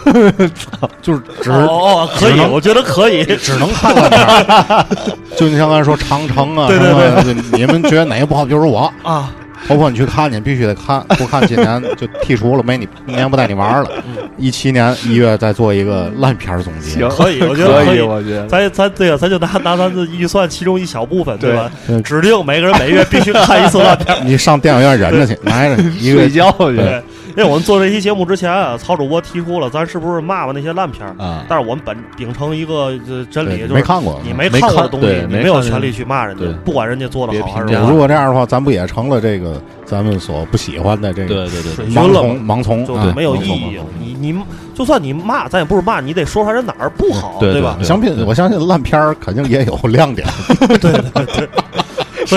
[1.01, 4.85] 就是只哦，可以，我觉得可以，只能看烂片儿。
[5.35, 8.45] 就你像刚才说长城啊，对对对，你们觉得哪个不好？
[8.45, 9.33] 就是我啊。
[9.67, 13.89] 头破你去看去，必须得看，不看今年就剔除了，没你，明年不带你玩了。
[14.37, 21.69] 一七年一月再做一个烂片总结，可以，我觉得可以，我觉得咱咱对啊，咱就拿拿咱的预算其中一小部分，对吧？
[22.03, 24.17] 指定每个人每月必须看一次烂片。
[24.25, 26.79] 你上电影院忍着去，埋着一睡觉去。
[27.39, 31.45] 因为我们做这期节目之前啊，曹主播提出了，咱是不是骂骂那些烂片儿啊？
[31.47, 32.91] 但是我们本秉承一个
[33.31, 37.73] 真理，就是没看过，你没看过的东西，你没有权利去骂人家，不管人家做的好还是。
[37.87, 39.55] 如果这样的话，咱不也成了这个？
[39.85, 43.79] 咱们所不喜欢的这个对对对盲从盲从就没有意义。
[43.99, 44.39] 你你
[44.75, 47.75] 就算你骂，咱也不是骂，你得说出来哪儿不好，对吧？
[47.81, 50.27] 相信我相信烂片儿肯定也有亮点，
[50.81, 51.49] 对对对。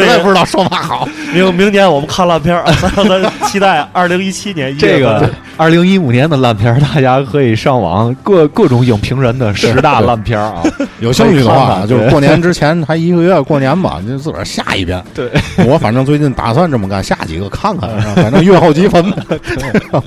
[0.01, 1.09] 实在不知道说嘛好。
[1.32, 2.64] 明明年我们看烂片儿，
[3.09, 10.62] 咱期待二零一七年这个二零一五年的烂片儿，大家可以上网各各种影评人的十大烂片儿啊。
[11.01, 15.02] 有兴趣的话，就是过年之前还一个月，过年吧，就自个儿下一遍。
[15.14, 15.31] 对，
[15.66, 19.05] 我反正最近打算这么干，下几个看看，反正阅后即焚，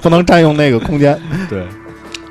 [0.02, 1.20] 不能占用那个空间。
[1.50, 1.64] 对。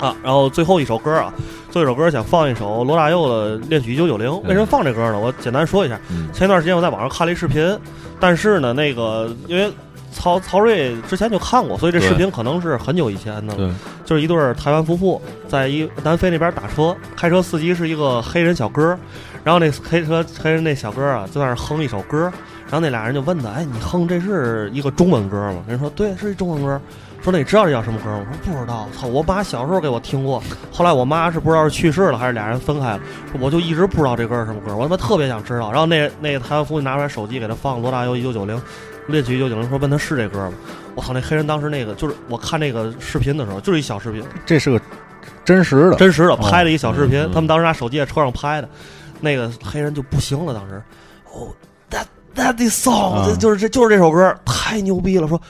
[0.01, 1.33] 啊，然后最后一首歌啊，
[1.75, 4.31] 最后一首歌想放一首罗大佑的《恋曲一九九零》。
[4.43, 5.19] 为什么放这歌呢？
[5.19, 6.01] 我简单说一下。
[6.33, 7.77] 前一段时间我在网上看了一视频，
[8.21, 9.69] 但是呢，那个因为
[10.13, 13.57] 曹曹睿之前就看过，所以这视频可能是很久以前的。
[13.57, 13.69] 对，
[14.05, 18.97] 就是一对台湾夫妇在一南非那边打车，开车司机是一个黑人小哥，
[19.43, 22.33] 然后那黑车黑人那小哥啊就在那哼一首歌，
[22.71, 26.81] 然后那俩人就问他：“哎，你哼这是一个中文歌吗？”人说：“对，是一中文歌。”
[27.25, 28.27] 说那你知道这叫什么歌吗？
[28.31, 28.87] 我说不知道。
[28.95, 33.01] 操，我爸小时候给我听过，后来我妈是不知道是去世了还是俩人分开了，
[33.41, 34.77] 我就一直不知道这歌是什么歌。
[34.77, 35.73] 我他妈特别想知道。
[35.73, 38.61] 然后那那台湾夫妇拿出来手机给他放罗大佑一九九零，
[39.07, 40.53] 恋曲一九九零，说问他是这歌吗？
[40.95, 44.79] 我操，那黑人当时那个就是我看那个视频的时候，就是一小视频，这是个
[45.47, 48.69] 真实的真实的拍了一小视频，他们当时拿手机在车上拍的，
[49.21, 50.83] 那个黑人就不行了，当时
[51.33, 51.49] 哦
[51.91, 52.05] ，that
[52.37, 55.41] that is song，就是这就是这首歌太牛逼了，说。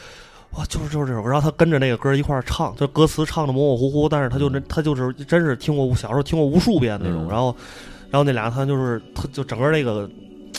[0.57, 7.55] 哇，就是就是这首歌，然后他跟着那个歌一块儿唱，就歌词唱的模模糊糊，但是他就那他就是真是听过小时候听过无数遍那种，然后
[8.11, 10.09] 然后那俩他就是他就整个那个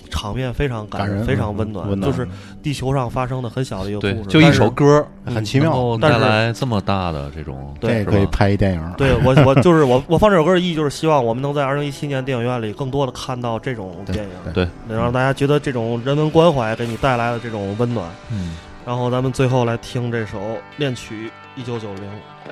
[0.10, 2.28] 场面非常感人，非常温暖，就是
[2.62, 8.94] 地球上发生的很小的一个故事，就一首歌很奇妙，带来这么大的这种，对，可以拍一电影。
[8.98, 18.58] 对我 我就是我我放这首歌的意义就是希望我们能在二零一七年电影院里更多的看到这种电影，对，能让大家觉得这种人文关怀给你带来的这种温暖，嗯。
[18.86, 20.40] 然后咱们最后来听这首
[20.78, 22.04] 《恋曲一九九零》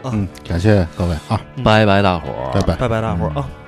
[0.08, 3.42] 啊，嗯，感谢各位啊，拜拜大伙儿，拜拜拜拜大伙儿啊。
[3.42, 3.63] 或